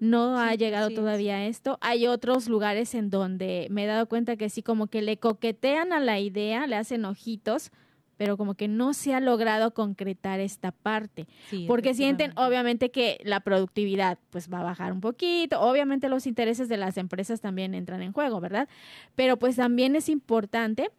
no 0.00 0.38
ha 0.38 0.54
llegado 0.54 0.90
todavía 0.90 1.46
esto. 1.46 1.78
Hay 1.80 2.06
otros 2.06 2.48
lugares 2.48 2.94
en 2.94 3.10
donde 3.10 3.68
me 3.70 3.84
he 3.84 3.86
dado 3.86 4.08
cuenta 4.08 4.36
que 4.36 4.48
sí, 4.48 4.62
como 4.62 4.88
que 4.88 5.02
le 5.02 5.18
coquetean 5.18 5.92
a 5.92 6.00
la 6.00 6.18
idea, 6.18 6.66
le 6.66 6.76
hacen 6.76 7.04
ojitos, 7.04 7.70
pero 8.16 8.36
como 8.36 8.54
que 8.54 8.66
no 8.68 8.94
se 8.94 9.14
ha 9.14 9.20
logrado 9.20 9.74
concretar 9.74 10.40
esta 10.40 10.72
parte. 10.72 11.26
Porque 11.66 11.94
sienten 11.94 12.32
obviamente 12.36 12.90
que 12.90 13.18
la 13.24 13.40
productividad 13.40 14.18
pues 14.30 14.50
va 14.52 14.60
a 14.60 14.64
bajar 14.64 14.92
un 14.92 15.00
poquito, 15.00 15.60
obviamente 15.60 16.08
los 16.08 16.26
intereses 16.26 16.68
de 16.68 16.76
las 16.76 16.96
empresas 16.96 17.40
también 17.40 17.74
entran 17.74 18.02
en 18.02 18.12
juego, 18.12 18.40
¿verdad? 18.40 18.68
Pero 19.14 19.36
pues 19.38 19.56
también 19.56 19.96
es 19.96 20.08
importante 20.08 20.90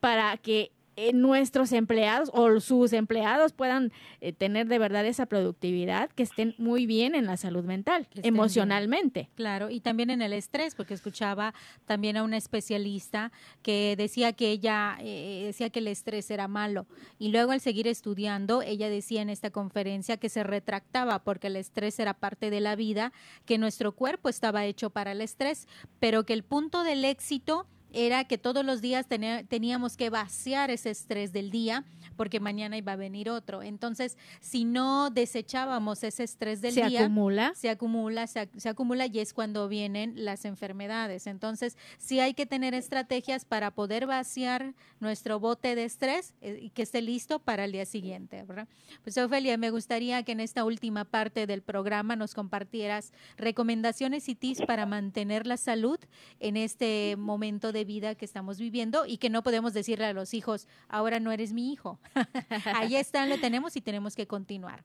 para 0.00 0.36
que 0.36 0.72
eh, 0.98 1.12
nuestros 1.12 1.72
empleados 1.72 2.30
o 2.32 2.58
sus 2.58 2.94
empleados 2.94 3.52
puedan 3.52 3.92
eh, 4.22 4.32
tener 4.32 4.66
de 4.66 4.78
verdad 4.78 5.04
esa 5.04 5.26
productividad, 5.26 6.08
que 6.08 6.22
estén 6.22 6.54
muy 6.56 6.86
bien 6.86 7.14
en 7.14 7.26
la 7.26 7.36
salud 7.36 7.64
mental, 7.64 8.08
emocionalmente. 8.22 9.28
Claro, 9.34 9.68
y 9.68 9.80
también 9.80 10.08
en 10.08 10.22
el 10.22 10.32
estrés, 10.32 10.74
porque 10.74 10.94
escuchaba 10.94 11.52
también 11.84 12.16
a 12.16 12.22
una 12.22 12.38
especialista 12.38 13.30
que 13.60 13.94
decía 13.98 14.32
que 14.32 14.50
ella 14.50 14.96
eh, 15.00 15.42
decía 15.44 15.68
que 15.68 15.80
el 15.80 15.88
estrés 15.88 16.30
era 16.30 16.48
malo 16.48 16.86
y 17.18 17.28
luego 17.28 17.52
al 17.52 17.60
seguir 17.60 17.88
estudiando, 17.88 18.62
ella 18.62 18.88
decía 18.88 19.20
en 19.20 19.28
esta 19.28 19.50
conferencia 19.50 20.16
que 20.16 20.30
se 20.30 20.44
retractaba 20.44 21.18
porque 21.18 21.48
el 21.48 21.56
estrés 21.56 21.98
era 21.98 22.14
parte 22.14 22.48
de 22.48 22.60
la 22.60 22.74
vida, 22.74 23.12
que 23.44 23.58
nuestro 23.58 23.92
cuerpo 23.92 24.30
estaba 24.30 24.64
hecho 24.64 24.88
para 24.88 25.12
el 25.12 25.20
estrés, 25.20 25.68
pero 26.00 26.24
que 26.24 26.32
el 26.32 26.42
punto 26.42 26.84
del 26.84 27.04
éxito 27.04 27.66
era 27.92 28.24
que 28.24 28.38
todos 28.38 28.64
los 28.64 28.80
días 28.80 29.06
teníamos 29.06 29.96
que 29.96 30.10
vaciar 30.10 30.70
ese 30.70 30.90
estrés 30.90 31.32
del 31.32 31.50
día 31.50 31.84
porque 32.16 32.40
mañana 32.40 32.76
iba 32.76 32.92
a 32.92 32.96
venir 32.96 33.30
otro. 33.30 33.62
Entonces, 33.62 34.16
si 34.40 34.64
no 34.64 35.10
desechábamos 35.10 36.02
ese 36.02 36.24
estrés 36.24 36.60
del 36.60 36.74
día, 36.74 36.88
se 36.88 36.98
acumula, 36.98 37.52
se 37.54 37.70
acumula, 37.70 38.26
se, 38.26 38.68
acumula 38.68 39.06
y 39.06 39.20
es 39.20 39.32
cuando 39.32 39.68
vienen 39.68 40.24
las 40.24 40.44
enfermedades. 40.44 41.26
Entonces, 41.26 41.76
sí 41.98 42.20
hay 42.20 42.34
que 42.34 42.46
tener 42.46 42.74
estrategias 42.74 43.44
para 43.44 43.70
poder 43.70 44.06
vaciar 44.06 44.74
nuestro 45.00 45.38
bote 45.38 45.74
de 45.74 45.84
estrés 45.84 46.34
eh, 46.40 46.58
y 46.62 46.70
que 46.70 46.82
esté 46.82 47.02
listo 47.02 47.38
para 47.38 47.64
el 47.64 47.72
día 47.72 47.86
siguiente. 47.86 48.42
¿verdad? 48.42 48.68
Pues, 49.02 49.16
Ofelia, 49.18 49.56
me 49.58 49.70
gustaría 49.70 50.22
que 50.22 50.32
en 50.32 50.40
esta 50.40 50.64
última 50.64 51.04
parte 51.04 51.46
del 51.46 51.62
programa 51.62 52.16
nos 52.16 52.34
compartieras 52.34 53.12
recomendaciones 53.36 54.28
y 54.28 54.34
tips 54.34 54.62
para 54.66 54.86
mantener 54.86 55.46
la 55.46 55.56
salud 55.56 55.98
en 56.40 56.56
este 56.56 57.16
momento 57.16 57.72
de 57.72 57.75
vida 57.84 58.14
que 58.14 58.24
estamos 58.24 58.58
viviendo 58.58 59.06
y 59.06 59.18
que 59.18 59.30
no 59.30 59.42
podemos 59.42 59.74
decirle 59.74 60.06
a 60.06 60.12
los 60.12 60.34
hijos, 60.34 60.68
ahora 60.88 61.20
no 61.20 61.32
eres 61.32 61.52
mi 61.52 61.72
hijo. 61.72 61.98
Ahí 62.74 62.96
está, 62.96 63.26
lo 63.26 63.38
tenemos 63.38 63.76
y 63.76 63.80
tenemos 63.80 64.14
que 64.16 64.26
continuar. 64.26 64.84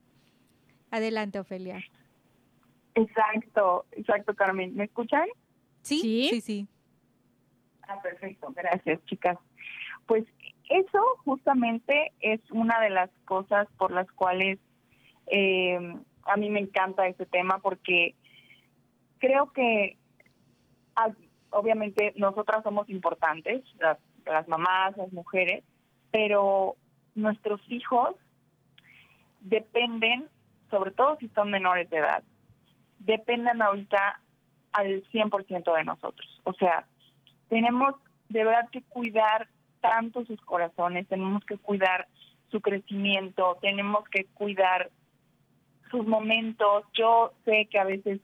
Adelante, 0.92 1.40
Ofelia. 1.40 1.84
Exacto, 2.96 3.86
exacto, 3.92 4.36
Carmen. 4.36 4.76
¿Me 4.76 4.86
escuchan? 4.86 5.28
Sí, 5.82 6.28
sí, 6.30 6.42
sí. 6.42 6.68
Ah, 7.88 8.02
perfecto. 8.02 8.54
Gracias, 8.56 9.04
chicas. 9.06 9.38
Pues 10.06 10.26
eso 10.70 11.00
justamente 11.24 12.12
es 12.20 12.40
una 12.52 12.80
de 12.82 12.90
las 12.90 13.10
cosas 13.26 13.68
por 13.78 13.92
las 13.92 14.10
cuales 14.12 14.60
eh, 15.28 15.96
a 16.24 16.38
mí 16.38 16.50
me 16.50 16.60
encanta 16.60 17.08
este 17.08 17.26
tema 17.26 17.60
porque 17.60 18.16
creo 19.20 19.52
que 19.54 19.98
obviamente 21.52 22.14
nosotras 22.16 22.64
somos 22.64 22.90
importantes, 22.90 23.64
las 24.26 24.48
mamás, 24.48 24.98
las 24.98 25.12
mujeres, 25.14 25.64
pero 26.12 26.76
nuestros 27.16 27.62
hijos 27.70 28.16
dependen, 29.42 30.28
sobre 30.70 30.92
todo 30.92 31.18
si 31.18 31.28
son 31.30 31.52
menores 31.52 31.90
de 31.90 31.98
edad, 31.98 32.24
dependen 33.00 33.62
ahorita 33.62 34.20
al 34.72 35.04
100% 35.12 35.76
de 35.76 35.84
nosotros. 35.84 36.42
O 36.44 36.54
sea, 36.54 36.88
tenemos 37.50 37.96
de 38.30 38.46
verdad 38.46 38.70
que 38.72 38.82
cuidar 38.84 39.50
tanto 39.82 40.26
sus 40.26 40.40
corazones, 40.42 41.08
tenemos 41.08 41.44
que 41.46 41.58
cuidar 41.58 42.08
su 42.50 42.62
crecimiento, 42.62 43.58
tenemos 43.62 44.08
que 44.10 44.26
cuidar 44.26 44.90
sus 45.90 46.06
momentos. 46.08 46.86
Yo 46.94 47.34
sé 47.44 47.68
que 47.70 47.80
a 47.80 47.84
veces 47.84 48.22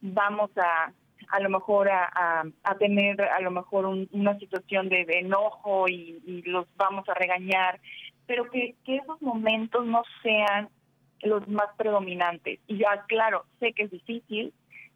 vamos 0.00 0.50
a 0.56 0.92
a 1.28 1.40
lo 1.40 1.50
mejor 1.50 1.88
a, 1.88 2.44
a, 2.62 2.78
tener 2.78 3.20
a 3.20 3.40
lo 3.40 3.50
mejor 3.50 3.86
una 3.86 4.38
situación 4.38 4.88
de, 4.88 5.06
enojo 5.08 5.88
y, 5.88 6.42
los 6.46 6.66
vamos 6.76 7.08
a 7.08 7.14
regañar, 7.14 7.80
pero 8.26 8.50
que, 8.50 8.74
que 8.84 8.96
esos 8.96 9.20
momentos 9.22 9.84
no 9.86 10.02
sean 10.22 10.68
los 11.22 11.46
más 11.48 11.68
predominantes. 11.76 12.60
Y 12.66 12.78
ya, 12.78 13.04
claro, 13.08 13.44
sé 13.60 13.72
que 13.72 13.84
es 13.84 13.90
difícil, 13.90 14.52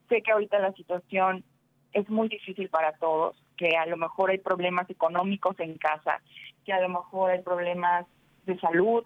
sé 0.08 0.22
que 0.22 0.32
ahorita 0.32 0.58
la 0.58 0.72
situación 0.72 1.44
es 1.92 2.08
muy 2.08 2.28
difícil 2.28 2.68
para 2.68 2.92
todos, 2.92 3.36
que 3.56 3.76
a 3.76 3.86
lo 3.86 3.96
mejor 3.96 4.30
hay 4.30 4.38
problemas 4.38 4.88
económicos 4.90 5.58
en 5.60 5.76
casa, 5.76 6.20
que 6.64 6.72
a 6.72 6.80
lo 6.80 6.88
mejor 6.88 7.32
hay 7.32 7.42
problemas 7.42 8.06
de 8.46 8.58
salud, 8.58 9.04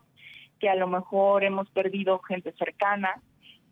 que 0.60 0.68
a 0.68 0.74
lo 0.74 0.86
mejor 0.86 1.44
hemos 1.44 1.68
perdido 1.70 2.18
gente 2.20 2.52
cercana, 2.52 3.20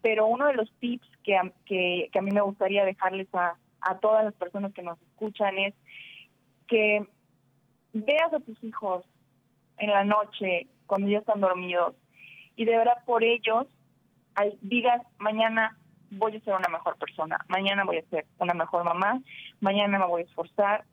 pero 0.01 0.27
uno 0.27 0.47
de 0.47 0.55
los 0.55 0.71
tips 0.81 1.07
que 1.23 1.37
a, 1.37 1.51
que, 1.67 2.11
a 2.15 2.21
mí 2.21 2.31
me 2.31 2.41
gustaría 2.41 2.85
dejarles 2.85 3.29
a, 3.35 3.57
a 3.81 3.99
todas 3.99 4.25
las 4.25 4.35
personas 4.35 4.73
que 4.73 4.83
nos 4.83 5.01
escuchan 5.03 5.59
es 5.59 5.75
que 6.67 7.07
veas 7.93 8.33
a 8.33 8.41
tus 8.41 8.63
hijos 8.65 9.05
en 9.79 9.91
la 9.91 10.05
noche 10.05 10.67
cuando 10.87 11.09
ya 11.09 11.19
están 11.19 11.41
dormidos 11.41 11.95
y 12.57 12.65
de 12.65 12.77
verdad 12.77 13.05
por 13.05 13.25
ellos 13.25 13.67
digas 14.63 15.03
mañana 15.19 15.77
voy 16.11 16.37
a 16.37 16.41
ser 16.41 16.55
una 16.55 16.69
mejor 16.69 16.97
persona, 16.97 17.39
mañana 17.49 17.85
voy 17.85 17.99
a 17.99 18.05
ser 18.11 18.27
una 18.39 18.55
mejor 18.55 18.85
mamá, 18.85 19.21
mañana 19.61 19.99
me 19.99 20.07
voy 20.07 20.23
a 20.23 20.25
esforzar 20.25 20.85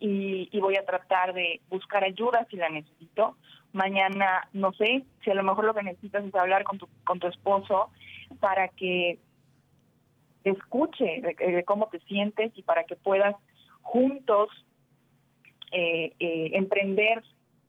y, 0.00 0.48
y 0.50 0.60
voy 0.60 0.76
a 0.76 0.84
tratar 0.84 1.32
de 1.32 1.60
buscar 1.70 2.04
ayuda 2.04 2.46
si 2.50 2.56
la 2.56 2.68
necesito. 2.68 3.36
Mañana, 3.72 4.48
no 4.52 4.72
sé, 4.72 5.04
si 5.22 5.30
a 5.30 5.34
lo 5.34 5.42
mejor 5.42 5.64
lo 5.64 5.74
que 5.74 5.82
necesitas 5.82 6.24
es 6.24 6.34
hablar 6.34 6.64
con 6.64 6.78
tu, 6.78 6.88
con 7.04 7.18
tu 7.18 7.26
esposo 7.26 7.90
para 8.40 8.68
que 8.68 9.18
escuche 10.44 11.22
de, 11.22 11.64
cómo 11.64 11.88
te 11.88 11.98
sientes 12.00 12.52
y 12.54 12.62
para 12.62 12.84
que 12.84 12.96
puedas 12.96 13.34
juntos 13.82 14.48
eh, 15.72 16.12
eh, 16.18 16.50
emprender 16.52 17.22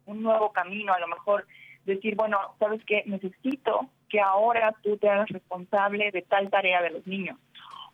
un 0.05 0.21
nuevo 0.21 0.51
camino, 0.51 0.93
a 0.93 0.99
lo 0.99 1.07
mejor 1.07 1.47
decir, 1.85 2.15
bueno, 2.15 2.37
sabes 2.59 2.83
qué, 2.85 3.03
necesito 3.05 3.89
que 4.09 4.19
ahora 4.19 4.75
tú 4.83 4.97
te 4.97 5.09
hagas 5.09 5.29
responsable 5.29 6.11
de 6.11 6.21
tal 6.21 6.49
tarea 6.49 6.81
de 6.81 6.91
los 6.91 7.07
niños 7.07 7.37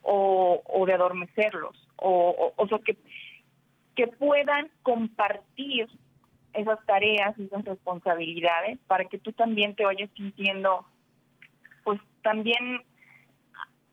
o, 0.01 0.61
de 0.86 0.93
adormecerlos 0.93 1.88
o, 1.97 2.53
o, 2.55 2.79
que, 2.79 2.97
que 3.95 4.07
puedan 4.07 4.69
compartir 4.82 5.88
esas 6.53 6.84
tareas, 6.86 7.38
esas 7.39 7.63
responsabilidades 7.63 8.79
para 8.88 9.05
que 9.05 9.19
tú 9.19 9.32
también 9.32 9.75
te 9.75 9.86
vayas 9.86 10.09
sintiendo 10.15 10.86
pues 11.84 11.99
también 12.23 12.84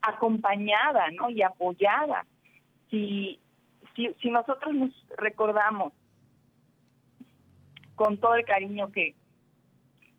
acompañada 0.01 1.09
¿no? 1.11 1.29
y 1.29 1.41
apoyada. 1.41 2.25
Si, 2.89 3.39
si, 3.95 4.13
si 4.21 4.29
nosotros 4.29 4.73
nos 4.73 4.91
recordamos 5.17 5.93
con 7.95 8.17
todo 8.17 8.35
el 8.35 8.45
cariño 8.45 8.91
que, 8.91 9.13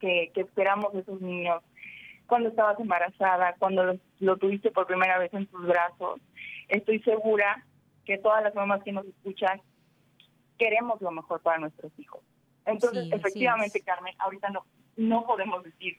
que, 0.01 0.31
esperamos 0.35 0.93
de 0.93 1.01
esos 1.01 1.21
niños, 1.21 1.63
cuando 2.27 2.49
estabas 2.51 2.79
embarazada, 2.79 3.55
cuando 3.59 3.99
lo, 4.21 4.37
tuviste 4.37 4.71
por 4.71 4.87
primera 4.87 5.19
vez 5.19 5.33
en 5.35 5.47
tus 5.47 5.67
brazos, 5.67 6.21
estoy 6.69 7.01
segura 7.01 7.65
que 8.05 8.19
todas 8.19 8.43
las 8.43 8.55
mamás 8.55 8.83
que 8.83 8.93
nos 8.93 9.07
escuchan 9.07 9.61
queremos 10.59 11.01
lo 11.01 11.11
mejor 11.11 11.41
para 11.41 11.59
nuestros 11.59 11.91
hijos. 11.99 12.21
Entonces, 12.67 13.11
efectivamente, 13.13 13.81
Carmen, 13.81 14.15
ahorita 14.19 14.51
no, 14.51 14.65
no 14.97 15.27
podemos 15.27 15.65
decir 15.65 15.99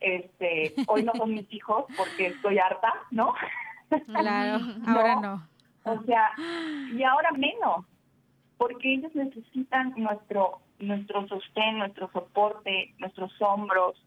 este, 0.00 0.74
hoy 0.86 1.02
no 1.04 1.12
son 1.14 1.34
mis 1.34 1.52
hijos 1.52 1.84
porque 1.96 2.28
estoy 2.28 2.58
harta, 2.58 2.92
¿no? 3.10 3.34
Claro, 4.06 4.64
ahora 4.86 5.20
no. 5.20 5.48
O 5.84 6.02
sea, 6.04 6.30
y 6.92 7.02
ahora 7.02 7.30
menos, 7.32 7.86
porque 8.58 8.94
ellos 8.94 9.14
necesitan 9.14 9.94
nuestro 9.96 10.60
nuestro 10.80 11.28
sostén, 11.28 11.78
nuestro 11.78 12.10
soporte, 12.12 12.94
nuestros 12.98 13.30
hombros, 13.40 14.02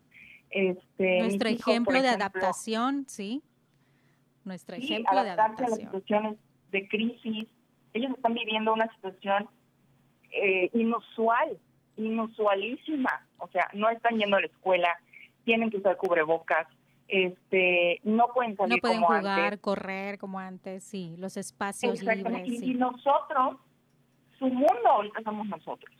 este, 0.50 1.20
nuestro 1.20 1.50
ejemplo 1.50 2.02
de 2.02 2.10
adaptación, 2.10 3.06
sí. 3.08 3.42
Nuestro 4.44 4.76
ejemplo 4.76 5.24
de 5.24 5.32
adaptación. 5.32 5.68
a 5.68 5.70
las 5.70 5.80
situaciones 5.80 6.38
de 6.72 6.88
crisis. 6.88 7.48
Ellos 7.94 8.12
están 8.16 8.34
viviendo 8.34 8.74
una 8.74 8.92
situación 8.96 9.48
eh, 10.32 10.70
inusual, 10.74 11.58
inusualísima. 11.96 13.26
O 13.38 13.48
sea, 13.50 13.70
no 13.74 13.90
están 13.90 14.18
yendo 14.18 14.38
a 14.38 14.42
la 14.42 14.48
escuela, 14.48 14.90
tienen 15.44 15.70
que 15.70 15.78
usar 15.78 15.98
cubrebocas, 15.98 16.68
este, 17.08 18.00
no 18.04 18.28
pueden 18.34 18.56
salir 18.56 18.76
no 18.76 18.82
pueden 18.82 19.02
jugar, 19.02 19.60
correr 19.60 20.18
como 20.18 20.40
antes, 20.40 20.84
sí, 20.84 21.16
los 21.18 21.38
espacios 21.38 22.02
libres. 22.02 22.48
Y, 22.48 22.72
y 22.72 22.74
nosotros, 22.76 23.58
su 24.40 24.48
mundo 24.48 24.88
ahorita 24.88 25.22
somos 25.24 25.48
nosotros. 25.48 25.96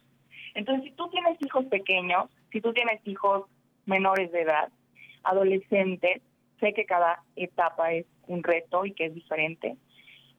Entonces, 0.56 0.86
si 0.86 0.92
tú 0.92 1.10
tienes 1.10 1.38
hijos 1.42 1.66
pequeños, 1.66 2.30
si 2.52 2.62
tú 2.62 2.74
tienes 2.74 3.06
hijos 3.06 3.48
menores 3.86 4.32
de 4.32 4.42
edad, 4.42 4.72
adolescentes, 5.24 6.22
sé 6.60 6.74
que 6.74 6.86
cada 6.86 7.24
etapa 7.36 7.92
es 7.92 8.06
un 8.28 8.44
reto 8.44 8.86
y 8.86 8.94
que 8.94 9.06
es 9.06 9.14
diferente, 9.14 9.78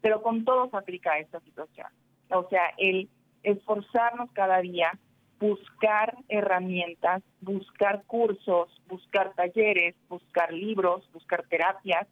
pero 0.00 0.22
con 0.22 0.44
todos 0.44 0.72
aplica 0.74 1.18
esta 1.18 1.40
situación. 1.40 1.88
O 2.30 2.48
sea, 2.48 2.72
el 2.78 3.08
esforzarnos 3.42 4.30
cada 4.32 4.60
día 4.60 4.98
buscar 5.38 6.16
herramientas, 6.28 7.22
buscar 7.40 8.04
cursos, 8.04 8.68
buscar 8.88 9.34
talleres, 9.34 9.94
buscar 10.08 10.52
libros, 10.52 11.10
buscar 11.12 11.44
terapias, 11.48 12.06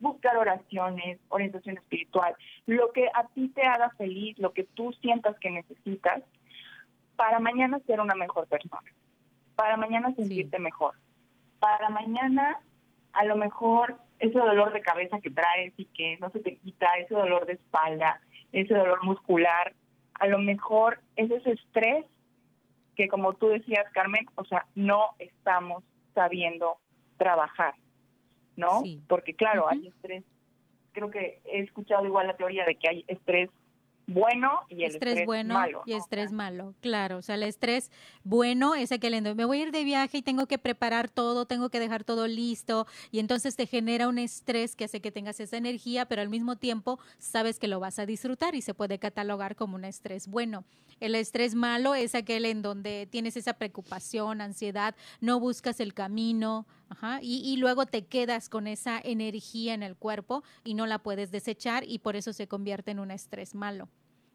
buscar 0.00 0.36
oraciones, 0.36 1.18
orientación 1.28 1.76
espiritual, 1.76 2.34
lo 2.66 2.92
que 2.92 3.08
a 3.14 3.26
ti 3.34 3.48
te 3.48 3.62
haga 3.62 3.90
feliz, 3.98 4.38
lo 4.38 4.52
que 4.52 4.64
tú 4.64 4.92
sientas 5.00 5.36
que 5.40 5.50
necesitas, 5.50 6.22
para 7.16 7.40
mañana 7.40 7.80
ser 7.80 8.00
una 8.00 8.14
mejor 8.14 8.46
persona, 8.46 8.92
para 9.56 9.76
mañana 9.76 10.14
sentirte 10.14 10.58
mejor, 10.60 10.94
para 11.58 11.88
mañana 11.88 12.60
a 13.12 13.24
lo 13.24 13.36
mejor 13.36 13.96
ese 14.20 14.38
dolor 14.38 14.72
de 14.72 14.80
cabeza 14.80 15.20
que 15.20 15.30
traes 15.30 15.72
y 15.76 15.86
que 15.86 16.16
no 16.20 16.30
se 16.30 16.40
te 16.40 16.56
quita, 16.56 16.86
ese 16.98 17.14
dolor 17.14 17.46
de 17.46 17.54
espalda, 17.54 18.20
ese 18.52 18.72
dolor 18.72 19.04
muscular, 19.04 19.74
a 20.14 20.26
lo 20.26 20.38
mejor 20.38 21.00
es 21.16 21.30
ese 21.30 21.52
estrés 21.52 22.04
que 22.98 23.06
como 23.06 23.32
tú 23.34 23.46
decías, 23.46 23.86
Carmen, 23.92 24.26
o 24.34 24.44
sea, 24.44 24.66
no 24.74 25.10
estamos 25.20 25.84
sabiendo 26.14 26.78
trabajar, 27.16 27.74
¿no? 28.56 28.82
Porque 29.06 29.34
claro, 29.34 29.68
hay 29.68 29.86
estrés, 29.86 30.24
creo 30.90 31.08
que 31.08 31.40
he 31.44 31.60
escuchado 31.60 32.04
igual 32.04 32.26
la 32.26 32.36
teoría 32.36 32.64
de 32.64 32.74
que 32.74 32.88
hay 32.88 33.04
estrés 33.06 33.50
bueno 34.08 34.62
y 34.70 34.84
el 34.84 34.92
estrés, 34.92 35.26
bueno 35.26 35.54
malo, 35.54 35.82
y 35.86 35.92
estrés 35.92 36.32
malo, 36.32 36.74
claro. 36.80 37.18
O 37.18 37.22
sea, 37.22 37.34
el 37.34 37.42
estrés 37.42 37.92
bueno 38.24 38.74
es 38.74 38.90
aquel 38.90 39.14
en 39.14 39.36
me 39.36 39.44
voy 39.44 39.60
a 39.60 39.62
ir 39.64 39.70
de 39.70 39.84
viaje 39.84 40.18
y 40.18 40.22
tengo 40.22 40.46
que 40.46 40.58
preparar 40.58 41.10
todo, 41.10 41.44
tengo 41.44 41.68
que 41.68 41.78
dejar 41.78 42.04
todo 42.04 42.26
listo 42.26 42.86
y 43.12 43.18
entonces 43.18 43.54
te 43.54 43.66
genera 43.66 44.08
un 44.08 44.18
estrés 44.18 44.74
que 44.74 44.84
hace 44.84 45.00
que 45.00 45.12
tengas 45.12 45.38
esa 45.40 45.58
energía, 45.58 46.06
pero 46.06 46.22
al 46.22 46.30
mismo 46.30 46.56
tiempo 46.56 46.98
sabes 47.18 47.58
que 47.58 47.68
lo 47.68 47.80
vas 47.80 47.98
a 47.98 48.06
disfrutar 48.06 48.54
y 48.54 48.62
se 48.62 48.72
puede 48.74 48.98
catalogar 48.98 49.54
como 49.54 49.76
un 49.76 49.84
estrés 49.84 50.26
bueno. 50.26 50.64
El 51.00 51.14
estrés 51.14 51.54
malo 51.54 51.94
es 51.94 52.14
aquel 52.14 52.46
en 52.46 52.62
donde 52.62 53.06
tienes 53.10 53.36
esa 53.36 53.52
preocupación, 53.52 54.40
ansiedad, 54.40 54.96
no 55.20 55.38
buscas 55.38 55.80
el 55.80 55.94
camino, 55.94 56.66
Ajá, 56.90 57.18
y, 57.20 57.42
y, 57.44 57.58
luego 57.58 57.84
te 57.84 58.06
quedas 58.06 58.48
con 58.48 58.66
esa 58.66 58.98
energía 58.98 59.74
en 59.74 59.82
el 59.82 59.94
cuerpo 59.94 60.42
y 60.64 60.72
no 60.72 60.86
la 60.86 60.98
puedes 60.98 61.30
desechar 61.30 61.84
y 61.86 61.98
por 61.98 62.16
eso 62.16 62.32
se 62.32 62.48
convierte 62.48 62.92
en 62.92 62.98
un 62.98 63.10
estrés 63.10 63.54
malo. 63.54 63.88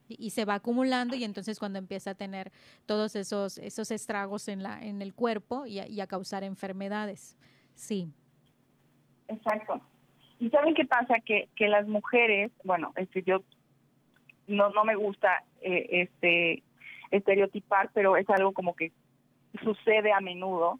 Y, 0.07 0.31
se 0.31 0.45
va 0.45 0.55
acumulando 0.55 1.15
y 1.15 1.23
entonces 1.23 1.57
cuando 1.57 1.79
empieza 1.79 2.11
a 2.11 2.15
tener 2.15 2.51
todos 2.85 3.15
esos, 3.15 3.57
esos 3.57 3.89
estragos 3.89 4.47
en, 4.47 4.61
la, 4.61 4.83
en 4.83 5.01
el 5.01 5.13
cuerpo 5.13 5.65
y 5.65 5.79
a, 5.79 6.07
causar 6.07 6.43
enfermedades. 6.43 7.37
Sí. 7.73 8.11
Exacto. 9.27 9.81
¿Y 10.39 10.49
saben 10.49 10.75
qué 10.75 10.85
pasa? 10.85 11.15
Que, 11.25 11.49
que 11.55 11.67
las 11.67 11.87
mujeres, 11.87 12.51
bueno, 12.63 12.93
este, 12.97 13.23
yo 13.23 13.43
no, 14.47 14.69
no 14.71 14.83
me 14.83 14.95
gusta 14.95 15.43
eh, 15.61 15.87
este 15.91 16.63
estereotipar, 17.11 17.89
pero 17.93 18.17
es 18.17 18.29
algo 18.29 18.51
como 18.51 18.75
que 18.75 18.91
sucede 19.63 20.11
a 20.11 20.19
menudo 20.19 20.79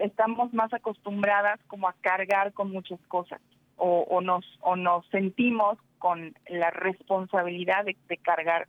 estamos 0.00 0.52
más 0.52 0.72
acostumbradas 0.72 1.60
como 1.66 1.88
a 1.88 1.94
cargar 2.00 2.52
con 2.52 2.70
muchas 2.70 3.00
cosas 3.06 3.40
o, 3.76 4.20
nos 4.20 4.44
o 4.60 4.76
nos 4.76 5.06
sentimos 5.06 5.78
con 5.98 6.34
la 6.48 6.70
responsabilidad 6.70 7.84
de, 7.84 7.96
cargar 8.18 8.68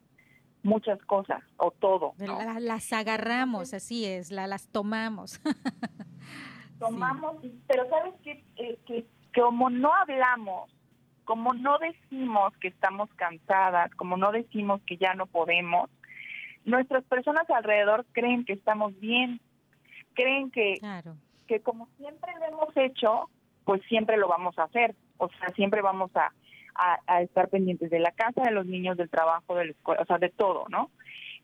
muchas 0.63 0.99
cosas 1.03 1.43
o 1.57 1.71
todo. 1.71 2.13
Las, 2.17 2.93
agarramos, 2.93 3.73
así 3.73 4.05
es, 4.05 4.31
la, 4.31 4.47
las 4.47 4.69
tomamos. 4.69 5.41
tomamos, 6.79 7.37
pero 7.67 7.89
sabes 7.89 8.13
qué? 8.23 8.43
Eh, 8.55 8.79
que 8.85 9.05
como 9.35 9.69
no 9.69 9.93
hablamos, 9.93 10.69
como 11.25 11.53
no 11.53 11.77
decimos 11.79 12.55
que 12.57 12.69
estamos 12.69 13.09
cansadas, 13.15 13.93
como 13.95 14.15
no 14.15 14.31
decimos 14.31 14.81
que 14.87 14.95
ya 14.97 15.13
no 15.13 15.25
podemos, 15.25 15.89
nuestras 16.63 17.03
personas 17.05 17.49
alrededor 17.49 18.05
creen 18.13 18.45
que 18.45 18.53
estamos 18.53 18.97
bien 18.99 19.41
creen 20.13 20.51
que, 20.51 20.79
que 21.47 21.59
como 21.61 21.87
siempre 21.97 22.31
lo 22.39 22.45
hemos 22.45 22.77
hecho, 22.77 23.29
pues 23.65 23.81
siempre 23.87 24.17
lo 24.17 24.27
vamos 24.27 24.57
a 24.59 24.63
hacer. 24.63 24.95
O 25.17 25.29
sea, 25.29 25.49
siempre 25.49 25.81
vamos 25.81 26.11
a, 26.15 26.31
a, 27.07 27.21
estar 27.21 27.49
pendientes 27.49 27.89
de 27.89 27.99
la 27.99 28.11
casa, 28.11 28.41
de 28.41 28.51
los 28.51 28.65
niños, 28.65 28.97
del 28.97 29.09
trabajo, 29.09 29.55
de 29.55 29.65
la 29.65 29.71
escuela, 29.71 30.01
o 30.01 30.05
sea, 30.05 30.17
de 30.17 30.29
todo, 30.29 30.65
¿no? 30.69 30.89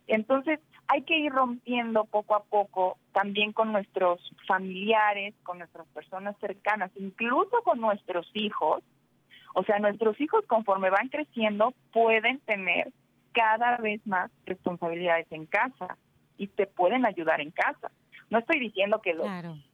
Entonces, 0.07 0.59
hay 0.87 1.03
que 1.03 1.17
ir 1.17 1.31
rompiendo 1.31 2.05
poco 2.05 2.35
a 2.35 2.43
poco 2.43 2.97
también 3.11 3.51
con 3.51 3.73
nuestros 3.73 4.21
familiares, 4.47 5.35
con 5.43 5.59
nuestras 5.59 5.85
personas 5.87 6.35
cercanas, 6.39 6.91
incluso 6.95 7.61
con 7.63 7.81
nuestros 7.81 8.29
hijos. 8.33 8.83
O 9.53 9.63
sea, 9.63 9.79
nuestros 9.79 10.19
hijos 10.21 10.45
conforme 10.47 10.89
van 10.89 11.09
creciendo 11.09 11.73
pueden 11.91 12.39
tener 12.41 12.91
cada 13.33 13.77
vez 13.77 14.05
más 14.07 14.31
responsabilidades 14.45 15.27
en 15.31 15.45
casa 15.45 15.97
y 16.37 16.47
te 16.47 16.67
pueden 16.67 17.05
ayudar 17.05 17.41
en 17.41 17.51
casa. 17.51 17.91
No 18.29 18.39
estoy 18.39 18.59
diciendo 18.59 19.01
que 19.01 19.13
los, 19.13 19.27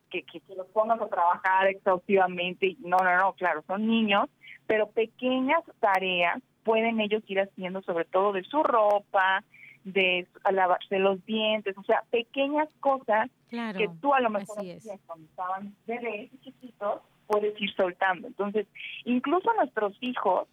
que, 0.09 0.23
que, 0.23 0.41
los 0.55 0.67
pongas 0.67 1.01
a 1.01 1.07
trabajar 1.07 1.67
exhaustivamente, 1.67 2.75
no, 2.79 2.97
no, 2.97 3.17
no, 3.17 3.33
claro, 3.33 3.63
son 3.65 3.87
niños, 3.87 4.29
pero 4.67 4.89
pequeñas 4.89 5.63
tareas 5.79 6.41
pueden 6.63 6.99
ellos 7.01 7.23
ir 7.27 7.39
haciendo, 7.39 7.81
sobre 7.81 8.05
todo 8.05 8.31
de 8.31 8.43
su 8.43 8.63
ropa, 8.63 9.43
de 9.83 10.27
lavarse 10.49 10.97
los 10.99 11.23
dientes, 11.25 11.77
o 11.77 11.83
sea, 11.83 12.03
pequeñas 12.09 12.69
cosas 12.79 13.29
que 13.49 13.89
tú 14.01 14.13
a 14.13 14.21
lo 14.21 14.29
mejor 14.29 14.57
cuando 15.05 15.25
estaban 15.25 15.75
bebés 15.85 16.31
chiquitos 16.41 17.01
puedes 17.27 17.59
ir 17.59 17.73
soltando. 17.75 18.27
Entonces, 18.27 18.67
incluso 19.03 19.53
nuestros 19.55 19.97
hijos 20.01 20.47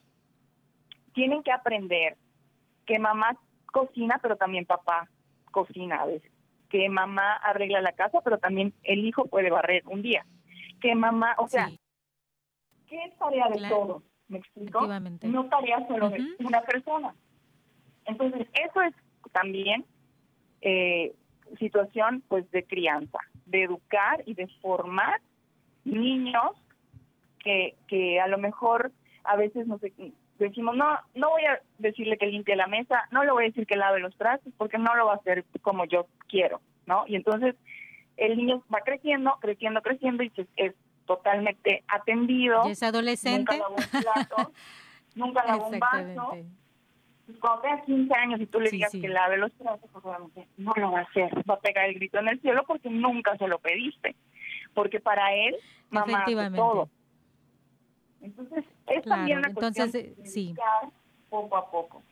tienen 1.12 1.42
que 1.42 1.52
aprender 1.52 2.16
que 2.86 2.98
mamá 2.98 3.36
cocina, 3.66 4.18
pero 4.20 4.36
también 4.36 4.66
papá 4.66 5.08
cocina 5.52 6.02
a 6.02 6.06
veces 6.06 6.29
que 6.70 6.88
mamá 6.88 7.34
arregla 7.34 7.82
la 7.82 7.92
casa, 7.92 8.20
pero 8.22 8.38
también 8.38 8.72
el 8.84 9.04
hijo 9.04 9.26
puede 9.26 9.50
barrer 9.50 9.82
un 9.86 10.00
día. 10.00 10.24
Que 10.80 10.94
mamá, 10.94 11.34
o 11.36 11.48
sea, 11.48 11.68
¿qué 12.86 13.04
es 13.04 13.18
tarea 13.18 13.48
de 13.48 13.68
todos? 13.68 14.02
¿Me 14.28 14.38
explico? 14.38 14.86
No 15.22 15.48
tarea 15.48 15.86
solo 15.88 16.08
de 16.08 16.24
una 16.38 16.62
persona. 16.62 17.14
Entonces, 18.06 18.46
eso 18.54 18.80
es 18.80 18.94
también 19.32 19.84
eh, 20.62 21.12
situación 21.58 22.22
pues 22.28 22.50
de 22.52 22.64
crianza, 22.64 23.18
de 23.46 23.64
educar 23.64 24.22
y 24.24 24.34
de 24.34 24.46
formar 24.62 25.20
niños 25.84 26.52
que, 27.40 27.76
que 27.88 28.20
a 28.20 28.28
lo 28.28 28.38
mejor 28.38 28.92
a 29.24 29.36
veces 29.36 29.66
no 29.66 29.78
sé, 29.78 29.92
decimos, 30.44 30.76
no, 30.76 30.98
no 31.14 31.30
voy 31.30 31.44
a 31.44 31.60
decirle 31.78 32.16
que 32.18 32.26
limpie 32.26 32.56
la 32.56 32.66
mesa, 32.66 33.06
no 33.10 33.24
le 33.24 33.30
voy 33.30 33.44
a 33.44 33.46
decir 33.48 33.66
que 33.66 33.76
lave 33.76 34.00
los 34.00 34.16
trastes, 34.16 34.52
porque 34.56 34.78
no 34.78 34.94
lo 34.94 35.06
va 35.06 35.14
a 35.14 35.16
hacer 35.16 35.44
como 35.62 35.84
yo 35.84 36.06
quiero, 36.28 36.60
¿no? 36.86 37.04
Y 37.06 37.16
entonces 37.16 37.56
el 38.16 38.36
niño 38.36 38.62
va 38.72 38.80
creciendo, 38.80 39.36
creciendo, 39.40 39.82
creciendo 39.82 40.22
y 40.22 40.32
es 40.56 40.74
totalmente 41.06 41.84
atendido. 41.88 42.68
¿Y 42.68 42.72
es 42.72 42.82
adolescente? 42.82 43.56
Nunca 43.56 43.68
lavó 43.68 43.76
un 43.76 44.02
plato, 44.02 44.52
nunca 45.14 45.44
lavó 45.44 45.68
un 45.68 45.78
vaso. 45.78 46.36
Cuando 47.40 47.62
tenga 47.62 47.82
15 47.82 48.14
años 48.14 48.40
y 48.40 48.46
tú 48.46 48.60
le 48.60 48.70
digas 48.70 48.90
que 48.90 49.08
lave 49.08 49.36
los 49.36 49.52
trastes, 49.52 49.88
pues 49.92 50.04
obviamente 50.04 50.48
no 50.56 50.72
lo 50.76 50.92
va 50.92 51.00
a 51.00 51.02
hacer. 51.02 51.30
Va 51.48 51.54
a 51.54 51.60
pegar 51.60 51.88
el 51.88 51.94
grito 51.94 52.18
en 52.18 52.28
el 52.28 52.40
cielo 52.40 52.64
porque 52.66 52.90
nunca 52.90 53.36
se 53.36 53.46
lo 53.46 53.58
pediste. 53.58 54.16
Porque 54.74 55.00
para 55.00 55.32
él, 55.34 55.56
mamá 55.90 56.24
hace 56.24 56.50
todo. 56.56 56.88
Entonces, 58.20 58.64
es 58.90 59.04
también 59.04 59.38
una 59.38 59.52
cuestión 59.52 59.90
de 59.90 60.14
sí. 60.24 60.54
poco 61.28 61.56
a 61.56 61.70
poco. 61.70 62.02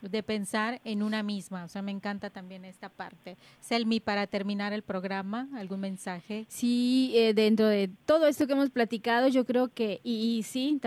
De 0.00 0.22
pensar 0.22 0.80
en 0.84 1.02
una 1.02 1.22
misma, 1.22 1.64
o 1.64 1.68
sea, 1.68 1.82
me 1.82 1.90
encanta 1.90 2.30
también 2.30 2.64
esta 2.64 2.88
parte. 2.88 3.36
Selmi, 3.60 4.00
para 4.00 4.26
terminar 4.26 4.72
el 4.72 4.82
programa, 4.82 5.46
¿algún 5.54 5.80
mensaje? 5.80 6.46
Sí, 6.48 7.12
eh, 7.14 7.34
dentro 7.34 7.66
de 7.66 7.90
todo 8.06 8.26
esto 8.26 8.46
que 8.46 8.54
hemos 8.54 8.70
platicado, 8.70 9.28
yo 9.28 9.44
creo 9.44 9.68
que, 9.68 10.00
y, 10.02 10.38
y 10.38 10.42
sí, 10.42 10.80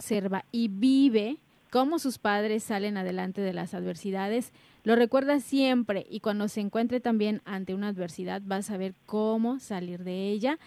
observa 0.00 0.44
y 0.50 0.68
vive 0.68 1.36
cómo 1.70 1.98
sus 1.98 2.18
padres 2.18 2.64
salen 2.64 2.96
adelante 2.96 3.42
de 3.42 3.52
las 3.52 3.74
adversidades 3.74 4.50
lo 4.82 4.96
recuerda 4.96 5.40
siempre 5.40 6.06
y 6.08 6.20
cuando 6.20 6.48
se 6.48 6.60
encuentre 6.60 7.00
también 7.00 7.42
ante 7.44 7.74
una 7.74 7.88
adversidad 7.88 8.40
va 8.50 8.56
a 8.56 8.62
saber 8.62 8.94
cómo 9.04 9.60
salir 9.60 10.02
de 10.02 10.30
ella 10.30 10.58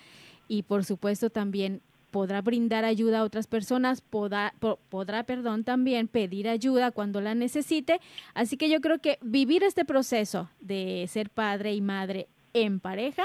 y 0.54 0.62
por 0.62 0.86
supuesto 0.86 1.32
también 1.32 1.82
podrá 2.12 2.44
brindar 2.44 2.86
ayuda 2.86 3.20
a 3.20 3.24
otras 3.24 3.48
personas, 3.48 4.02
podrá, 4.02 4.54
podrá, 4.90 5.24
perdón, 5.24 5.64
también 5.64 6.08
pedir 6.08 6.48
ayuda 6.48 6.92
cuando 6.92 7.22
la 7.22 7.34
necesite. 7.34 8.00
Así 8.36 8.56
que 8.56 8.70
yo 8.70 8.80
creo 8.82 9.00
que 9.00 9.18
vivir 9.24 9.64
este 9.64 9.84
proceso 9.84 10.52
de 10.62 11.08
ser 11.10 11.32
padre 11.32 11.74
y 11.74 11.82
madre 11.82 12.28
en 12.54 12.80
pareja 12.80 13.24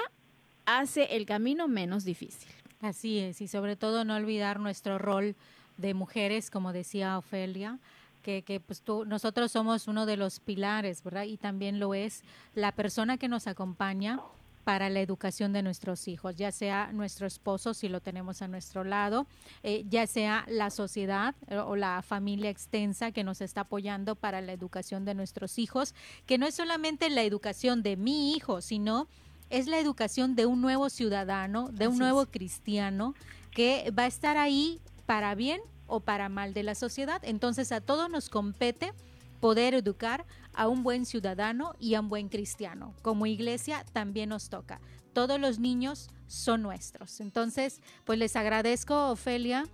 hace 0.64 1.16
el 1.16 1.26
camino 1.26 1.68
menos 1.68 2.06
difícil. 2.06 2.48
Así 2.80 3.18
es, 3.18 3.42
y 3.42 3.46
sobre 3.46 3.76
todo 3.76 4.06
no 4.06 4.16
olvidar 4.16 4.58
nuestro 4.58 4.96
rol 4.96 5.36
de 5.76 5.92
mujeres, 5.92 6.50
como 6.50 6.72
decía 6.72 7.18
Ofelia, 7.18 7.78
que, 8.22 8.62
pues 8.66 8.80
tú, 8.80 9.04
nosotros 9.04 9.52
somos 9.52 9.86
uno 9.86 10.06
de 10.06 10.16
los 10.16 10.40
pilares, 10.40 11.02
¿verdad? 11.02 11.24
Y 11.24 11.36
también 11.36 11.78
lo 11.78 11.94
es 11.94 12.22
la 12.54 12.72
persona 12.72 13.16
que 13.16 13.28
nos 13.28 13.46
acompaña 13.46 14.20
para 14.68 14.90
la 14.90 15.00
educación 15.00 15.54
de 15.54 15.62
nuestros 15.62 16.08
hijos, 16.08 16.36
ya 16.36 16.52
sea 16.52 16.92
nuestro 16.92 17.26
esposo, 17.26 17.72
si 17.72 17.88
lo 17.88 18.02
tenemos 18.02 18.42
a 18.42 18.48
nuestro 18.48 18.84
lado, 18.84 19.26
eh, 19.62 19.86
ya 19.88 20.06
sea 20.06 20.44
la 20.46 20.68
sociedad 20.68 21.34
eh, 21.46 21.56
o 21.56 21.74
la 21.74 22.02
familia 22.02 22.50
extensa 22.50 23.10
que 23.10 23.24
nos 23.24 23.40
está 23.40 23.62
apoyando 23.62 24.14
para 24.14 24.42
la 24.42 24.52
educación 24.52 25.06
de 25.06 25.14
nuestros 25.14 25.58
hijos, 25.58 25.94
que 26.26 26.36
no 26.36 26.46
es 26.46 26.54
solamente 26.54 27.08
la 27.08 27.22
educación 27.22 27.82
de 27.82 27.96
mi 27.96 28.34
hijo, 28.34 28.60
sino 28.60 29.08
es 29.48 29.68
la 29.68 29.78
educación 29.78 30.36
de 30.36 30.44
un 30.44 30.60
nuevo 30.60 30.90
ciudadano, 30.90 31.70
de 31.72 31.88
un 31.88 31.96
nuevo 31.96 32.26
cristiano, 32.26 33.14
que 33.50 33.90
va 33.98 34.02
a 34.02 34.06
estar 34.08 34.36
ahí 34.36 34.82
para 35.06 35.34
bien 35.34 35.62
o 35.86 36.00
para 36.00 36.28
mal 36.28 36.52
de 36.52 36.64
la 36.64 36.74
sociedad. 36.74 37.22
Entonces 37.24 37.72
a 37.72 37.80
todos 37.80 38.10
nos 38.10 38.28
compete 38.28 38.92
poder 39.40 39.74
educar 39.74 40.26
a 40.54 40.68
un 40.68 40.82
buen 40.82 41.06
ciudadano 41.06 41.74
y 41.78 41.94
a 41.94 42.00
un 42.00 42.08
buen 42.08 42.28
cristiano. 42.28 42.94
Como 43.02 43.26
iglesia 43.26 43.84
también 43.92 44.30
nos 44.30 44.48
toca. 44.48 44.80
Todos 45.12 45.40
los 45.40 45.58
niños 45.58 46.10
son 46.26 46.62
nuestros. 46.62 47.20
Entonces, 47.20 47.80
pues 48.04 48.18
les 48.18 48.36
agradezco, 48.36 49.10
Ofelia, 49.10 49.64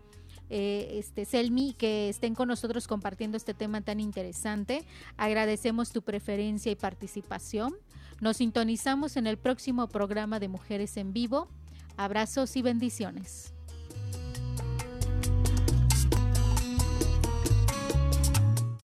eh, 0.50 0.98
este, 0.98 1.24
Selmi, 1.24 1.74
que 1.74 2.08
estén 2.08 2.34
con 2.34 2.48
nosotros 2.48 2.86
compartiendo 2.86 3.36
este 3.36 3.54
tema 3.54 3.80
tan 3.80 4.00
interesante. 4.00 4.84
Agradecemos 5.16 5.90
tu 5.90 6.02
preferencia 6.02 6.70
y 6.70 6.76
participación. 6.76 7.74
Nos 8.20 8.38
sintonizamos 8.38 9.16
en 9.16 9.26
el 9.26 9.38
próximo 9.38 9.88
programa 9.88 10.38
de 10.38 10.48
Mujeres 10.48 10.96
en 10.96 11.12
Vivo. 11.12 11.48
Abrazos 11.96 12.56
y 12.56 12.62
bendiciones. 12.62 13.53